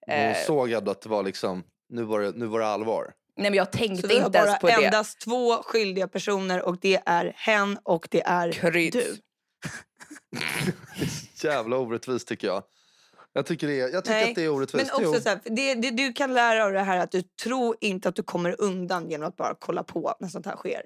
Hon 0.05 0.15
Eh, 0.15 0.35
såg 0.45 0.71
ändå 0.71 0.91
att 0.91 1.01
det 1.01 1.09
var 1.09 1.23
liksom, 1.23 1.63
nu 1.89 2.03
var 2.03 2.19
det, 2.19 2.31
nu 2.35 2.45
var 2.45 2.59
det 2.59 2.67
allvar. 2.67 3.13
Nej 3.37 3.49
men 3.51 3.53
jag 3.57 3.67
Så 3.67 3.77
tänkte 3.77 4.07
vi 4.07 4.19
har 4.19 4.25
inte 4.25 4.37
ens 4.37 4.51
bara 4.51 4.57
på 4.59 4.67
det. 4.67 4.85
endast 4.85 5.19
två 5.21 5.63
skyldiga 5.63 6.07
personer 6.07 6.61
och 6.65 6.77
det 6.81 7.01
är 7.05 7.33
hen 7.35 7.77
och 7.83 8.07
det 8.11 8.21
är 8.25 8.51
Kryds. 8.51 8.97
du. 8.97 9.17
Det 10.97 11.03
är 11.03 11.37
så 11.39 11.47
jävla 11.47 11.77
orättvist 11.77 12.27
tycker 12.27 12.47
jag. 12.47 12.63
Jag 13.33 13.45
tycker, 13.45 13.67
det 13.67 13.79
är, 13.79 13.89
jag 13.89 14.03
tycker 14.03 14.15
Nej, 14.15 14.29
att 14.29 14.35
det 14.35 14.43
är 14.43 14.49
orättvist. 14.49 14.91
Men 14.97 15.07
också 15.07 15.21
så 15.21 15.29
här, 15.29 15.39
det, 15.45 15.73
det, 15.75 15.91
du 15.91 16.13
kan 16.13 16.33
lära 16.33 16.65
av 16.65 16.71
det 16.73 16.79
här 16.79 16.97
att 16.97 17.11
du 17.11 17.21
tror 17.43 17.75
inte 17.81 18.09
att 18.09 18.15
du 18.15 18.23
kommer 18.23 18.61
undan 18.61 19.09
genom 19.09 19.27
att 19.27 19.35
bara 19.35 19.55
kolla 19.59 19.83
på 19.83 20.13
när 20.19 20.27
sånt 20.27 20.45
här 20.45 20.55
sker. 20.55 20.81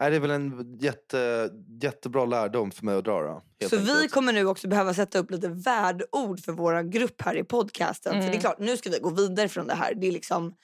Nej, 0.00 0.10
det 0.10 0.16
är 0.16 0.20
väl 0.20 0.30
en 0.30 0.78
jätte, 0.80 1.50
jättebra 1.82 2.24
lärdom 2.24 2.70
för 2.70 2.84
mig 2.84 2.96
att 2.96 3.04
dra. 3.04 3.42
Då, 3.60 3.68
Så 3.68 3.76
vi 3.76 3.92
enkelt. 3.92 4.12
kommer 4.12 4.32
nu 4.32 4.46
också 4.46 4.68
behöva 4.68 4.94
sätta 4.94 5.18
upp 5.18 5.30
lite 5.30 5.48
värdeord 5.48 6.40
för 6.44 6.52
vår 6.52 6.82
grupp 6.82 7.22
här 7.22 7.36
i 7.36 7.44
podcasten. 7.44 8.12
För 8.12 8.18
det 8.20 8.24
är 8.24 8.28
Mm. 8.28 8.40
klart, 8.40 8.58
nu 8.58 8.76
ska 8.76 8.90
vi 8.90 8.98
gå 8.98 9.10
vidare 9.10 9.48
från 9.48 9.66
det 9.66 9.74
här. 9.74 9.94
Det, 9.94 10.06
är 10.06 10.12
liksom, 10.12 10.54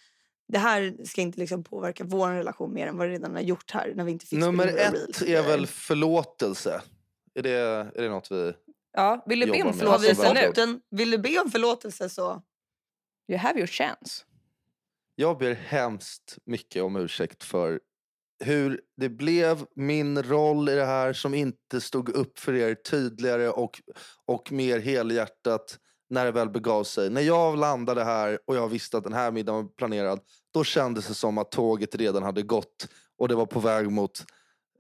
det 0.49 0.59
här 0.59 0.97
ska 1.05 1.21
inte 1.21 1.41
liksom 1.41 1.65
påverka 1.65 2.05
vår 2.05 2.29
relation 2.29 2.75
mer 2.75 2.87
än 2.87 2.97
vad 2.97 3.09
det 3.09 3.13
redan 3.13 3.35
har 3.35 3.43
gjort 3.43 3.71
här. 3.71 3.93
När 3.95 4.05
vi 4.05 4.13
inte 4.13 4.27
fick 4.27 4.39
Nummer 4.39 4.67
ett 4.67 4.95
reels 4.95 5.23
är 5.23 5.43
väl 5.43 5.67
förlåtelse. 5.67 6.83
Är 7.35 7.43
det, 7.43 7.51
är 7.95 8.03
det 8.03 8.09
något 8.09 8.31
vi... 8.31 8.53
Ja, 8.93 9.25
vill 9.27 9.41
du 9.41 9.47
be 9.47 9.63
om 9.63 9.69
Alltså, 9.69 9.81
förlåtelse 9.81 10.35
värdeord. 10.35 10.69
nu? 10.69 10.81
vill 10.91 11.11
du 11.11 11.19
be 11.19 11.39
om 11.39 11.51
förlåtelse 11.51 12.09
så... 12.09 12.43
You 13.29 13.39
have 13.39 13.59
your 13.59 13.67
chance. 13.67 14.25
Jag 15.15 15.39
ber 15.39 15.55
hemskt 15.55 16.39
mycket 16.45 16.83
om 16.83 16.97
ursäkt 16.97 17.45
för 17.45 17.81
hur 18.45 18.81
det 18.97 19.09
blev 19.09 19.67
min 19.77 20.23
roll 20.23 20.69
i 20.69 20.75
det 20.75 20.85
här 20.85 21.13
som 21.13 21.35
inte 21.35 21.81
stod 21.81 22.09
upp 22.09 22.39
för 22.39 22.55
er 22.55 22.75
tydligare 22.75 23.49
och, 23.49 23.81
och 24.25 24.53
mer 24.53 24.79
helhjärtat 24.79 25.79
när 26.11 26.25
det 26.25 26.31
väl 26.33 26.51
begav 26.51 26.85
sig. 26.85 27.11
När 27.11 27.21
jag 27.23 27.59
landade 27.59 28.05
här 28.05 28.39
och 28.47 28.57
jag 28.57 28.69
visste 28.69 28.97
att 28.99 29.05
den 29.05 29.13
här 29.13 29.31
middagen 29.31 29.57
var 29.65 29.71
planerad, 29.79 30.21
då 30.55 30.65
kändes 30.65 31.07
det 31.07 31.15
som 31.15 31.39
att 31.39 31.51
tåget 31.51 31.95
redan 31.95 32.23
hade 32.23 32.43
gått 32.43 32.89
och 33.19 33.29
det 33.29 33.35
var 33.35 33.47
på 33.47 33.61
väg 33.61 33.91
mot 33.91 34.25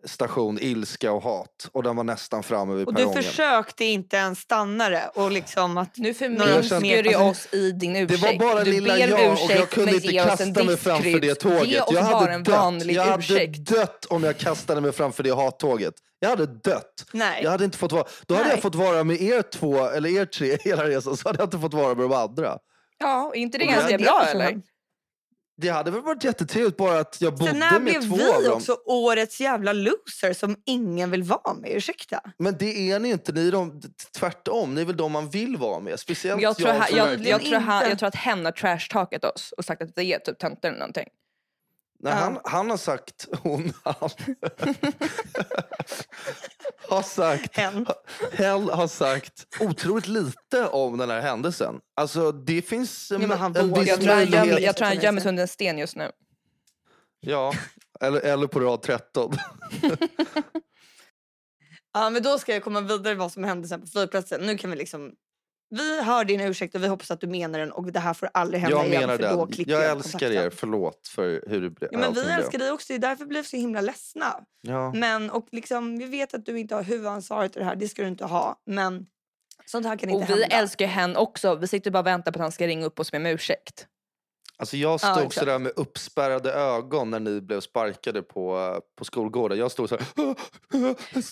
station 0.05 0.59
ilska 0.61 1.13
och 1.13 1.23
hat 1.23 1.69
och 1.73 1.83
den 1.83 1.97
var 1.97 2.05
nästan 2.05 2.43
framme 2.43 2.75
vid 2.75 2.87
Och 2.87 2.95
du 2.95 3.03
perrongen. 3.03 3.23
försökte 3.23 3.85
inte 3.85 4.17
ens 4.17 4.39
stanna 4.39 4.89
det. 4.89 5.11
Och 5.15 5.31
liksom 5.31 5.79
att, 5.79 5.97
Nu 5.97 6.15
förminskar 6.15 7.03
du 7.03 7.15
alltså, 7.15 7.47
oss 7.47 7.55
i 7.55 7.73
din 7.73 7.93
Det 7.93 8.01
ursäkt. 8.01 8.23
var 8.23 8.39
bara 8.55 8.65
du 8.65 8.73
lilla 8.73 8.99
jag 8.99 9.33
och 9.33 9.51
jag 9.51 9.71
kunde 9.71 9.95
inte 9.95 10.13
kasta 10.13 10.65
mig 10.65 10.77
framför 10.77 11.21
det 11.21 11.35
tåget. 11.35 11.67
Ge 11.67 11.81
oss 11.81 11.93
jag 11.93 12.05
bara 12.05 12.15
hade 12.21 12.33
en 12.33 12.43
dött. 12.43 12.55
vanlig 12.57 12.95
jag 12.95 13.05
hade 13.05 13.47
dött 13.47 14.05
om 14.05 14.25
jag 14.25 14.39
kastade 14.39 14.81
mig 14.81 14.93
framför 14.93 15.23
det 15.23 15.35
hattåget. 15.35 15.95
Jag 16.19 16.29
hade 16.29 16.47
dött. 16.47 17.05
nej. 17.13 17.43
Jag 17.43 17.51
hade 17.51 17.65
inte 17.65 17.79
fått 17.79 17.93
vara, 17.93 18.05
då 18.27 18.35
hade 18.35 18.47
Nej. 18.47 18.55
jag 18.57 18.63
fått 18.63 18.75
vara 18.75 19.05
med 19.05 19.23
er 19.23 19.43
två, 19.43 19.87
eller 19.87 20.09
er 20.21 20.25
tre 20.27 20.59
hela 20.65 20.85
resan, 20.89 21.17
så 21.17 21.29
hade 21.29 21.39
jag 21.39 21.47
inte 21.47 21.59
fått 21.59 21.75
vara 21.75 21.95
med 21.95 22.05
de 22.05 22.13
andra. 22.13 22.59
Ja, 22.99 23.33
inte 23.35 23.59
det 23.59 23.65
Och 23.67 23.73
ganska 23.73 23.97
det- 23.99 24.05
bra 24.05 24.23
det- 24.25 24.31
eller? 24.31 24.63
Det 25.59 25.69
hade 25.69 25.91
väl 25.91 26.01
varit 26.03 26.25
jättetrevligt 26.25 26.77
bara 26.77 26.99
att 27.01 27.21
jag 27.21 27.35
bodde 27.37 27.51
Sen 27.51 27.59
när 27.59 27.73
med 27.73 27.83
blev 27.83 28.01
två 28.09 28.17
vi 28.17 28.31
av 28.33 28.43
dem. 28.43 28.53
också 28.53 28.77
årets 28.87 29.41
jävla 29.41 29.73
loser 29.73 30.33
som 30.33 30.57
ingen 30.67 31.11
vill 31.11 31.23
vara 31.23 31.55
med? 31.55 31.71
Ursäkta? 31.71 32.21
Men 32.39 32.57
det 32.59 32.91
är 32.91 32.99
ni 32.99 33.09
inte, 33.11 33.33
ni 33.33 33.49
är 33.49 33.53
de, 33.53 33.81
tvärtom. 34.19 34.75
Ni 34.75 34.81
är 34.81 34.85
väl 34.85 34.97
de 34.97 35.13
man 35.13 35.31
vill 35.31 35.57
vara 35.57 35.81
med. 35.81 36.01
Speciellt 36.01 36.43
Jag 36.43 36.57
tror, 36.57 36.69
jag 36.69 36.77
jag, 36.77 36.81
verkligen- 37.07 37.25
jag, 37.31 37.43
tror 37.45 37.59
han, 37.61 37.89
jag 37.89 37.99
tror 37.99 38.09
att 38.09 38.15
hen 38.15 38.45
har 38.45 38.53
trashtalkat 38.53 39.25
oss 39.25 39.53
och 39.57 39.65
sagt 39.65 39.83
att 39.83 39.91
vi 39.97 40.13
är 40.13 40.19
typ 40.19 40.39
töntar 40.39 40.69
eller 40.69 40.79
någonting. 40.79 41.09
Nej, 41.99 42.13
Ja. 42.13 42.19
han, 42.19 42.39
han 42.45 42.71
har 42.71 42.77
sagt, 42.77 43.29
hon, 43.43 43.73
han, 43.83 43.95
har 46.89 47.03
sagt, 47.03 47.57
Hen. 47.57 47.87
Hell 48.33 48.71
har 48.71 48.87
sagt 48.89 49.47
otroligt 49.61 50.07
lite 50.09 50.69
om 50.69 50.99
den 50.99 51.11
här 51.11 51.21
händelsen. 51.21 51.81
Alltså 51.97 52.33
det 52.33 52.63
finns 52.63 53.11
en, 53.11 53.21
Ja, 53.21 53.29
men 53.29 53.39
han 53.39 53.57
en 53.57 53.75
viss 53.75 53.89
Jag 53.89 54.01
tror 54.01 54.15
han 54.15 54.27
gömmer, 54.27 54.59
jag 54.61 54.77
tror 54.77 54.87
han 54.87 55.01
gömmer 55.01 55.21
sig 55.21 55.29
under 55.29 55.43
en 55.43 55.49
sten 55.49 55.79
just 55.79 55.97
nu. 55.97 56.11
Ja, 57.21 57.53
eller, 58.01 58.21
eller 58.21 58.47
på 58.47 58.61
rad 58.61 58.83
13. 58.83 59.33
Ja, 61.95 62.11
men 62.11 62.23
då 62.23 62.39
ska 62.39 62.53
jag 62.53 62.65
komma 62.65 62.81
vidare 62.81 63.15
vad 63.15 63.33
som 63.33 63.45
hände 63.45 63.69
sen 63.69 63.81
på 63.81 63.87
flygplatsen. 63.87 64.41
Nu 64.41 64.59
kan 64.59 64.71
vi 64.71 64.77
liksom... 64.77 65.13
Vi 65.71 66.03
hör 66.03 66.25
din 66.25 66.41
ursäkt 66.41 66.75
och 66.75 66.83
vi 66.83 66.87
hoppas 66.89 67.11
att 67.11 67.21
du 67.21 67.27
menar 67.27 67.59
den 67.59 67.73
och 67.73 67.93
det 67.93 68.01
här 68.01 68.15
får 68.15 68.29
aldrig 68.35 68.61
hända 68.63 68.77
Jag 68.77 68.87
igen. 68.87 69.01
menar 69.01 69.17
för 69.17 69.37
då 69.37 69.47
det. 69.47 69.53
klipper 69.53 69.73
Jag 69.73 69.83
jag 69.83 69.91
älskar 69.91 70.11
kontakten. 70.19 70.45
er. 70.45 70.51
Förlåt 70.51 71.09
för 71.09 71.45
hur 71.47 71.61
det 71.61 71.71
blev. 71.71 71.91
Ja, 71.93 71.99
men 71.99 72.13
vi 72.15 72.21
älskar 72.21 72.59
dig 72.59 72.71
också, 72.71 72.87
det 72.89 72.95
är 72.95 72.99
därför 72.99 73.25
vi 73.25 73.29
blev 73.29 73.43
så 73.43 73.57
himla 73.57 73.81
ledsna. 73.81 74.35
Ja. 74.63 74.93
Men, 74.95 75.31
och 75.31 75.47
liksom, 75.53 75.99
vi 75.99 76.05
vet 76.05 76.35
att 76.35 76.47
du 76.47 76.59
inte 76.59 76.75
har 76.75 76.83
huvudansvaret 76.83 77.57
i 77.57 77.59
det 77.59 77.65
här, 77.65 77.77
det 77.77 77.89
ska 77.89 78.03
du 78.03 78.09
inte 78.09 78.25
ha. 78.25 78.63
Men 78.67 79.07
sånt 79.67 79.87
här 79.87 79.97
kan 79.99 80.11
inte 80.11 80.25
Och 80.25 80.31
vi 80.39 80.41
hända. 80.43 80.57
älskar 80.57 80.85
ju 80.85 80.91
hen 80.91 81.17
också. 81.17 81.55
Vi 81.55 81.67
sitter 81.67 81.91
bara 81.91 82.01
och 82.01 82.07
väntar 82.07 82.33
på 82.33 82.37
att 82.39 82.43
han 82.43 82.53
ska 82.53 82.67
ringa 82.67 82.87
upp 82.87 83.01
oss 83.01 83.13
med 83.13 83.33
ursäkt. 83.35 83.87
Alltså 84.59 84.77
jag 84.77 84.93
Ja, 84.93 84.99
stod 84.99 85.17
exakt. 85.27 85.35
sådär 85.35 85.59
med 85.59 85.73
uppspärrade 85.77 86.53
ögon 86.53 87.11
när 87.11 87.21
ni 87.21 87.41
blev 87.41 87.61
sparkade 87.61 88.23
på, 88.23 88.81
på 88.99 89.05
skolgården. 89.05 89.59
Jag 89.59 89.71
stod 89.71 89.89
såhär... 89.89 90.07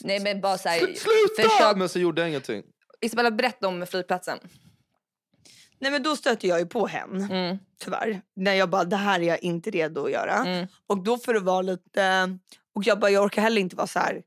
Nej 0.06 0.20
men 0.20 0.40
bara 0.40 0.58
såhär, 0.58 0.78
Sluta! 0.78 1.48
försök. 1.50 1.76
Men 1.76 1.88
så 1.88 1.98
gjorde 1.98 2.20
jag 2.20 2.28
ingenting. 2.28 2.62
Isabella 3.04 3.30
berätta 3.30 3.68
om 3.68 3.86
flygplatsen. 3.86 4.38
Nej 5.78 5.90
men 5.90 6.02
då 6.02 6.16
stöter 6.16 6.48
jag 6.48 6.60
ju 6.60 6.66
på 6.66 6.86
hen, 6.86 7.30
Mm, 7.30 7.58
tyvärr. 7.78 8.22
När 8.36 8.54
jag 8.54 8.70
bara, 8.70 8.84
det 8.84 8.96
här 8.96 9.20
är 9.20 9.24
jag 9.24 9.42
inte 9.42 9.70
redo 9.70 10.04
att 10.04 10.12
göra. 10.12 10.34
mm. 10.34 10.66
Och 10.86 11.02
då 11.04 11.18
får 11.18 11.34
det 11.34 11.40
vara 11.40 11.62
lite... 11.62 12.38
Och 12.74 12.86
jag 12.86 13.00
bara, 13.00 13.10
jag 13.10 13.24
orkar 13.24 13.42
heller 13.42 13.60
inte 13.60 13.76
vara 13.76 13.86
så 13.86 13.98
här 13.98 14.22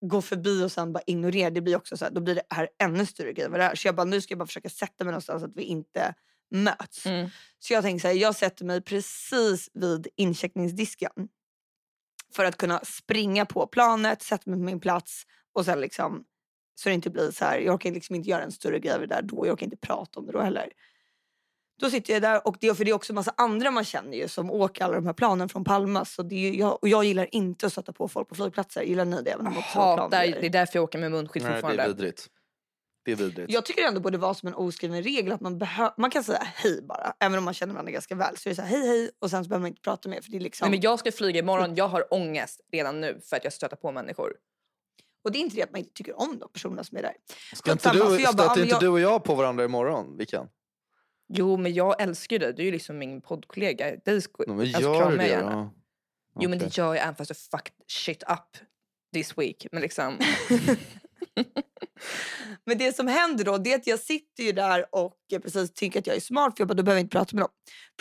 gå 0.00 0.22
förbi 0.22 0.64
och 0.64 0.72
sen 0.72 0.92
bara 0.92 1.02
ignorera. 1.06 1.50
Det 1.50 1.60
blir 1.60 1.76
också 1.76 1.96
så 1.96 2.04
här, 2.04 2.12
då 2.12 2.20
blir 2.20 2.34
det 2.34 2.42
här 2.50 2.68
ännu 2.78 3.06
större 3.06 3.32
grej 3.32 3.48
vad 3.48 3.60
det 3.60 3.64
är. 3.64 3.74
Så 3.74 3.88
jag 3.88 3.94
bara, 3.94 4.04
nu 4.04 4.20
ska 4.20 4.32
jag 4.32 4.38
bara 4.38 4.46
försöka 4.46 4.68
sätta 4.70 5.04
mig 5.04 5.12
någonstans 5.12 5.42
så 5.42 5.46
att 5.46 5.56
vi 5.56 5.62
inte 5.62 6.14
möts. 6.50 7.06
Mm. 7.06 7.30
Så 7.58 7.72
jag 7.72 7.82
tänker 7.84 8.00
så 8.00 8.08
här, 8.08 8.14
jag 8.14 8.36
sätter 8.36 8.64
mig 8.64 8.82
precis 8.82 9.70
vid 9.74 10.08
incheckningsdisken. 10.16 11.12
För 12.32 12.44
att 12.44 12.56
kunna 12.56 12.80
springa 12.84 13.46
på 13.46 13.66
planet, 13.66 14.22
sätta 14.22 14.50
mig 14.50 14.58
på 14.58 14.64
min 14.64 14.80
plats 14.80 15.22
och 15.52 15.64
sen 15.64 15.80
liksom 15.80 16.24
så 16.78 16.88
det 16.88 16.94
inte 16.94 17.10
blir 17.10 17.30
så 17.30 17.44
här, 17.44 17.58
jag 17.58 17.74
orkar 17.74 17.90
liksom 17.90 18.14
inte 18.14 18.30
göra 18.30 18.42
en 18.42 18.52
större 18.52 18.78
grej 18.78 18.92
av 18.94 19.00
det 19.00 19.06
där 19.06 19.22
då, 19.22 19.46
jag 19.46 19.52
orkar 19.52 19.64
inte 19.64 19.76
prata 19.76 20.20
om 20.20 20.26
det 20.26 20.32
då 20.32 20.40
heller. 20.40 20.68
Då 21.80 21.90
sitter 21.90 22.12
jag 22.12 22.22
där 22.22 22.46
och 22.46 22.56
det, 22.60 22.74
för 22.74 22.84
det 22.84 22.90
är 22.90 22.94
också 22.94 23.12
massa 23.12 23.34
andra 23.36 23.70
man 23.70 23.84
känner 23.84 24.16
ju 24.16 24.28
som 24.28 24.50
åker 24.50 24.84
alla 24.84 24.94
de 24.94 25.06
här 25.06 25.12
planen 25.12 25.48
från 25.48 25.64
Palma. 25.64 26.04
Så 26.04 26.22
det 26.22 26.34
är 26.34 26.38
ju, 26.52 26.58
jag, 26.58 26.78
och 26.82 26.88
jag 26.88 27.04
gillar 27.04 27.34
inte 27.34 27.66
att 27.66 27.72
stöta 27.72 27.92
på 27.92 28.08
folk 28.08 28.28
på 28.28 28.34
flygplatser. 28.34 28.82
Gillar 28.82 29.04
ni 29.04 29.22
det? 29.22 29.30
Även 29.30 29.46
om 29.46 29.52
Jag 29.54 29.60
hatar, 29.62 30.10
det 30.26 30.46
är 30.46 30.50
därför 30.50 30.76
jag 30.76 30.84
åker 30.84 30.98
med 30.98 31.10
munskydd 31.10 31.42
Nej, 31.42 31.50
det 31.52 31.58
är 31.58 31.60
fortfarande. 31.62 31.86
vidrigt. 31.94 32.26
Det 33.04 33.12
är 33.12 33.16
vidrigt. 33.16 33.50
Jag 33.52 33.64
tycker 33.64 33.82
det 33.82 33.88
ändå 33.88 34.00
borde 34.00 34.18
vara 34.18 34.34
som 34.34 34.46
en 34.48 34.54
oskriven 34.54 35.02
regel 35.02 35.32
att 35.32 35.40
man, 35.40 35.60
behö- 35.60 35.92
man 35.96 36.10
kan 36.10 36.24
säga 36.24 36.42
hej 36.54 36.82
bara. 36.82 37.14
Även 37.20 37.38
om 37.38 37.44
man 37.44 37.54
känner 37.54 37.74
varandra 37.74 37.92
ganska 37.92 38.14
väl. 38.14 38.36
Så 38.36 38.48
är 38.48 38.50
det 38.50 38.54
så 38.56 38.62
här, 38.62 38.68
hej 38.68 38.86
hej 38.88 39.10
och 39.18 39.30
sen 39.30 39.44
så 39.44 39.48
behöver 39.48 39.62
man 39.62 39.68
inte 39.68 39.80
prata 39.82 40.08
mer. 40.08 40.20
För 40.20 40.30
det 40.30 40.36
är 40.36 40.40
liksom, 40.40 40.64
Nej, 40.64 40.70
men 40.70 40.80
jag 40.80 40.98
ska 40.98 41.12
flyga 41.12 41.40
imorgon, 41.40 41.74
jag 41.74 41.88
har 41.88 42.14
ångest 42.14 42.60
redan 42.72 43.00
nu 43.00 43.20
för 43.24 43.36
att 43.36 43.44
jag 43.44 43.52
stöter 43.52 43.76
på 43.76 43.92
människor. 43.92 44.32
Och 45.24 45.32
det 45.32 45.38
är 45.38 45.40
inte 45.40 45.56
det 45.56 45.62
att 45.62 45.70
man 45.72 45.78
inte 45.78 45.92
tycker 45.94 46.20
om 46.20 46.38
de 46.38 46.48
personerna 46.52 46.84
som 46.84 46.98
är 46.98 47.02
där. 47.02 47.14
Ska 47.56 47.72
inte 47.72 47.90
du, 47.92 47.98
jag 47.98 48.34
bara, 48.36 48.48
stöter 48.48 48.60
ja, 48.60 48.62
inte 48.64 48.74
men 48.74 48.80
du 48.80 48.88
och 48.88 49.00
jag 49.00 49.24
på 49.24 49.34
varandra 49.34 49.64
imorgon? 49.64 50.16
Vi 50.18 50.26
kan. 50.26 50.48
Jo 51.28 51.56
men 51.56 51.74
jag 51.74 52.02
älskar 52.02 52.38
dig, 52.38 52.52
du 52.54 52.62
är 52.62 52.66
ju 52.66 52.72
liksom 52.72 52.98
min 52.98 53.20
poddkollega. 53.20 53.96
Dig 53.96 54.20
sko- 54.22 54.44
Men 54.46 54.60
alltså, 54.60 54.80
gör 54.80 54.98
kramar 54.98 55.10
du 55.10 55.16
jag 55.16 55.24
det 55.24 55.28
gärna. 55.28 55.56
då? 55.56 55.70
Jo 56.40 56.50
men 56.50 56.58
det 56.58 56.76
gör 56.76 56.94
jag 56.94 57.02
även 57.02 57.14
fast 57.14 57.30
jag 57.30 57.36
fucked 57.36 57.72
shit 57.86 58.22
up 58.22 58.62
this 59.14 59.38
week. 59.38 59.66
Men 59.72 59.82
liksom, 59.82 60.18
Men 62.66 62.78
det 62.78 62.96
som 62.96 63.06
händer 63.08 63.44
då 63.44 63.58
det 63.58 63.72
är 63.72 63.76
att 63.76 63.86
jag 63.86 63.98
sitter 63.98 64.42
ju 64.42 64.52
där 64.52 64.84
och 64.94 65.14
jag 65.28 65.42
precis 65.42 65.72
tycker 65.72 65.98
att 65.98 66.06
jag 66.06 66.16
är 66.16 66.20
smart 66.20 66.56
för 66.56 66.60
jag 66.60 66.68
bara, 66.68 66.74
då 66.74 66.82
behöver 66.82 66.98
jag 67.00 67.04
inte 67.04 67.16
prata 67.18 67.36
med 67.36 67.42
dem. 67.42 67.50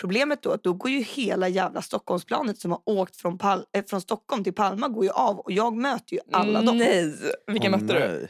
Problemet 0.01 0.43
då 0.43 0.49
är 0.49 0.55
att 0.55 0.63
då 0.63 0.73
går 0.73 0.91
ju 0.91 0.99
hela 1.01 1.47
jävla 1.47 1.81
Stockholmsplanet 1.81 2.59
som 2.59 2.71
har 2.71 2.81
åkt 2.85 3.15
från, 3.15 3.37
Pal- 3.37 3.63
eh, 3.75 3.85
från 3.85 4.01
Stockholm 4.01 4.43
till 4.43 4.53
Palma 4.53 4.87
går 4.87 5.03
ju 5.03 5.11
av 5.11 5.39
och 5.39 5.51
jag 5.51 5.75
möter 5.77 6.13
ju 6.13 6.19
alla 6.31 6.61
dem. 6.61 6.77
nej. 6.77 7.13
Vilka 7.47 7.67
Åh, 7.67 7.71
mötte 7.71 7.93
du? 7.93 8.27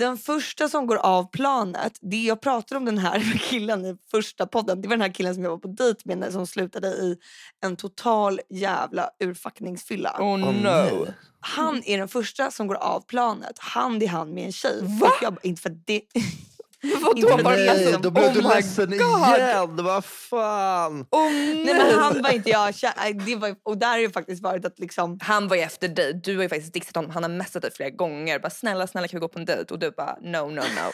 Den 0.00 0.18
första 0.18 0.68
som 0.68 0.86
går 0.86 0.96
av 0.96 1.30
planet, 1.30 1.98
det 2.00 2.22
jag 2.22 2.40
pratar 2.40 2.76
om 2.76 2.84
den 2.84 2.98
här 2.98 3.38
killen 3.50 3.86
i 3.86 3.96
första 4.10 4.46
podden, 4.46 4.82
det 4.82 4.88
var 4.88 4.96
den 4.96 5.02
här 5.02 5.14
killen 5.14 5.34
som 5.34 5.42
jag 5.42 5.50
var 5.50 5.58
på 5.58 5.68
dejt 5.68 6.00
med 6.04 6.32
som 6.32 6.46
slutade 6.46 6.88
i 6.88 7.16
en 7.62 7.76
total 7.76 8.40
jävla 8.50 9.10
urfackningsfylla. 9.24 10.16
Oh 10.18 10.38
no. 10.38 11.06
Han 11.40 11.82
är 11.84 11.98
den 11.98 12.08
första 12.08 12.50
som 12.50 12.66
går 12.66 12.74
av 12.74 13.00
planet, 13.00 13.58
hand 13.58 14.02
i 14.02 14.06
hand 14.06 14.34
med 14.34 14.44
en 14.46 14.52
tjej. 14.52 14.78
Va? 14.82 15.06
Och 15.06 15.22
jag 15.22 15.32
bara, 15.32 15.40
inte 15.42 15.62
för 15.62 15.76
det... 15.86 16.02
Vadå? 17.02 17.16
Inte 17.16 17.42
Var 17.42 17.56
Nej, 17.56 17.96
då 18.02 18.10
blev 18.10 18.24
oh 18.24 18.32
du 18.32 18.40
ledsen 18.40 18.92
igen. 18.92 19.76
Vad 19.76 20.04
fan. 20.04 21.06
Oh, 21.10 21.32
Nej 21.32 21.74
men 21.74 21.98
han 21.98 22.22
var 22.22 22.30
inte 22.30 22.50
jag 22.50 22.74
kär, 22.74 22.92
nej, 22.96 23.14
det 23.14 23.36
var, 23.36 23.56
Och 23.62 23.78
där 23.78 23.88
har 23.88 23.98
det 23.98 24.10
faktiskt 24.10 24.42
varit 24.42 24.64
att 24.64 24.78
liksom... 24.78 25.18
Han 25.22 25.48
var 25.48 25.56
ju 25.56 25.62
efter 25.62 25.88
dig. 25.88 26.20
Du 26.24 26.36
har 26.36 26.42
ju 26.42 26.48
faktiskt 26.48 26.72
dixat 26.72 26.96
honom. 26.96 27.10
Han 27.10 27.22
har 27.22 27.30
messat 27.30 27.62
dig 27.62 27.72
flera 27.72 27.90
gånger. 27.90 28.38
Bara 28.38 28.50
snälla, 28.50 28.86
snälla 28.86 29.08
kan 29.08 29.18
vi 29.18 29.20
gå 29.20 29.28
på 29.28 29.38
en 29.38 29.44
dejt? 29.44 29.74
Och 29.74 29.78
du 29.78 29.90
bara 29.90 30.16
no, 30.20 30.38
no, 30.38 30.60
no. 30.60 30.92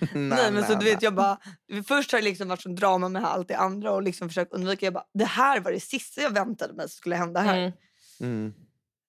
Nej, 0.12 0.52
men 0.52 0.66
så 0.66 0.74
du 0.74 0.84
vet 0.84 1.02
jag 1.02 1.14
bara... 1.14 1.38
Först 1.88 2.12
har 2.12 2.18
det 2.18 2.24
liksom 2.24 2.48
varit 2.48 2.62
som 2.62 2.76
drama 2.76 3.08
med 3.08 3.24
allt 3.24 3.48
det 3.48 3.56
andra 3.56 3.92
och 3.92 4.02
liksom 4.02 4.28
försökt 4.28 4.52
undvika. 4.52 4.86
Jag 4.86 4.92
bara, 4.94 5.04
det 5.14 5.24
här 5.24 5.60
var 5.60 5.72
det 5.72 5.80
sista 5.80 6.22
jag 6.22 6.30
väntade 6.30 6.74
mig 6.74 6.88
skulle 6.88 7.16
hända 7.16 7.40
här. 7.40 7.58
Mm. 7.58 7.72
Mm. 8.20 8.52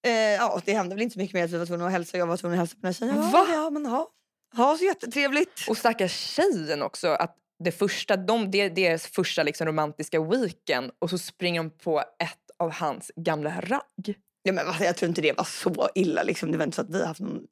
Eh, 0.06 0.12
ja, 0.14 0.62
det 0.66 0.74
hände 0.74 0.96
väl 0.96 1.02
inte 1.02 1.14
så 1.14 1.20
mycket 1.20 1.34
mer 1.34 1.44
att 1.44 1.52
vi 1.52 1.58
var 1.58 1.66
tvungna 1.66 1.86
att 1.86 1.92
hälsa. 1.92 2.18
Jag 2.18 2.28
var 2.28 2.38
tvungen 2.38 2.54
att 2.54 2.60
hälsa 2.60 2.76
på 2.76 2.82
den 2.82 2.94
här 2.94 2.94
tjejen. 2.94 3.32
Ja? 3.34 3.48
Ja, 3.54 3.70
men 3.70 3.86
ha. 3.86 4.08
Ha 4.56 4.78
så 4.78 4.84
jättetrevligt. 4.84 5.66
Och 5.70 5.78
stackars 5.78 6.12
tjejen 6.12 6.82
också. 6.82 7.08
Att 7.08 7.38
det, 7.60 7.72
första, 7.72 8.18
de, 8.18 8.52
det 8.52 8.62
är 8.62 8.70
deras 8.70 9.08
första 9.08 9.44
liksom 9.44 9.68
romantiska 9.68 10.24
weekend 10.24 10.92
och 11.00 11.10
så 11.10 11.18
springer 11.18 11.64
de 11.64 11.70
på 11.70 12.00
ett 12.00 12.38
av 12.60 12.72
hans 12.72 13.12
gamla 13.16 13.62
ragg. 13.62 14.16
Ja, 14.44 14.54
men, 14.54 14.68
alltså, 14.68 14.84
jag 14.84 14.98
tror 14.98 15.10
inte 15.10 15.22
det 15.22 15.38
var 15.38 15.44
så 15.44 15.90
illa. 15.96 16.24
Liksom. 16.24 16.52
Det 16.52 16.58
var 16.58 16.66
inte 16.66 16.76
så 16.76 16.82
att 16.82 16.90
vi 16.90 17.00
har 17.00 17.08
haft 17.08 17.20
någon, 17.20 17.48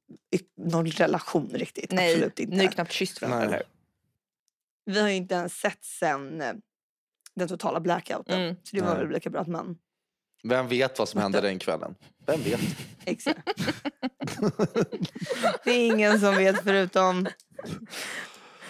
någon 0.57 0.87
relation 0.87 1.49
riktigt. 1.53 1.91
Nej, 1.91 2.11
Absolut 2.11 2.39
inte. 2.39 2.55
ni 2.55 2.65
har 2.65 2.71
knappt 2.71 2.91
kysst 2.91 3.21
varandra. 3.21 3.39
Nej. 3.39 3.47
eller? 3.47 3.63
Vi 4.85 5.01
har 5.01 5.09
ju 5.09 5.15
inte 5.15 5.35
ens 5.35 5.53
sett 5.53 5.83
sen 5.83 6.41
eh, 6.41 6.53
den 7.35 7.47
totala 7.47 7.79
blackouten. 7.79 8.41
Mm. 8.41 8.55
Så 8.63 8.75
det 8.75 8.81
var 8.81 8.95
Nej. 8.95 9.03
väl 9.03 9.13
lika 9.13 9.29
bra 9.29 9.41
att 9.41 9.47
man... 9.47 9.77
Vem 10.43 10.67
vet 10.67 10.99
vad 10.99 11.09
som 11.09 11.21
hände 11.21 11.41
den 11.41 11.59
kvällen? 11.59 11.95
Vem 12.25 12.41
vet? 12.41 12.59
Exakt. 13.05 13.39
det 15.63 15.71
är 15.71 15.85
ingen 15.85 16.19
som 16.19 16.35
vet 16.35 16.63
förutom, 16.63 17.27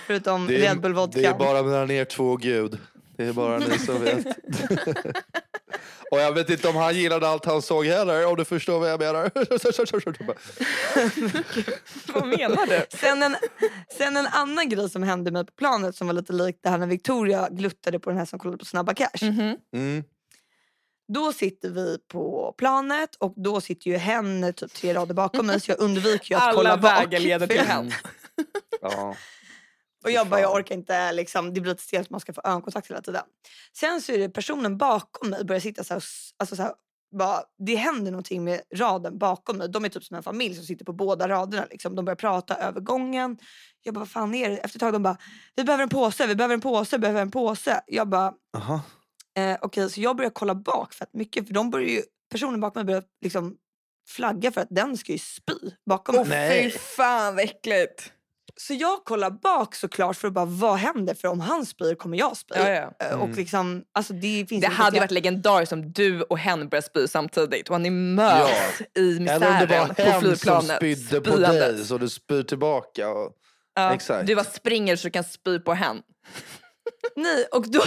förutom 0.08 0.48
Det 0.48 0.58
Red 0.58 0.82
Bull 0.82 0.92
är, 0.92 0.96
vodka. 0.96 1.20
det 1.20 1.26
är 1.28 1.34
bara 1.34 1.64
mellan 1.64 1.92
er 1.92 2.06
två 2.06 2.32
och 2.32 2.42
Gud. 2.42 2.78
Det 3.18 3.26
är 3.26 3.34
bara 3.34 3.58
ni 3.60 3.80
som 3.80 4.02
vet. 4.02 4.26
och 6.12 6.20
jag 6.20 6.32
vet 6.34 6.50
inte 6.50 6.68
om 6.68 6.76
han 6.76 6.96
gillade 6.96 7.28
allt 7.28 7.46
han 7.46 7.62
såg 7.62 7.86
heller, 7.86 8.26
om 8.26 8.36
du 8.36 8.46
förstår 8.46 8.80
vad 8.80 8.92
jag 8.92 9.00
menar. 9.00 9.32
Vad 12.14 12.28
menar 12.28 12.68
du? 12.68 12.86
Sen 12.98 13.24
en, 13.24 13.36
sen 13.98 14.18
en 14.18 14.28
annan 14.28 14.70
grej 14.70 14.90
som 14.90 15.04
hände 15.04 15.32
mig 15.32 15.46
på 15.46 15.52
planet 15.52 15.96
som 15.96 16.08
var 16.08 16.14
lite 16.14 16.34
likt 16.34 16.60
det 16.64 16.70
här 16.70 16.78
när 16.78 16.88
Victoria 16.88 17.48
gluttade 17.52 18.00
på 18.00 18.10
den 18.10 18.20
här 18.20 18.26
som 18.26 18.40
kollade 18.40 18.58
på 18.58 18.66
Snabba 18.66 18.94
Cash. 18.94 19.22
Mhm. 19.24 19.58
Mm. 19.74 20.04
Då 21.13 21.34
sitter 21.34 21.69
vi 21.69 21.98
på 22.08 22.56
planet 22.58 23.15
och 23.15 23.34
då 23.36 23.62
sitter 23.62 23.89
ju 23.91 23.98
hen 23.98 24.54
typ 24.54 24.74
tre 24.74 24.93
rader 24.93 25.13
bakom 25.13 25.48
mig 25.48 25.60
så 25.60 25.72
jag 25.72 25.80
undviker 25.80 26.36
ju 26.36 26.41
att 26.41 26.54
kolla 26.56 26.72
Alla 26.72 26.82
bak. 26.82 27.00
vägar 27.02 27.19
leder 27.19 27.48
till 27.48 27.60
hen. 27.60 27.91
Ja. 28.82 29.15
Och 30.04 30.12
jag 30.12 30.28
bara, 30.28 30.41
jag 30.41 30.54
orkar 30.56 30.76
inte, 30.76 31.12
liksom, 31.12 31.54
det 31.54 31.62
blir 31.62 31.72
lite 31.72 31.84
stelt 31.84 32.08
att 32.08 32.10
man 32.10 32.19
ska 32.19 32.34
få 32.34 32.41
ögonkontakt 32.43 32.89
hela 32.89 33.02
tiden. 33.02 33.24
Sen 33.78 34.02
så 34.02 34.12
är 34.12 34.17
det 34.17 34.30
personen 34.30 34.78
bakom 34.78 35.30
mig 35.30 35.45
börjar 35.45 35.60
sitta 35.60 35.84
så 35.84 35.93
här, 35.93 36.04
alltså 36.38 36.56
så 36.56 36.62
här 36.62 36.74
bara, 37.17 37.41
det 37.67 37.76
händer 37.76 38.12
någonting 38.12 38.43
med 38.43 38.62
raden 38.76 39.17
bakom 39.17 39.58
mig. 39.58 39.69
De 39.69 39.86
är 39.86 39.89
typ 39.89 40.04
som 40.04 40.17
en 40.17 40.24
familj 40.24 40.56
som 40.56 40.65
sitter 40.65 40.86
på 40.86 40.93
båda 40.93 41.28
raderna. 41.30 41.65
Liksom. 41.72 41.95
De 41.95 42.06
börjar 42.06 42.15
prata 42.15 42.56
över 42.56 42.82
gången. 42.82 43.38
Jag 43.84 43.93
bara, 43.93 44.00
vad 44.00 44.10
fan 44.10 44.36
är 44.36 44.50
det? 44.50 44.58
Efter 44.58 44.78
ett 44.78 44.82
tag 44.82 44.93
de 44.93 45.04
bara, 45.04 45.17
vi 45.56 45.63
behöver 45.63 45.84
en 45.84 45.89
påse, 45.89 46.28
vi 46.28 46.36
behöver 46.36 46.54
en 46.54 46.62
påse, 46.62 46.95
vi 46.95 47.00
behöver 47.02 47.22
en 47.22 47.32
påse. 47.32 47.82
Jag 47.88 48.08
bara, 48.10 48.34
Aha. 48.58 48.82
Eh, 49.39 49.58
okej 49.62 49.89
så 49.89 50.02
jag 50.02 50.15
börjar 50.17 50.32
kolla 50.32 50.56
bak 50.56 50.93
fett 50.93 51.13
mycket. 51.13 51.47
För 51.47 51.54
de 51.54 51.69
börjar 51.69 51.89
ju, 51.89 52.02
personen 52.32 52.60
bakom 52.60 52.80
mig 52.80 52.86
börjar 52.86 53.04
liksom 53.21 53.56
flagga 54.10 54.52
för 54.52 54.62
att 54.62 54.67
den 54.71 54.97
ska 54.97 55.12
ju 55.12 55.17
spy 55.17 55.54
bakom 55.86 56.15
mig. 56.15 56.25
Nej. 56.28 56.71
fy 56.71 56.78
fan 56.80 57.36
vad 57.36 57.43
äckligt. 57.43 58.12
Så 58.58 58.73
jag 58.73 59.04
kollar 59.06 59.30
bak 59.32 59.75
såklart 59.75 60.17
för 60.17 60.28
att 60.28 60.34
bara, 60.34 60.45
vad 60.45 60.75
händer? 60.78 61.13
För 61.13 61.28
om 61.28 61.39
han 61.39 61.65
spyr 61.65 61.95
kommer 61.95 62.17
jag 62.17 62.38
spy. 62.38 62.56
Ja, 62.58 62.69
ja. 62.69 62.91
Eh, 63.06 63.13
Mm. 63.13 63.21
Och 63.21 63.38
liksom, 63.38 63.84
alltså 63.93 64.13
det 64.13 64.19
finns 64.21 64.49
Det 64.49 64.56
inte 64.56 64.67
hade 64.67 64.95
ju 64.95 64.97
jag- 64.97 65.02
varit 65.04 65.12
legendariskt 65.12 65.73
om 65.73 65.91
du 65.91 66.21
och 66.21 66.38
hen 66.38 66.69
började 66.69 66.88
spy 66.88 67.08
samtidigt 67.08 67.69
och 67.69 67.82
ni 67.82 67.89
möts 67.89 68.82
i 68.82 68.86
Eller 68.99 69.19
om 69.19 69.25
det 69.25 69.34
misären 69.34 69.88
var 69.88 69.88
på 69.93 70.02
hen 70.02 70.12
som 70.13 70.21
flygplanet. 70.21 70.75
spydde 70.75 71.21
på 71.21 71.32
spyandes. 71.32 71.60
dig 71.60 71.86
så 71.86 71.97
du 71.97 72.10
spyr 72.10 72.43
tillbaka. 72.43 73.10
Och... 73.10 73.32
Ja, 73.75 73.93
Exakt. 73.93 74.28
Du 74.28 74.36
bara 74.36 74.45
springer 74.45 74.95
så 74.95 75.08
du 75.08 75.12
kan 75.12 75.23
spy 75.23 75.60
på 75.60 75.73
hen. 75.73 76.02
Nej, 77.16 77.46
och 77.52 77.72
då, 77.72 77.82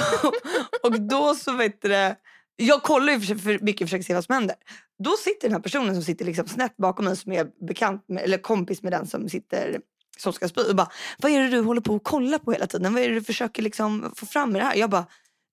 och 0.83 1.01
då 1.01 1.35
så 1.35 1.53
vet 1.53 1.83
du 1.83 1.89
det, 1.89 2.17
jag 2.57 2.83
kollar 2.83 3.13
ju 3.13 3.21
för, 3.21 3.35
för 3.35 3.59
mycket 3.59 3.83
och 3.83 3.89
försöker 3.89 4.05
se 4.05 4.15
vad 4.15 4.25
som 4.25 4.35
händer. 4.35 4.57
Då 5.05 5.11
sitter 5.11 5.49
den 5.49 5.53
här 5.53 5.63
personen 5.63 5.95
som 5.95 6.05
sitter 6.05 6.25
liksom 6.25 6.49
snett 6.49 6.77
bakom 6.77 7.05
mig 7.05 7.17
som 7.17 7.33
är 7.33 7.67
bekant 7.67 8.05
med, 8.09 8.23
eller 8.23 8.39
kompis 8.39 8.83
med 8.83 8.93
den 8.93 9.07
som 9.07 9.29
sitter 9.29 9.81
som 10.19 10.33
ska 10.33 10.49
spy 10.49 10.63
och 10.63 10.77
bara, 10.77 10.89
vad 11.19 11.33
är 11.33 11.41
det 11.41 11.49
du 11.49 11.61
håller 11.61 11.81
på 11.81 11.95
att 11.95 12.05
kolla 12.05 12.39
på 12.39 12.53
hela 12.53 12.67
tiden? 12.67 12.95
Vad 12.95 13.03
är 13.03 13.09
det 13.09 13.15
du 13.15 13.23
försöker 13.23 13.63
liksom 13.63 14.13
få 14.17 14.27
fram 14.27 14.53
med 14.53 14.61
det 14.61 14.65
här? 14.67 14.77
Jag 14.77 14.91
bara, 14.91 15.07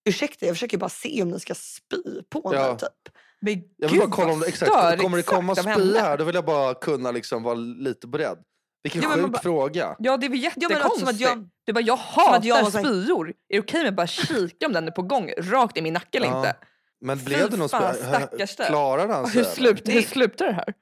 ursäkta 0.10 0.45
jag 0.45 0.56
försöker 0.56 0.78
bara 0.78 0.89
se 0.89 1.22
om 1.24 1.30
ni 1.30 1.39
ska 1.39 1.56
spy 1.56 2.22
på 2.30 2.52
Ja. 2.54 2.67
mig 2.67 2.78
typ. 2.78 3.15
Men 3.41 3.54
Jag 3.78 3.89
vill 3.89 4.00
gud, 4.00 4.10
bara 4.10 4.15
kolla 4.15 4.34
om 4.34 4.39
det, 4.39 4.48
exakt, 4.48 4.72
störigt 4.72 5.02
kommer 5.02 5.17
det 5.17 5.24
komma 5.24 5.54
henne. 5.54 6.00
här 6.00 6.17
då 6.17 6.24
vill 6.24 6.36
jag 6.36 6.45
bara 6.45 6.74
kunna 6.74 7.12
liksom 7.12 7.43
vara 7.43 7.54
lite 7.56 8.08
beredd. 8.08 8.38
Vilken 8.84 9.02
Ja, 9.02 9.10
sjuk 9.10 9.28
bara- 9.32 9.42
fråga. 9.42 9.96
Ja 10.00 10.18
det 10.18 10.26
är 10.26 10.30
väl 10.30 10.44
Ja, 10.44 10.52
men 10.56 10.70
jättekonstigt. 10.70 11.00
som 11.00 11.15
att 11.15 11.20
jag- 11.20 11.50
Du 11.65 11.74
bara, 11.74 11.82
jag 11.82 11.94
att 11.94 12.00
hatar 12.00 12.48
jag 12.48 12.63
var 12.63 12.70
spyor. 12.70 13.30
Är 13.30 13.34
det 13.50 13.60
okej 13.60 13.80
med 13.82 13.89
att 13.89 13.96
bara 13.96 14.08
kika 14.08 14.65
om 14.65 14.74
den 14.74 14.88
är 14.88 14.92
på 14.92 15.02
gång 15.02 15.32
rakt 15.38 15.78
i 15.78 15.82
min 15.82 15.94
nacke 15.94 16.18
eller 16.18 16.28
Ja. 16.28 16.38
inte? 16.38 16.56
Men 17.02 17.20
Fy 17.20 17.26
blev 17.26 17.50
det 17.50 17.58
någon 17.58 17.70
spya? 17.70 18.28
Klarade 18.68 19.13
han 19.13 19.28
sig? 19.28 19.38
Hur, 19.44 19.50
slut, 19.50 19.88
hur 19.89 20.02
slutar 20.02 20.46
det 20.46 20.54
här? 20.54 20.74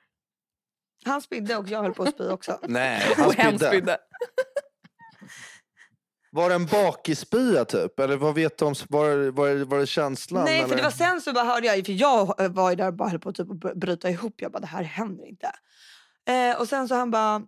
Han 1.06 1.22
spydde 1.22 1.56
och 1.58 1.68
jag 1.68 1.82
höll 1.82 1.94
på 1.94 2.04
att 2.04 2.14
spy 2.14 2.28
också. 2.30 2.60
Nej, 2.68 3.14
han 3.18 3.32
spydde. 3.32 3.68
spydde. 3.68 3.98
Var 6.32 6.50
det 6.50 6.56
en 6.56 6.66
bakisspya 6.66 7.66
typ? 7.66 8.00
Eller 8.00 8.18
vad 8.18 8.36
vet 8.36 8.58
du 8.58 8.66
om, 8.66 8.76
var, 8.90 9.10
det- 9.10 9.32
var, 9.32 9.48
det- 9.50 9.66
var 9.66 9.80
det 9.80 9.88
känslan? 9.88 10.46
Nej, 10.46 10.60
för 10.60 10.66
eller? 10.66 10.76
det 10.78 10.84
var 10.84 10.92
sen 10.92 11.22
så 11.22 11.34
bara 11.34 11.44
hörde 11.46 11.68
jag, 11.68 11.86
för 11.86 11.94
jag 11.94 12.50
var 12.50 12.70
ju 12.70 12.76
där 12.76 12.88
och 12.88 12.94
bara 12.94 13.10
höll 13.10 13.20
på 13.20 13.34
typ 13.34 13.52
att 13.52 13.58
bry- 13.58 13.76
bryta 13.76 14.10
ihop. 14.10 14.34
Jag 14.38 14.52
bara, 14.52 14.60
det 14.60 14.68
här 14.68 14.84
händer 14.84 15.26
inte. 15.28 15.52
Eh, 16.30 16.60
och 16.62 16.68
sen 16.68 16.88
så 16.88 16.96
han 16.96 17.12
bara, 17.12 17.42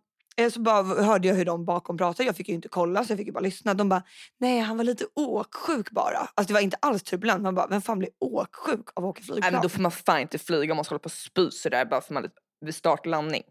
så 0.51 0.59
bara 0.59 0.84
hörde 0.84 1.27
jag 1.27 1.36
hur 1.36 1.45
de 1.45 1.65
bakom 1.65 1.97
pratade. 1.97 2.23
Jag 2.27 2.36
fick 2.36 2.49
ju 2.49 2.55
inte 2.55 2.67
kolla 2.67 3.05
så 3.05 3.11
jag 3.11 3.17
fick 3.17 3.27
ju 3.27 3.34
bara 3.34 3.39
lyssna. 3.39 3.73
De 3.73 3.89
bara, 3.89 4.03
nej 4.39 4.59
han 4.59 4.77
var 4.77 4.84
lite 4.84 5.05
åksjuk 5.15 5.91
bara. 5.91 6.17
Alltså 6.17 6.43
det 6.47 6.53
var 6.53 6.61
inte 6.61 6.77
alls 6.80 7.03
turbulent. 7.03 7.41
Man 7.43 7.55
bara, 7.55 7.67
vem 7.67 7.82
fan 7.82 7.99
blir 7.99 8.09
åksjuk 8.19 8.89
av 8.93 9.05
att 9.05 9.09
åka 9.09 9.21
flygplan? 9.23 9.39
Nej, 9.41 9.51
men 9.51 9.61
då 9.61 9.69
får 9.69 9.82
man 9.82 9.91
fan 9.91 10.19
inte 10.19 10.38
flyga 10.38 10.73
om 10.73 10.75
man 10.75 10.86
ska 10.86 10.93
hålla 10.93 10.99
på 10.99 11.05
och 11.07 11.11
spy 11.11 11.51
sådär 11.51 11.86
bara 11.86 12.01
för 12.01 12.13
man 12.13 12.27
vid 12.65 12.75
start 12.75 12.99
och 12.99 13.05
landning. 13.07 13.43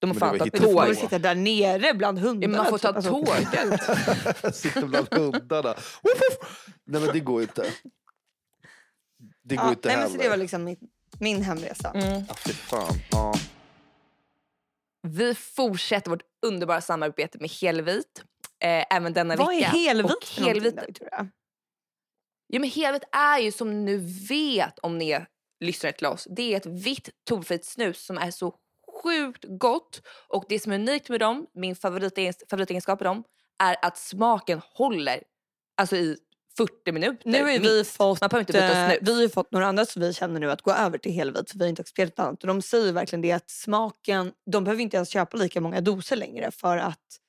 Då 0.00 0.06
Men 0.06 0.14
får 0.16 0.26
man 0.26 0.32
det 0.32 0.38
var 0.38 0.46
ta 0.46 0.50
men 0.52 0.62
då 0.62 0.68
får 0.68 0.74
man 0.74 0.86
tåg. 0.86 0.96
sitta 0.96 1.18
där 1.18 1.34
nere 1.34 1.94
bland 1.94 2.18
Ja, 2.18 2.22
hundarna. 2.22 2.50
men 2.52 2.56
man 2.62 2.70
får 2.70 2.78
ta 2.78 2.88
typ. 2.88 2.96
Alltså, 2.96 3.10
tåget. 3.10 4.54
Sitter 4.56 4.86
bland 4.86 5.14
hundarna. 5.14 5.74
Nej 6.86 7.00
men 7.00 7.12
det 7.12 7.20
går 7.20 7.40
ju 7.40 7.46
inte. 7.46 7.64
Det 9.44 9.56
går 9.56 9.64
ja, 9.64 9.70
inte 9.70 9.88
nej, 9.88 9.96
men 9.96 10.02
heller. 10.02 10.16
så 10.16 10.22
det 10.22 10.28
var 10.28 10.36
liksom 10.36 10.64
min, 10.64 10.76
min 11.18 11.42
hemresa. 11.42 11.90
Mm. 11.90 12.24
Ja, 12.28 12.34
fy 12.34 12.52
fan. 12.52 12.94
Ja. 13.10 13.34
Vi 15.06 15.34
fortsätter 15.34 16.10
vårt 16.10 16.22
underbara 16.46 16.80
samarbete 16.80 17.38
med 17.40 17.50
Helvit. 17.50 18.24
Eh, 18.60 18.84
även 18.96 19.12
denna 19.12 19.36
Vad 19.36 19.54
är 19.54 19.58
vecka. 19.58 19.68
helvit 19.68 20.04
Och 20.04 20.24
för 20.24 20.40
någonting 20.42 20.44
helvit 20.44 20.76
då, 20.76 20.82
Victoria? 20.86 21.28
Ja, 22.46 22.60
men 22.60 22.70
helvet 22.70 23.02
är 23.12 23.38
ju 23.38 23.52
som 23.52 23.70
ni 23.70 23.76
nu 23.92 23.96
vet 24.28 24.78
om 24.78 24.98
ni 24.98 25.10
är 25.10 25.26
lyssnare 25.60 25.92
till 25.92 26.06
oss. 26.06 26.26
Det 26.30 26.52
är 26.52 26.56
ett 26.56 26.66
vitt 26.66 27.08
tobaksfritt 27.28 27.64
snus 27.64 28.04
som 28.06 28.18
är 28.18 28.30
så 28.30 28.54
sjukt 29.02 29.44
gott. 29.48 30.02
Och 30.28 30.44
det 30.48 30.58
som 30.58 30.72
är 30.72 30.76
unikt 30.76 31.08
med 31.08 31.20
dem, 31.20 31.46
min 31.54 31.74
favoritegens- 31.74 32.42
favoritegenskap 32.50 33.00
med 33.00 33.06
dem, 33.06 33.24
är 33.58 33.76
att 33.82 33.98
smaken 33.98 34.60
håller 34.74 35.22
alltså 35.76 35.96
i 35.96 36.16
40 36.56 36.92
minuter. 36.92 37.28
Nu 37.30 37.52
ju 37.52 37.58
vi 37.58 37.84
fått, 37.84 38.20
Man 38.20 38.28
behöver 38.28 38.40
inte 38.40 38.52
byta 38.52 38.92
eh, 38.92 38.98
snus. 38.98 39.08
vi 39.08 39.22
har 39.22 39.28
fått 39.28 39.52
några 39.52 39.66
andra 39.66 39.86
som 39.86 40.02
vi 40.02 40.12
känner 40.12 40.40
nu 40.40 40.50
att 40.50 40.62
gå 40.62 40.72
över 40.72 40.98
till 40.98 41.12
helvit 41.12 41.50
för 41.50 41.58
vi 41.58 41.64
har 41.64 41.68
inte 41.68 41.82
accepterat 41.82 42.18
annat. 42.18 42.42
Och 42.42 42.46
de 42.46 42.62
säger 42.62 42.92
verkligen 42.92 43.22
det 43.22 43.32
att 43.32 43.50
smaken, 43.50 44.32
de 44.50 44.64
behöver 44.64 44.82
inte 44.82 44.96
ens 44.96 45.08
köpa 45.08 45.36
lika 45.36 45.60
många 45.60 45.80
doser 45.80 46.16
längre 46.16 46.50
för 46.50 46.76
att 46.76 47.20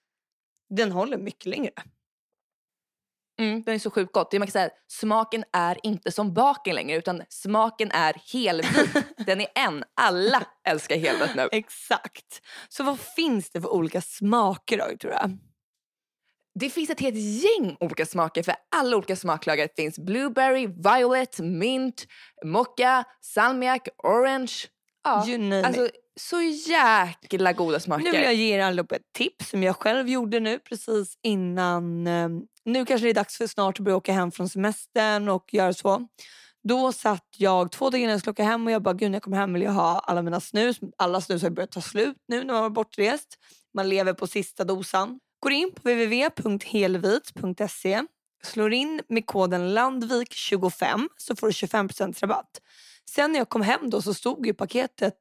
den 0.70 0.92
håller 0.92 1.18
mycket 1.18 1.46
längre. 1.46 1.72
Mm, 3.40 3.64
den 3.64 3.76
är 3.76 3.80
så 3.80 3.92
sjukt 3.92 4.14
gott. 4.14 4.32
Det 4.32 4.40
man 4.40 4.48
kan 4.48 4.52
säga, 4.52 4.70
smaken 4.88 5.44
är 5.54 5.78
inte 5.84 6.12
som 6.12 6.34
baken 6.34 6.76
längre 6.76 6.98
utan 6.98 7.22
smaken 7.30 7.92
är 7.92 8.22
helvit. 8.34 9.06
den 9.26 9.42
är 9.42 9.48
en. 9.56 9.84
Alla 9.94 10.44
älskar 10.68 10.96
helvit 10.98 11.36
nu. 11.36 11.50
Exakt. 11.52 12.42
Så 12.70 12.84
vad 12.84 13.00
finns 13.00 13.50
det 13.50 13.62
för 13.62 13.74
olika 13.74 14.02
smaker 14.02 14.78
då, 14.78 14.88
Victoria? 14.90 15.38
Det 16.60 16.70
finns 16.70 16.90
ett 16.90 17.00
helt 17.00 17.18
gäng 17.18 17.78
olika 17.80 18.06
smaker 18.06 18.44
för 18.44 18.56
alla 18.76 18.98
olika 18.98 19.16
smaklager 19.16 19.70
finns 19.76 20.00
blueberry, 20.00 20.68
violet, 20.68 21.40
mint, 21.40 22.06
mocka, 22.46 23.04
salmiak, 23.22 23.88
orange. 24.04 24.54
Ja, 25.04 25.28
You 25.28 25.38
name 25.38 25.64
alltså 25.64 25.90
så 26.20 26.42
jäkla 26.42 27.54
goda 27.54 27.80
smaker. 27.80 28.04
Nu 28.04 28.12
vill 28.12 28.22
jag 28.22 28.34
ge 28.34 28.56
er 28.56 28.60
allihopa 28.60 28.96
ett 28.96 29.14
tips 29.18 29.50
som 29.50 29.64
jag 29.64 29.76
själv 29.76 30.10
gjorde 30.10 30.40
nu 30.40 30.60
precis 30.60 31.18
innan. 31.24 32.08
eh, 32.08 32.30
Nu 32.66 32.86
kanske 32.86 33.06
det 33.08 33.10
är 33.12 33.14
dags 33.14 33.38
för 33.38 33.48
snart 33.48 33.80
att 33.80 33.84
börja 33.86 33.98
åka 33.98 34.14
hem 34.14 34.32
från 34.32 34.50
semestern 34.50 35.30
och 35.30 35.54
göra 35.54 35.74
så. 35.74 36.08
Då 36.64 36.92
satt 36.92 37.28
jag 37.38 37.72
två 37.72 37.90
dagar 37.90 38.00
innan 38.00 38.12
jag 38.12 38.20
skulle 38.20 38.32
åka 38.32 38.44
hem 38.44 38.66
och 38.68 38.72
jag 38.72 38.82
bara 38.82 38.94
gud 38.94 39.12
när 39.12 39.16
jag 39.16 39.24
kommer 39.24 39.38
hem 39.38 39.54
vill 39.54 39.62
jag 39.62 39.72
ha 39.72 40.00
alla 40.00 40.22
mina 40.22 40.40
snus. 40.40 40.80
Alla 40.98 41.22
snus 41.22 41.44
har 41.44 41.50
börjat 41.50 41.72
ta 41.72 41.82
slut 41.82 42.16
nu 42.28 42.44
när 42.44 42.54
man 42.54 42.62
var 42.62 42.70
bortrest. 42.70 43.38
Man 43.74 43.90
lever 43.90 44.14
på 44.14 44.28
sista 44.28 44.64
dosan. 44.64 45.20
Går 45.40 45.52
in 45.52 45.72
på 45.72 45.82
www.helvit.se 45.90 48.04
slår 48.44 48.74
in 48.74 49.02
med 49.10 49.26
koden 49.26 49.78
Landvik25 49.78 51.08
så 51.18 51.36
får 51.36 51.48
du 51.48 51.52
25% 51.52 52.20
rabatt. 52.22 52.62
Sen 53.10 53.32
när 53.32 53.40
jag 53.40 53.50
kom 53.50 53.62
hem 53.62 53.90
då 53.90 54.02
så 54.02 54.14
stod 54.14 54.48
ju 54.48 54.54
paketet 54.54 55.18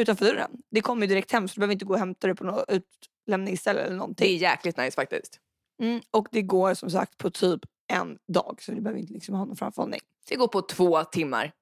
utanför 0.00 0.24
dörren. 0.24 0.50
Det 0.70 0.80
kommer 0.80 1.02
ju 1.02 1.08
direkt 1.08 1.32
hem 1.32 1.48
så 1.48 1.54
du 1.54 1.58
behöver 1.60 1.72
inte 1.72 1.84
gå 1.84 1.92
och 1.92 1.98
hämta 1.98 2.26
det 2.26 2.34
på 2.34 2.44
något 2.44 2.64
utlämningsställe 2.68 3.80
eller 3.80 3.90
Det 3.90 3.94
är 3.94 3.98
någonting. 3.98 4.36
jäkligt 4.36 4.76
nice 4.76 4.94
faktiskt. 4.94 5.40
Mm, 5.82 6.00
och 6.10 6.28
det 6.32 6.42
går 6.42 6.74
som 6.74 6.90
sagt 6.90 7.18
på 7.18 7.30
typ 7.30 7.60
en 7.92 8.18
dag 8.32 8.58
så 8.62 8.72
du 8.72 8.80
behöver 8.80 9.00
inte 9.00 9.12
liksom 9.12 9.34
ha 9.34 9.44
någon 9.44 9.56
framförhållning. 9.56 10.00
Det 10.28 10.36
går 10.36 10.48
på 10.48 10.62
två 10.62 11.04
timmar. 11.04 11.52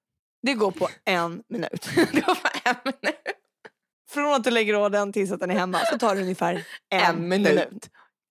Det 0.43 0.55
går 0.55 0.71
på 0.71 0.89
en 1.05 1.43
minut. 1.49 1.89
det 2.13 2.21
går 2.21 2.35
på 2.35 2.49
en 2.65 2.75
minut. 2.85 3.17
Från 4.15 4.35
att 4.35 4.45
du 4.45 4.51
lägger 4.51 4.77
ordern 4.77 5.13
tills 5.13 5.33
att 5.33 5.41
den 5.41 5.51
är 5.51 5.55
hemma 5.55 5.79
så 5.91 5.99
tar 5.99 6.15
det 6.15 6.21
ungefär 6.23 6.65
en, 6.91 7.01
En 7.05 7.29
minut. 7.29 7.55
minut. 7.55 7.91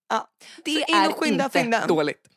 Ja. 0.10 0.28
Det 0.66 0.72
Så 0.72 0.96
är 0.96 1.12
skynda 1.12 1.50
inte 1.56 1.86
dåligt. 1.88 2.28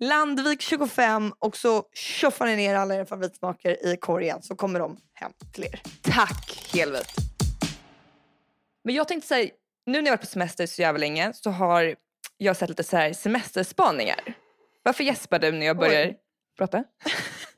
Landvik 0.00 0.62
25 0.62 1.32
och 1.38 1.56
så 1.56 1.82
tjoffar 1.94 2.46
ni 2.46 2.56
ner 2.56 2.74
alla 2.74 2.94
era 2.94 3.06
favoritsmaker 3.06 3.86
i 3.86 3.96
korgen 3.96 4.42
så 4.42 4.56
kommer 4.56 4.80
de 4.80 4.96
hem 5.14 5.32
till 5.52 5.64
er. 5.64 5.82
Tack 6.02 6.70
helvete. 6.74 7.10
Men 8.84 8.94
jag 8.94 9.08
tänkte 9.08 9.28
säga, 9.28 9.50
nu 9.86 10.00
när 10.02 10.06
jag 10.06 10.12
varit 10.12 10.20
på 10.20 10.26
semester 10.26 10.66
så 10.66 10.82
jävla 10.82 10.98
länge 10.98 11.32
så 11.34 11.50
har 11.50 11.94
jag 12.36 12.56
sett 12.56 12.68
lite 12.68 12.84
så 12.84 12.96
här 12.96 13.12
semesterspaningar. 13.12 14.34
Varför 14.82 15.04
gäspar 15.04 15.38
du 15.38 15.52
när 15.52 15.66
jag 15.66 15.76
börjar 15.78 16.06
Oj. 16.06 16.16
prata? 16.58 16.84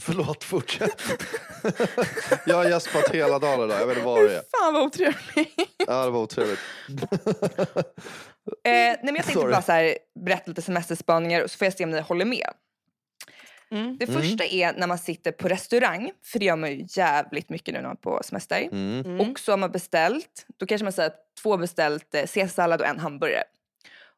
Förlåt, 0.00 0.44
fortsätt. 0.44 1.02
jag 2.46 2.56
har 2.56 2.64
gäspat 2.64 3.08
hela 3.08 3.38
dagen 3.38 3.64
idag. 3.64 3.80
Jag 3.80 3.86
vet 3.86 3.96
inte 3.96 4.06
vad 4.06 4.24
det 4.24 4.36
är. 4.36 4.42
Fan 4.60 4.74
vad 4.74 4.82
otrevligt. 4.82 5.54
Ja, 5.86 6.04
det 6.04 6.10
var 6.10 6.20
otrevligt. 6.20 6.58
Eh, 8.64 8.72
nej 8.72 8.98
men 9.02 9.14
jag 9.14 9.24
tänkte 9.24 9.32
Sorry. 9.40 9.52
bara 9.52 9.62
så 9.62 9.72
här, 9.72 9.98
berätta 10.24 10.42
lite 10.46 10.62
semesterspaningar 10.62 11.42
och 11.42 11.50
så 11.50 11.58
får 11.58 11.64
jag 11.66 11.74
se 11.74 11.84
om 11.84 11.90
ni 11.90 12.00
håller 12.00 12.24
med. 12.24 12.50
Mm. 13.70 13.96
Det 13.98 14.06
första 14.06 14.44
är 14.44 14.72
när 14.72 14.86
man 14.86 14.98
sitter 14.98 15.32
på 15.32 15.48
restaurang, 15.48 16.12
för 16.24 16.38
det 16.38 16.44
gör 16.44 16.56
man 16.56 16.70
ju 16.72 16.86
jävligt 16.88 17.48
mycket 17.50 17.74
nu 17.74 17.80
när 17.80 17.88
man 17.88 17.96
är 17.96 18.00
på 18.00 18.20
semester. 18.24 18.60
Mm. 18.72 19.00
Mm. 19.06 19.20
Och 19.30 19.38
så 19.40 19.52
har 19.52 19.56
man 19.56 19.70
beställt, 19.72 20.46
då 20.56 20.66
kanske 20.66 20.84
man 20.84 20.92
säger 20.92 21.10
att 21.10 21.16
två 21.42 21.56
beställt 21.56 22.14
eh, 22.14 22.20
caesarsallad 22.26 22.80
och 22.80 22.86
en 22.86 22.98
hamburgare. 22.98 23.44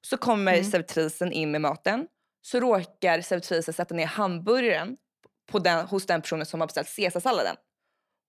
Så 0.01 0.16
kommer 0.16 0.53
Mm. 0.53 0.70
servitrisen 0.70 1.33
in 1.33 1.51
med 1.51 1.61
maten. 1.61 2.07
Så 2.43 2.61
råkar 2.61 3.20
servitrisen 3.20 3.74
sätta 3.74 3.95
ner 3.95 4.07
hamburgaren 4.07 4.97
på 5.53 5.59
den, 5.59 5.86
hos 5.86 6.07
den 6.07 6.22
personen 6.22 6.46
som 6.46 6.61
har 6.61 6.66
beställt 6.66 6.96
caesarsalladen. 6.96 7.57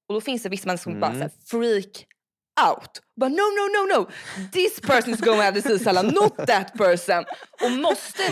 Och 0.07 0.13
då 0.13 0.21
finns 0.21 0.43
det 0.43 0.49
vissa 0.49 0.67
människor 0.67 0.91
som 0.91 0.99
bara 0.99 1.11
Mm. 1.11 1.19
så 1.19 1.23
här, 1.23 1.31
freak 1.61 2.05
out. 2.69 3.01
Bara 3.19 3.29
no, 3.29 3.35
no, 3.35 3.67
no, 3.75 3.97
no. 3.99 4.09
This 4.51 4.79
person 4.81 5.13
is 5.13 5.21
going 5.21 5.37
to 5.39 5.43
have 5.43 5.61
the 5.61 5.67
caesarsalad, 5.69 6.13
not 6.13 6.37
that 6.47 6.73
person. 6.73 7.25
Och 7.63 7.71
måste, 7.71 8.23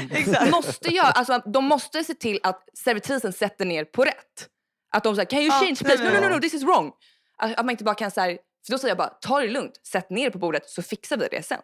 måste 0.51 0.89
göra, 0.93 1.07
alltså 1.07 1.41
de 1.45 1.65
måste 1.65 2.03
se 2.03 2.13
till 2.13 2.39
att 2.43 2.63
servitrisen 2.77 3.33
sätter 3.33 3.65
ner 3.65 3.85
på 3.85 4.03
rätt. 4.05 4.47
Att 4.93 5.03
de 5.03 5.15
säger 5.15 5.25
can 5.29 5.39
you 5.39 5.51
change 5.51 5.75
place? 5.75 6.03
No, 6.03 6.09
no, 6.09 6.27
no, 6.29 6.35
no, 6.35 6.41
this 6.41 6.53
is 6.53 6.63
wrong. 6.63 6.91
Att, 7.37 7.51
att 7.51 7.65
man 7.65 7.69
inte 7.69 7.83
bara 7.83 7.95
kan 7.95 8.11
säga, 8.11 8.37
för 8.65 8.71
då 8.71 8.77
säger 8.77 8.89
jag 8.89 8.97
bara 8.97 9.07
ta 9.09 9.39
det 9.41 9.47
lugnt, 9.47 9.87
sätt 9.87 10.09
ner 10.09 10.25
det 10.25 10.31
på 10.31 10.39
bordet 10.39 10.69
så 10.69 10.81
fixar 10.81 11.17
vi 11.17 11.27
det 11.27 11.43
sen. 11.43 11.61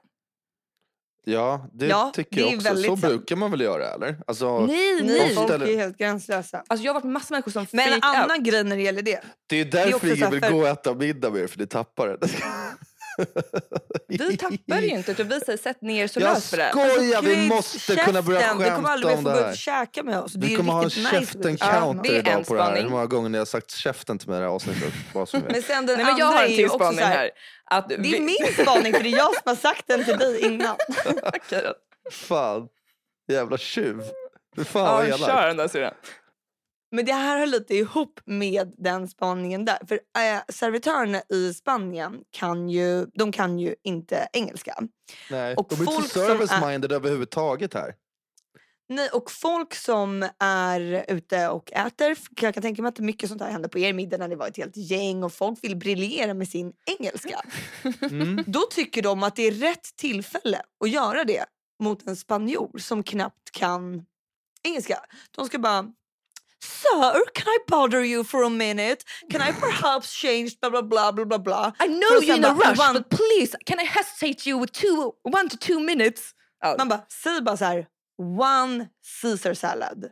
Ja, 1.29 1.67
det 1.73 1.85
Ja, 1.87 2.11
tycker 2.15 2.35
det 2.35 2.41
är 2.41 2.45
jag 2.45 2.55
också. 2.57 2.75
Så 2.75 2.83
sant. 2.83 3.01
brukar 3.01 3.35
man 3.35 3.51
väl 3.51 3.61
göra, 3.61 3.93
eller? 3.93 4.17
Alltså, 4.27 4.59
Nej, 4.59 4.95
Ni 5.01 5.07
nej. 5.07 5.35
folk 5.35 5.47
ställer- 5.49 5.67
är 5.67 5.77
helt 5.77 5.97
gränslösa. 5.97 6.63
Alltså 6.67 6.85
jag 6.85 6.89
har 6.89 6.93
varit 6.93 7.03
med 7.03 7.13
massa 7.13 7.33
människor 7.33 7.51
som 7.51 7.65
Men 7.71 7.93
en 7.93 7.99
annan 8.03 8.31
out. 8.37 8.47
grej 8.47 8.63
när 8.63 8.75
det 8.75 8.81
gäller 8.81 9.01
det. 9.01 9.21
det 9.47 9.55
är 9.55 9.65
är 9.65 9.71
därför 9.71 9.93
också 9.95 10.05
ingen 10.05 10.17
så 10.17 10.23
här 10.25 10.31
vill 10.31 10.41
för- 10.41 10.51
gå 10.51 10.57
och 10.59 10.67
äta 10.67 10.93
middag 10.93 11.29
med 11.29 11.41
er, 11.41 11.47
för 11.47 11.59
ni 11.59 11.67
tappar 11.67 12.07
det. 12.07 12.17
Vi 14.07 14.37
tappar 14.37 14.81
ju 14.81 14.87
inte 14.89 15.11
utan 15.11 15.27
vi 15.27 15.39
säger 15.39 15.57
sätt 15.57 15.81
ner 15.81 16.07
så 16.07 16.19
Jag 16.19 16.33
lös 16.33 16.49
för 16.49 16.57
det. 16.57 16.69
skojar, 16.69 17.21
vi 17.21 17.33
Chris, 17.35 17.49
måste 17.49 17.95
kunna 17.95 18.21
börja 18.21 18.39
käften, 18.39 18.69
Du 18.69 18.75
kommer 18.75 18.89
aldrig 18.89 19.15
skämta 19.15 19.15
mer 19.15 19.17
om 19.17 19.23
få 19.23 19.29
det 19.29 19.33
gå 19.33 19.39
ut 19.39 19.43
och 19.43 19.47
här. 19.49 19.55
käka 19.55 20.03
med 20.03 20.19
oss. 20.19 20.33
Det 20.33 20.47
Vi 20.47 20.55
kommer 20.55 20.73
ha 20.73 20.79
en 20.83 20.89
riktigt 20.89 21.03
nice 21.03 21.15
käften 21.25 21.57
det 22.03 22.09
en 22.09 22.15
idag 22.19 22.47
på 22.47 22.53
det 22.55 22.63
här. 22.63 22.81
Hur 22.81 22.89
många 22.89 23.05
gånger 23.05 23.29
ni 23.29 23.37
har 23.37 23.45
sagt 23.45 23.71
käften 23.71 24.19
till 24.19 24.29
mig 24.29 24.37
i 24.37 24.39
det 24.41 24.45
här 24.47 24.53
avsnittet. 24.53 24.93
Vad 25.13 25.29
som 25.29 25.39
Men 25.49 25.61
sen 25.63 25.85
den 25.85 25.95
Nej, 25.97 26.05
men 26.05 26.17
jag 26.17 26.25
andra 26.27 26.37
har 26.39 26.45
en 26.45 26.55
till 26.55 26.69
spaning 26.69 26.99
så 26.99 27.05
här, 27.05 27.15
här. 27.17 27.29
Att 27.65 27.89
Det 27.89 27.95
är 27.95 27.99
vi- 27.99 28.19
min 28.19 28.53
spaning 28.65 28.93
för 28.93 29.03
det 29.03 29.09
är 29.09 29.17
jag 29.17 29.33
som 29.33 29.41
har 29.45 29.55
sagt 29.55 29.83
den 29.87 30.05
till 30.05 30.17
dig 30.17 30.39
innan. 30.45 30.75
Fan, 32.11 32.67
jävla 33.31 33.57
tjuv. 33.57 34.01
Fy 34.55 34.63
fan 34.63 34.83
vad 34.83 35.03
Ja, 35.03 35.07
elakt. 35.07 35.25
kör 35.25 35.47
den 35.47 35.57
där 35.57 35.67
syrran. 35.67 35.93
Men 36.91 37.05
det 37.05 37.13
här 37.13 37.39
hör 37.39 37.47
lite 37.47 37.75
ihop 37.75 38.19
med 38.25 38.73
den 38.77 39.07
spaningen 39.07 39.65
där. 39.65 39.77
För 39.87 39.95
äh, 39.95 40.41
servitörerna 40.49 41.21
i 41.29 41.53
Spanien 41.53 42.19
kan 42.31 42.69
ju, 42.69 43.05
de 43.05 43.31
kan 43.31 43.59
ju 43.59 43.75
inte 43.83 44.27
engelska. 44.33 44.75
Nej, 45.29 45.55
Och 45.55 45.67
de 45.69 45.75
är 45.75 45.95
inte 45.95 46.09
så 46.09 46.19
service-minded 46.19 46.93
överhuvudtaget 46.93 47.73
här. 47.73 47.93
Nej, 48.89 49.09
och 49.09 49.31
folk 49.31 49.75
som 49.75 50.29
är 50.39 51.05
ute 51.07 51.47
och 51.47 51.71
äter, 51.71 52.17
jag 52.41 52.53
kan 52.53 52.63
tänka 52.63 52.81
mig 52.81 52.89
att 52.89 52.99
mycket 52.99 53.29
sånt 53.29 53.41
här 53.41 53.51
händer 53.51 53.69
på 53.69 53.79
er 53.79 53.93
middag 53.93 54.17
när 54.17 54.27
det 54.27 54.35
var 54.35 54.47
ett 54.47 54.57
helt 54.57 54.77
gäng 54.77 55.23
och 55.23 55.33
folk 55.33 55.63
vill 55.63 55.75
briljera 55.75 56.33
med 56.33 56.47
sin 56.47 56.73
engelska. 56.99 57.41
Mm. 58.01 58.43
Då 58.47 58.61
tycker 58.71 59.01
de 59.01 59.23
att 59.23 59.35
det 59.35 59.47
är 59.47 59.51
rätt 59.51 59.95
tillfälle 59.95 60.61
att 60.83 60.89
göra 60.89 61.23
det 61.23 61.45
mot 61.79 62.07
en 62.07 62.15
spanjor 62.15 62.77
som 62.77 63.03
knappt 63.03 63.51
kan 63.51 64.05
engelska. 64.63 64.99
De 65.31 65.45
ska 65.45 65.59
bara 65.59 65.93
Sir, 66.59 67.21
can 67.33 67.47
I 67.47 67.57
bother 67.67 68.03
you 68.03 68.23
for 68.23 68.43
a 68.43 68.49
minute? 68.49 69.03
Can 69.31 69.41
I 69.41 69.51
perhaps 69.53 70.11
change 70.21 70.59
bla 70.59 70.69
bla 70.69 70.81
bla 70.83 71.11
bla 71.11 71.25
bla 71.25 71.37
bla? 71.39 71.73
I 71.79 71.87
know 71.87 72.21
you're 72.21 72.35
in 72.37 72.45
a 72.45 72.53
rush 72.53 72.79
one- 72.79 72.93
but 72.93 73.09
please 73.09 73.55
can 73.65 73.79
I 73.79 73.83
hesitate 73.85 74.49
you 74.49 74.59
with 74.61 74.71
two, 74.73 75.11
one 75.23 75.49
to 75.49 75.57
two 75.57 75.79
minutes? 75.79 76.31
Ja. 76.61 76.75
Man 76.77 76.87
bara, 76.89 77.05
säg 77.23 77.41
bara 77.41 77.57
så 77.57 77.65
här, 77.65 77.85
one 78.39 78.87
Caesar 79.21 79.53
salad, 79.53 80.11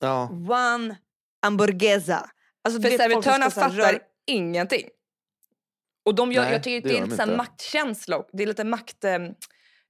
Ja. 0.00 0.28
one 0.50 0.96
hamburguesa. 1.42 2.30
Alltså, 2.64 2.82
För 2.82 2.90
servitörerna 2.98 3.50
fattar 3.50 3.70
röra- 3.70 3.98
ingenting. 4.26 4.88
Och 6.04 6.14
de 6.14 6.32
gör, 6.32 6.42
Nej, 6.42 6.52
jag 6.52 6.62
tycker 6.62 6.88
det 6.88 6.94
det 6.94 6.98
är 6.98 7.02
de 7.06 7.10
lite 7.10 7.26
maktkänsla, 7.36 8.22
det 8.32 8.42
är 8.42 8.46
lite 8.46 8.64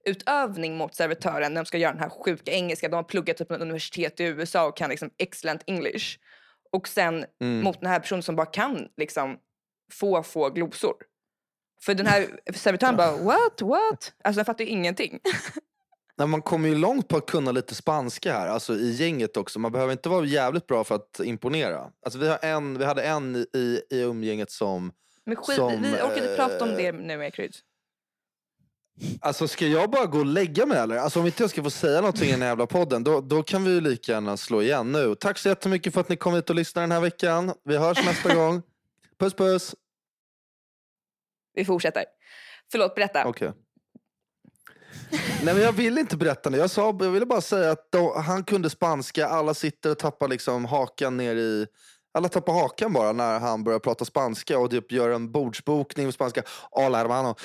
maktutövning 0.07 0.77
mot 0.77 0.95
servitören 0.95 1.53
när 1.53 1.61
de 1.61 1.65
ska 1.65 1.77
göra 1.77 1.91
den 1.91 2.01
här 2.01 2.09
sjuka 2.09 2.51
engelska. 2.51 2.89
De 2.89 2.95
har 2.95 3.03
pluggat 3.03 3.37
typ 3.37 3.47
på 3.47 3.53
ett 3.53 3.61
universitet 3.61 4.19
i 4.19 4.23
USA 4.23 4.67
och 4.67 4.77
kan 4.77 4.89
liksom 4.89 5.09
excellent 5.17 5.63
English. 5.67 6.17
Och 6.71 6.87
sen 6.87 7.25
Mm. 7.41 7.63
mot 7.63 7.81
den 7.81 7.89
här 7.89 7.99
personen 7.99 8.23
som 8.23 8.35
bara 8.35 8.45
kan 8.45 8.87
liksom 8.97 9.37
få, 9.91 10.23
få 10.23 10.49
glosor. 10.49 10.95
För 11.81 11.93
den 11.93 12.05
här 12.05 12.39
servitören 12.53 12.95
bara 12.97 13.11
what, 13.17 13.61
what? 13.61 14.13
Alltså 14.23 14.37
den 14.37 14.45
fattar 14.45 14.63
ju 14.63 14.69
ingenting. 14.69 15.19
Nej, 16.17 16.27
man 16.27 16.41
kommer 16.41 16.69
ju 16.69 16.75
långt 16.75 17.07
på 17.07 17.17
att 17.17 17.25
kunna 17.25 17.51
lite 17.51 17.75
spanska 17.75 18.33
här, 18.33 18.47
alltså 18.47 18.73
i 18.73 18.91
gänget 18.91 19.37
också. 19.37 19.59
Man 19.59 19.71
behöver 19.71 19.91
inte 19.91 20.09
vara 20.09 20.25
jävligt 20.25 20.67
bra 20.67 20.83
för 20.83 20.95
att 20.95 21.19
imponera. 21.23 21.91
Alltså, 22.05 22.19
vi, 22.19 22.27
har 22.27 22.39
en, 22.41 22.77
vi 22.77 22.85
hade 22.85 23.03
en 23.03 23.35
i, 23.35 23.81
i 23.89 24.01
umgänget 24.01 24.51
som... 24.51 24.91
Men 25.25 25.35
skit, 25.35 25.55
Som, 25.55 25.81
vi 25.81 25.93
orkar 25.93 26.17
inte 26.17 26.35
prata 26.35 26.63
om 26.63 26.69
eh, 26.69 26.77
det 26.77 26.91
nu 26.91 27.25
Ekryd. 27.25 27.55
Alltså 29.21 29.47
ska 29.47 29.67
jag 29.67 29.89
bara 29.91 30.05
gå 30.05 30.19
och 30.19 30.25
lägga 30.25 30.65
mig 30.65 30.77
eller? 30.77 30.97
Alltså 30.97 31.19
om 31.19 31.25
inte 31.25 31.43
jag 31.43 31.49
ska 31.49 31.63
få 31.63 31.69
säga 31.69 32.01
någonting 32.01 32.27
i 32.29 32.31
den 32.31 32.41
här 32.41 32.49
jävla 32.49 32.67
podden, 32.67 33.03
då, 33.03 33.21
då 33.21 33.43
kan 33.43 33.63
vi 33.63 33.71
ju 33.71 33.81
lika 33.81 34.11
gärna 34.11 34.37
slå 34.37 34.61
igen 34.61 34.91
nu. 34.91 35.15
Tack 35.15 35.37
så 35.37 35.49
jättemycket 35.49 35.93
för 35.93 36.01
att 36.01 36.09
ni 36.09 36.15
kom 36.15 36.33
hit 36.33 36.49
och 36.49 36.55
lyssnade 36.55 36.83
den 36.83 36.91
här 36.91 37.01
veckan. 37.01 37.53
Vi 37.63 37.77
hörs 37.77 38.05
nästa 38.05 38.35
gång. 38.35 38.61
Puss 39.19 39.33
puss. 39.33 39.75
Vi 41.53 41.65
fortsätter. 41.65 42.03
Förlåt, 42.71 42.95
berätta. 42.95 43.25
Okej. 43.25 43.51
Nej 45.43 45.53
men 45.53 45.63
jag 45.63 45.71
vill 45.71 45.97
inte 45.97 46.17
berätta 46.17 46.49
nu. 46.49 46.57
Jag, 46.57 46.69
sa, 46.69 46.97
jag 46.99 47.11
ville 47.11 47.25
bara 47.25 47.41
säga 47.41 47.71
att 47.71 47.91
de, 47.91 48.23
han 48.23 48.43
kunde 48.43 48.69
spanska, 48.69 49.27
alla 49.27 49.53
sitter 49.53 49.91
och 49.91 49.99
tappar 49.99 50.27
liksom 50.27 50.65
hakan 50.65 51.17
ner 51.17 51.35
i... 51.35 51.67
alla 52.17 52.29
tar 52.29 52.41
på 52.41 52.51
hakan 52.51 52.93
bara 52.93 53.11
när 53.11 53.39
han 53.39 53.63
börjar 53.63 53.79
prata 53.79 54.05
spanska 54.05 54.59
och 54.59 54.71
typ 54.71 54.91
gör 54.91 55.09
en 55.09 55.31
bordsbokning 55.31 56.05
på 56.05 56.11
spanska. 56.11 56.43
Hola 56.71 56.97
hermano. 56.97 57.35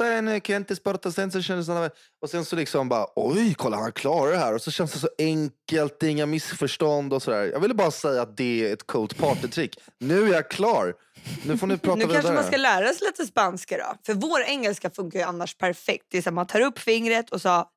En 0.00 0.40
clientes 0.40 0.82
portasense. 0.82 1.90
Och 2.22 2.30
sen 2.30 2.44
så 2.44 2.56
liksom 2.56 2.88
bara, 2.88 3.06
oj, 3.16 3.54
kolla 3.58 3.76
han 3.76 3.92
klarar 3.92 4.30
det 4.30 4.38
här. 4.38 4.54
Och 4.54 4.62
så 4.62 4.70
känns 4.70 4.92
det 4.92 4.98
så 4.98 5.08
enkelt, 5.18 6.02
är 6.02 6.08
inga 6.08 6.26
missförstånd 6.26 7.12
och 7.12 7.22
sådär. 7.22 7.50
Jag 7.52 7.60
ville 7.60 7.74
bara 7.74 7.90
säga 7.90 8.22
att 8.22 8.36
det 8.36 8.68
är 8.68 8.72
ett 8.72 8.86
coolt 8.86 9.18
partytrick. 9.18 9.78
Nu 10.00 10.28
är 10.28 10.32
jag 10.32 10.50
klar. 10.50 10.94
Nu 11.44 11.58
får 11.58 11.66
ni 11.66 11.78
prata 11.78 11.96
Nu 11.96 12.00
vidare. 12.06 12.14
kanske 12.22 12.34
man 12.34 12.44
ska 12.44 12.56
lära 12.56 12.88
sig 12.94 13.06
lite 13.06 13.26
spanska 13.26 13.76
då. 13.76 13.94
För 14.06 14.14
vår 14.14 14.40
engelska 14.42 14.90
funkar 14.90 15.18
ju 15.18 15.24
annars 15.24 15.56
perfekt. 15.56 16.04
Det 16.10 16.18
är 16.18 16.22
så 16.22 16.30
man 16.30 16.46
tar 16.46 16.60
upp 16.60 16.78
fingret 16.78 17.30
och 17.30 17.42
sa 17.42 17.70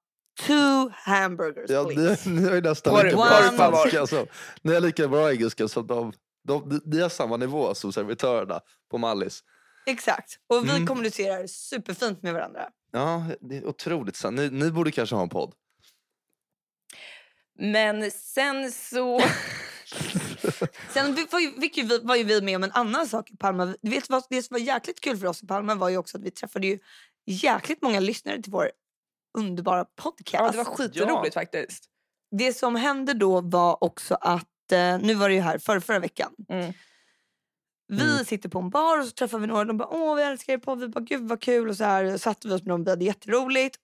two 0.48 0.90
hamburgers 0.94 1.70
Ja, 1.70 1.84
please. 1.86 2.30
ni 2.30 2.48
har 2.48 2.56
ju 2.56 2.62
nästan 2.62 3.04
lika 3.06 3.16
bra 3.16 3.52
spanska. 3.54 4.08
Som, 4.08 4.26
ni 4.62 4.74
har 4.74 4.82
lika 4.82 5.08
bra 5.08 5.32
engelska 5.32 5.68
som 5.68 5.88
de. 5.88 6.14
De, 6.48 6.82
de 6.86 7.02
har 7.02 7.10
samma 7.10 7.38
nivå 7.38 7.76
som 7.76 7.94
servitörerna 7.94 8.60
på 8.92 8.98
Mallis. 8.98 9.44
Exakt. 9.86 10.40
Och 10.48 10.66
vi 10.66 10.70
Mm. 10.70 10.88
kommunicerar 10.88 11.48
superfint 11.48 12.24
med 12.24 12.34
varandra. 12.34 12.70
Ja, 12.92 13.26
det 13.42 13.58
är 13.58 13.66
otroligt 13.66 14.16
sant. 14.16 14.38
Ni, 14.38 14.50
ni 14.50 14.72
borde 14.72 14.92
kanske 14.92 15.16
ha 15.16 15.24
en 15.24 15.30
podd. 15.30 15.54
Men 17.60 18.12
sen 18.12 18.72
så... 18.72 19.22
Sen 20.94 21.16
vi- 21.16 21.28
var 21.32 21.40
ju, 21.40 21.52
fick 21.62 21.78
ju, 21.78 21.84
vi- 21.84 22.00
var 22.04 22.16
ju 22.16 22.24
vi 22.24 22.42
med 22.42 22.56
om 22.56 22.64
en 22.64 22.72
annan 22.72 23.08
sak 23.08 23.32
i 23.32 23.38
Palma. 23.38 23.76
Du 23.82 23.90
vet 23.90 24.10
vad, 24.10 24.24
det 24.30 24.44
som 24.44 24.54
var 24.56 24.60
jäkligt 24.60 25.00
kul 25.02 25.18
för 25.18 25.28
oss 25.28 25.44
i 25.44 25.48
Palma 25.48 25.76
var 25.76 25.90
ju 25.90 25.98
också 25.98 26.18
att 26.18 26.24
vi 26.24 26.32
träffade 26.32 26.68
ju 26.68 26.80
jäkligt 27.26 27.82
många 27.82 28.00
lyssnare 28.00 28.42
till 28.42 28.52
vår 28.52 28.72
underbara 29.38 29.86
podcast. 29.86 30.34
Ja, 30.34 30.52
det 30.52 30.58
var 30.58 30.66
skitroligt 30.66 31.34
faktiskt. 31.34 31.84
Det 32.32 32.54
som 32.54 32.76
hände 32.76 33.14
då 33.14 33.42
var 33.42 33.84
också 33.84 34.16
att, 34.22 34.49
nu 34.78 35.14
var 35.14 35.30
det 35.30 35.36
ju 35.36 35.42
här 35.42 35.58
för, 35.58 35.80
förra 35.80 36.00
veckan. 36.00 36.32
Mm. 36.50 36.74
Vi 37.88 38.02
Mm. 38.14 38.26
sitter 38.26 38.50
på 38.50 38.60
en 38.60 38.70
bar 38.70 39.00
och 39.00 39.06
så 39.06 39.12
träffar 39.12 39.40
vi 39.40 39.48
några. 39.48 39.66
De 39.66 39.78
bara 39.78 39.88
åh 39.92 40.16
vi 40.16 40.22
älskar 40.24 40.54
er 40.54 40.58
podd. 40.58 40.80
Vi 40.80 40.88
bara 40.88 41.00
gud 41.04 41.28
vad 41.28 41.42
kul. 41.42 41.70
Och 41.70 41.76
så 41.78 41.84
här 41.84 42.18
satte 42.18 42.48
vi 42.48 42.54
oss 42.54 42.62
med 42.62 42.70
dem. 42.74 42.84
Vi 42.84 42.90
hade 42.90 43.06
jätteroligt. 43.06 43.78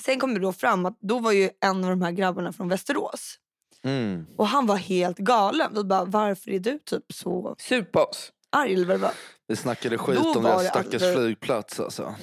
Sen 0.00 0.20
kom 0.20 0.34
det 0.34 0.40
då 0.40 0.52
fram 0.52 0.86
att 0.86 0.96
då 1.00 1.18
var 1.18 1.32
ju 1.32 1.50
en 1.60 1.84
av 1.84 1.90
de 1.90 2.02
här 2.02 2.10
grabbarna 2.10 2.52
från 2.52 2.68
Västerås. 2.68 3.34
Mm. 3.82 4.26
Och 4.36 4.46
han 4.48 4.66
var 4.66 4.76
helt 4.76 5.18
galen. 5.18 5.72
Vi 5.74 5.84
bara 5.84 6.04
varför 6.04 6.50
är 6.50 6.58
du 6.58 6.78
typ 6.78 7.12
så 7.12 7.56
Sur 7.58 7.82
på 7.82 8.00
oss. 8.00 8.32
arg? 8.50 8.74
Eller 8.74 8.86
vad 8.86 8.96
det 8.96 9.02
var. 9.02 9.12
Vi 9.46 9.56
snackade 9.56 9.98
skit 9.98 10.18
Då 10.22 10.32
om 10.34 10.42
deras 10.44 10.66
stackars 10.68 10.94
alltså- 10.94 11.12
flygplats. 11.14 11.80
Alltså. 11.80 12.14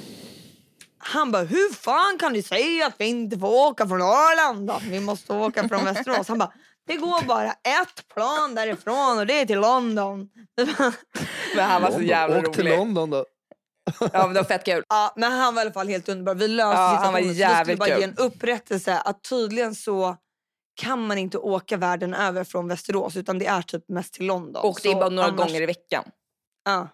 Han 0.97 1.31
bara 1.31 1.43
hur 1.43 1.73
fan 1.73 2.17
kan 2.19 2.33
ni 2.33 2.41
säga 2.43 2.87
att 2.87 2.93
vi 2.97 3.05
inte 3.05 3.39
får 3.39 3.67
åka 3.67 3.87
från 3.87 4.01
Arlanda? 4.01 4.81
Vi 4.89 4.99
måste 4.99 5.33
åka 5.33 5.67
från 5.67 5.85
Västerås. 5.85 6.27
Han 6.27 6.37
bara 6.37 6.53
det 6.87 6.95
går 6.95 7.25
bara 7.25 7.51
ett 7.51 8.07
plan 8.13 8.55
därifrån 8.55 9.17
och 9.19 9.27
det 9.27 9.41
är 9.41 9.45
till 9.45 9.59
London. 9.59 10.29
Men 11.55 11.69
han 11.69 11.81
var 11.81 11.91
så 11.91 12.01
jävla 12.01 12.39
Åk 12.39 12.53
till 12.55 12.63
rolig. 12.63 12.77
London 12.77 13.09
då. 13.09 13.25
Ja, 13.99 14.09
men 14.13 14.33
det 14.33 14.39
var 14.39 14.43
fett 14.47 14.65
kul. 14.65 14.83
Ja, 14.89 15.13
men 15.15 15.31
han 15.31 15.55
var 15.55 15.61
i 15.61 15.65
alla 15.65 15.73
fall 15.73 15.87
helt 15.87 16.09
underbar. 16.09 16.35
Vi 16.35 16.47
löste 16.47 16.77
Ja, 16.81 16.99
han 17.03 17.13
var 17.13 17.19
situationen. 17.19 17.23
så 17.23 17.27
vi 17.29 17.33
skulle 17.33 17.49
jävligt 17.51 17.79
bara 17.79 17.89
kul. 17.89 17.97
ge 17.99 18.03
en 18.03 18.15
upprättelse 18.17 18.99
att 18.99 19.23
tydligen 19.23 19.75
så 19.75 20.17
kan 20.81 21.07
man 21.07 21.17
inte 21.17 21.37
åka 21.37 21.77
världen 21.77 22.13
över 22.13 22.43
från 22.43 22.67
Västerås 22.67 23.17
utan 23.17 23.39
det 23.39 23.45
är 23.45 23.61
typ 23.61 23.89
mest 23.89 24.13
till 24.13 24.25
London. 24.25 24.63
Och 24.65 24.79
det 24.83 24.89
är 24.89 24.95
bara 24.95 25.09
några 25.09 25.27
annars- 25.29 25.37
gånger 25.47 25.61
i 25.61 25.65
veckan. 25.65 26.03
Ja. 26.65 26.87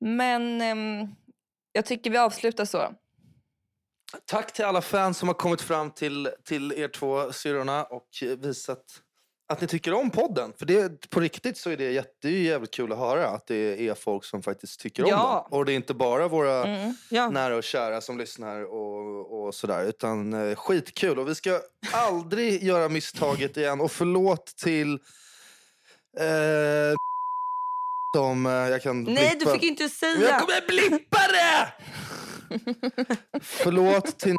Men 0.00 0.60
ehm, 0.60 1.08
jag 1.72 1.86
tycker 1.86 2.10
vi 2.10 2.18
avslutar 2.18 2.64
så. 2.64 2.92
Tack 4.24 4.52
till 4.52 4.64
alla 4.64 4.80
fans 4.82 5.18
som 5.18 5.28
har 5.28 5.34
kommit 5.34 5.60
fram 5.62 5.90
till, 5.90 6.30
till 6.44 6.72
er 6.72 6.88
två 6.88 7.32
syrrorna 7.32 7.84
och 7.84 8.08
visat 8.38 8.84
att 9.48 9.60
ni 9.60 9.66
tycker 9.66 9.94
om 9.94 10.10
podden. 10.10 10.52
För 10.58 10.66
det, 10.66 11.10
på 11.10 11.20
riktigt 11.20 11.56
så 11.56 11.70
är 11.70 11.76
det, 11.76 11.92
jätte, 11.92 12.10
det 12.22 12.28
är 12.28 12.32
jävligt 12.42 12.70
kul 12.70 12.92
att 12.92 12.98
höra 12.98 13.28
att 13.28 13.46
det 13.46 13.88
är 13.88 13.94
folk 13.94 14.24
som 14.24 14.42
faktiskt 14.42 14.80
tycker 14.80 15.02
om 15.04 15.10
Ja. 15.10 15.46
den. 15.50 15.58
Och 15.58 15.64
det 15.64 15.72
är 15.72 15.76
inte 15.76 15.94
bara 15.94 16.28
våra 16.28 16.64
Mm. 16.64 16.94
Ja. 17.10 17.30
nära 17.30 17.56
och 17.56 17.64
kära 17.64 18.00
som 18.00 18.18
lyssnar 18.18 18.62
och, 18.74 19.42
och 19.46 19.54
sådär. 19.54 19.84
Utan 19.84 20.32
eh, 20.50 20.56
skitkul. 20.56 21.18
Och 21.18 21.28
vi 21.28 21.34
ska 21.34 21.60
aldrig 21.92 22.62
göra 22.64 22.88
misstaget 22.88 23.56
igen. 23.56 23.80
Och 23.80 23.92
förlåt 23.92 24.46
till... 24.46 24.92
Eh, 26.18 26.96
som 28.16 28.46
eh, 28.46 28.52
jag 28.52 28.82
kan 28.82 29.04
Nej, 29.04 29.30
du 29.30 29.36
blippa. 29.36 29.52
fick 29.52 29.62
inte 29.62 29.88
säga. 29.88 30.20
Jag 30.30 30.40
kommer 30.40 30.66
blippa 30.68 31.18
det! 31.32 31.72
Förlåt 33.40 34.18
till 34.18 34.36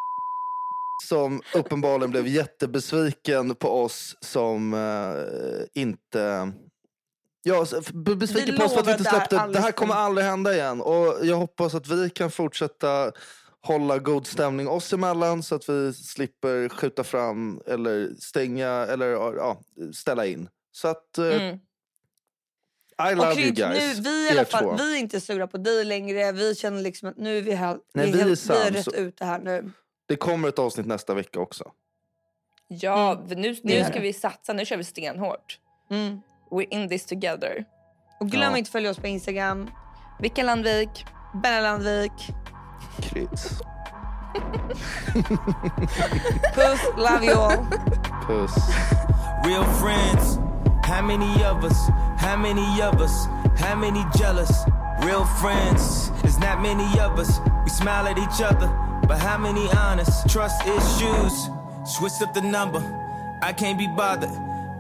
som 1.09 1.41
uppenbarligen 1.53 2.11
blev 2.11 2.27
jättebesviken 2.27 3.55
på 3.55 3.69
oss 3.83 4.17
som 4.19 4.73
eh, 4.73 5.81
inte... 5.81 6.51
Ja, 7.43 7.65
besviken 7.93 8.53
Vi 8.53 8.57
på 8.57 8.65
oss 8.65 8.73
för 8.73 8.79
att 8.79 8.87
vi 8.87 8.91
inte 8.91 9.03
det 9.03 9.09
här 9.09 9.17
släppte. 9.19 9.35
Det 9.35 9.41
aldrig 9.41 9.63
här 9.63 9.71
kommer 9.71 9.93
aldrig 9.93 10.27
hända 10.27 10.53
igen. 10.53 10.81
Och 10.81 11.25
jag 11.25 11.35
hoppas 11.35 11.75
att 11.75 11.87
vi 11.87 12.09
kan 12.09 12.31
fortsätta 12.31 13.11
hålla 13.61 13.97
god 13.97 14.27
stämning 14.27 14.67
oss 14.67 14.93
emellan 14.93 15.43
så 15.43 15.55
att 15.55 15.69
vi 15.69 15.93
slipper 15.93 16.69
skjuta 16.69 17.03
fram 17.03 17.61
eller 17.67 18.09
stänga 18.19 18.69
eller 18.69 19.07
ja, 19.11 19.61
ställa 19.93 20.25
in. 20.25 20.49
Så 20.71 20.87
att 20.87 21.17
eh, 21.17 21.25
Mm. 21.25 21.59
I 23.11 23.15
love 23.15 23.31
Och 23.31 23.37
you 23.37 23.51
guys. 23.51 23.97
nu, 23.97 24.01
vi, 24.01 24.27
i 24.27 24.29
alla 24.31 24.45
fall, 24.45 24.63
två. 24.63 24.75
vi 24.77 24.93
är 24.95 24.99
inte 24.99 25.21
sura 25.21 25.47
på 25.47 25.57
dig 25.57 25.85
längre. 25.85 26.31
Vi 26.31 26.55
känner 26.55 26.81
liksom 26.81 27.09
att 27.09 27.17
nu 27.17 27.37
är 27.37 27.41
vi, 27.41 27.51
här, 27.51 27.77
Nej, 27.93 28.11
vi, 28.11 28.19
är 28.21 28.25
vi 28.25 28.31
är 28.31 28.71
rätt 28.71 28.93
ute 28.93 29.25
här 29.25 29.39
nu. 29.39 29.71
Det 30.09 30.15
kommer 30.15 30.47
ett 30.49 30.59
avsnitt 30.59 30.85
nästa 30.85 31.13
vecka 31.13 31.39
också. 31.39 31.71
Ja, 32.67 33.11
Mm. 33.11 33.41
nu, 33.41 33.55
nu 33.63 33.83
ska 33.83 33.99
vi 33.99 34.13
satsa. 34.13 34.53
Nu 34.53 34.65
kör 34.65 34.77
vi 34.77 34.83
stenhårt. 34.83 35.59
Mm. 35.91 36.21
We're 36.51 36.67
in 36.69 36.89
this 36.89 37.05
together. 37.05 37.65
Och 38.19 38.27
glöm 38.29 38.51
Ja. 38.51 38.57
inte 38.57 38.67
att 38.67 38.71
följa 38.71 38.89
oss 38.89 38.97
på 38.97 39.07
Instagram. 39.07 39.69
Vilken 40.19 40.45
Landvik? 40.45 41.05
Benna 41.43 41.59
Landvik. 41.61 42.11
Kryds. 43.01 43.49
Puss, 46.55 46.81
love 46.97 47.25
you 47.25 47.33
all. 47.39 47.65
Puss. 48.27 48.55
Real 49.45 49.63
friends, 49.65 50.37
how 50.83 51.01
many 51.01 51.43
of 51.43 51.63
us? 51.63 51.89
How 52.17 52.37
many 52.37 52.81
of 52.81 53.01
us? 53.01 53.25
How 53.59 53.75
many 53.75 54.03
jealous? 54.17 54.65
Real 55.03 55.25
friends, 55.41 56.11
there's 56.21 56.39
not 56.39 56.61
many 56.61 56.99
of 56.99 57.19
us. 57.19 57.39
We 57.63 57.69
smile 57.69 58.07
at 58.07 58.17
each 58.17 58.41
other, 58.41 58.67
but 59.09 59.17
how 59.17 59.39
many 59.39 59.67
honest? 59.71 60.29
Trust 60.29 60.61
issues, 60.61 61.49
switch 61.83 62.21
up 62.21 62.31
the 62.35 62.41
number. 62.41 62.79
I 63.41 63.51
can't 63.53 63.77
be 63.77 63.87
bothered. 63.87 64.29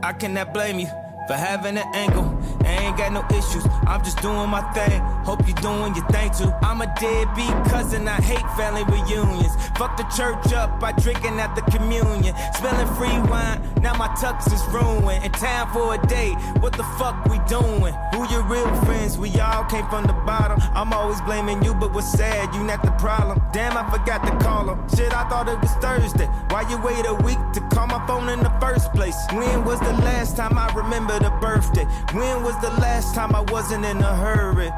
I 0.03 0.13
cannot 0.13 0.53
blame 0.53 0.79
you 0.79 0.87
for 1.27 1.33
having 1.33 1.77
an 1.77 1.95
angle. 1.95 2.28
I 2.65 2.77
ain't 2.85 2.97
got 2.97 3.11
no 3.11 3.23
issues. 3.35 3.65
I'm 3.87 4.03
just 4.03 4.21
doing 4.21 4.49
my 4.49 4.61
thing. 4.73 4.99
Hope 5.25 5.45
you're 5.47 5.55
doing 5.57 5.95
your 5.95 6.05
thing 6.07 6.31
too. 6.31 6.51
I'm 6.61 6.81
a 6.81 6.87
deadbeat 6.99 7.55
cousin. 7.71 8.07
I 8.07 8.21
hate 8.21 8.45
family 8.57 8.83
reunions. 8.85 9.53
Fuck 9.77 9.97
the 9.97 10.03
church 10.15 10.53
up 10.53 10.79
by 10.79 10.91
drinking 10.93 11.39
at 11.39 11.55
the 11.55 11.61
communion. 11.71 12.35
Spilling 12.53 12.87
free 12.95 13.19
wine. 13.29 13.61
Now 13.81 13.93
my 13.95 14.07
tux 14.09 14.51
is 14.53 14.63
ruined. 14.73 15.23
In 15.23 15.31
time 15.31 15.67
for 15.73 15.95
a 15.95 16.07
date. 16.07 16.35
What 16.59 16.73
the 16.73 16.83
fuck 16.97 17.25
we 17.25 17.39
doing? 17.47 17.93
Who 18.13 18.27
your 18.29 18.43
real 18.43 18.69
friends? 18.85 19.17
We 19.17 19.29
all 19.39 19.63
came 19.65 19.87
from 19.87 20.05
the 20.05 20.13
bottom. 20.25 20.59
I'm 20.73 20.93
always 20.93 21.21
blaming 21.21 21.63
you, 21.63 21.73
but 21.73 21.93
what's 21.93 22.11
sad? 22.11 22.53
You 22.55 22.63
not 22.63 22.83
the 22.83 22.91
problem. 22.91 23.41
Damn, 23.53 23.77
I 23.77 23.89
forgot 23.89 24.25
to 24.25 24.31
call 24.43 24.69
him. 24.69 24.79
Shit, 24.95 25.13
I 25.13 25.27
thought 25.29 25.47
it 25.47 25.59
was 25.59 25.71
Thursday. 25.75 26.25
Why 26.49 26.69
you 26.69 26.77
wait 26.81 27.05
a 27.05 27.13
week 27.23 27.39
to 27.53 27.61
call 27.73 27.87
my 27.87 28.05
phone 28.07 28.29
in 28.29 28.39
the 28.39 28.53
first 28.59 28.93
place? 28.93 29.15
When 29.33 29.65
was 29.65 29.79
the 29.79 29.93
last 29.93 30.35
time 30.35 30.57
I 30.57 30.71
remember 30.73 31.15
a 31.15 31.31
birthday? 31.39 31.85
When 32.29 32.43
was 32.43 32.61
the 32.61 32.69
last 32.79 33.15
time 33.15 33.33
I 33.33 33.41
wasn't 33.41 33.85
in 33.85 33.97
a 33.97 34.15
hurry? 34.15 34.69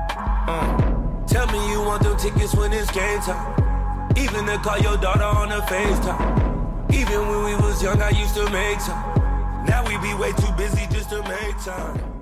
Uh. 0.47 0.91
Tell 1.27 1.45
me 1.47 1.59
you 1.69 1.81
want 1.81 2.01
them 2.01 2.15
tickets 2.17 2.55
when 2.55 2.71
it's 2.71 2.89
game 2.91 3.19
time. 3.19 4.11
Even 4.15 4.45
to 4.45 4.57
call 4.59 4.79
your 4.79 4.95
daughter 4.95 5.25
on 5.25 5.49
the 5.49 5.59
FaceTime. 5.67 6.93
Even 6.93 7.19
when 7.27 7.43
we 7.43 7.55
was 7.55 7.83
young, 7.83 8.01
I 8.01 8.11
used 8.11 8.35
to 8.35 8.49
make 8.51 8.79
time. 8.79 9.65
Now 9.65 9.85
we 9.85 9.97
be 9.97 10.13
way 10.13 10.31
too 10.31 10.51
busy 10.53 10.87
just 10.91 11.09
to 11.09 11.21
make 11.23 11.57
time. 11.61 12.20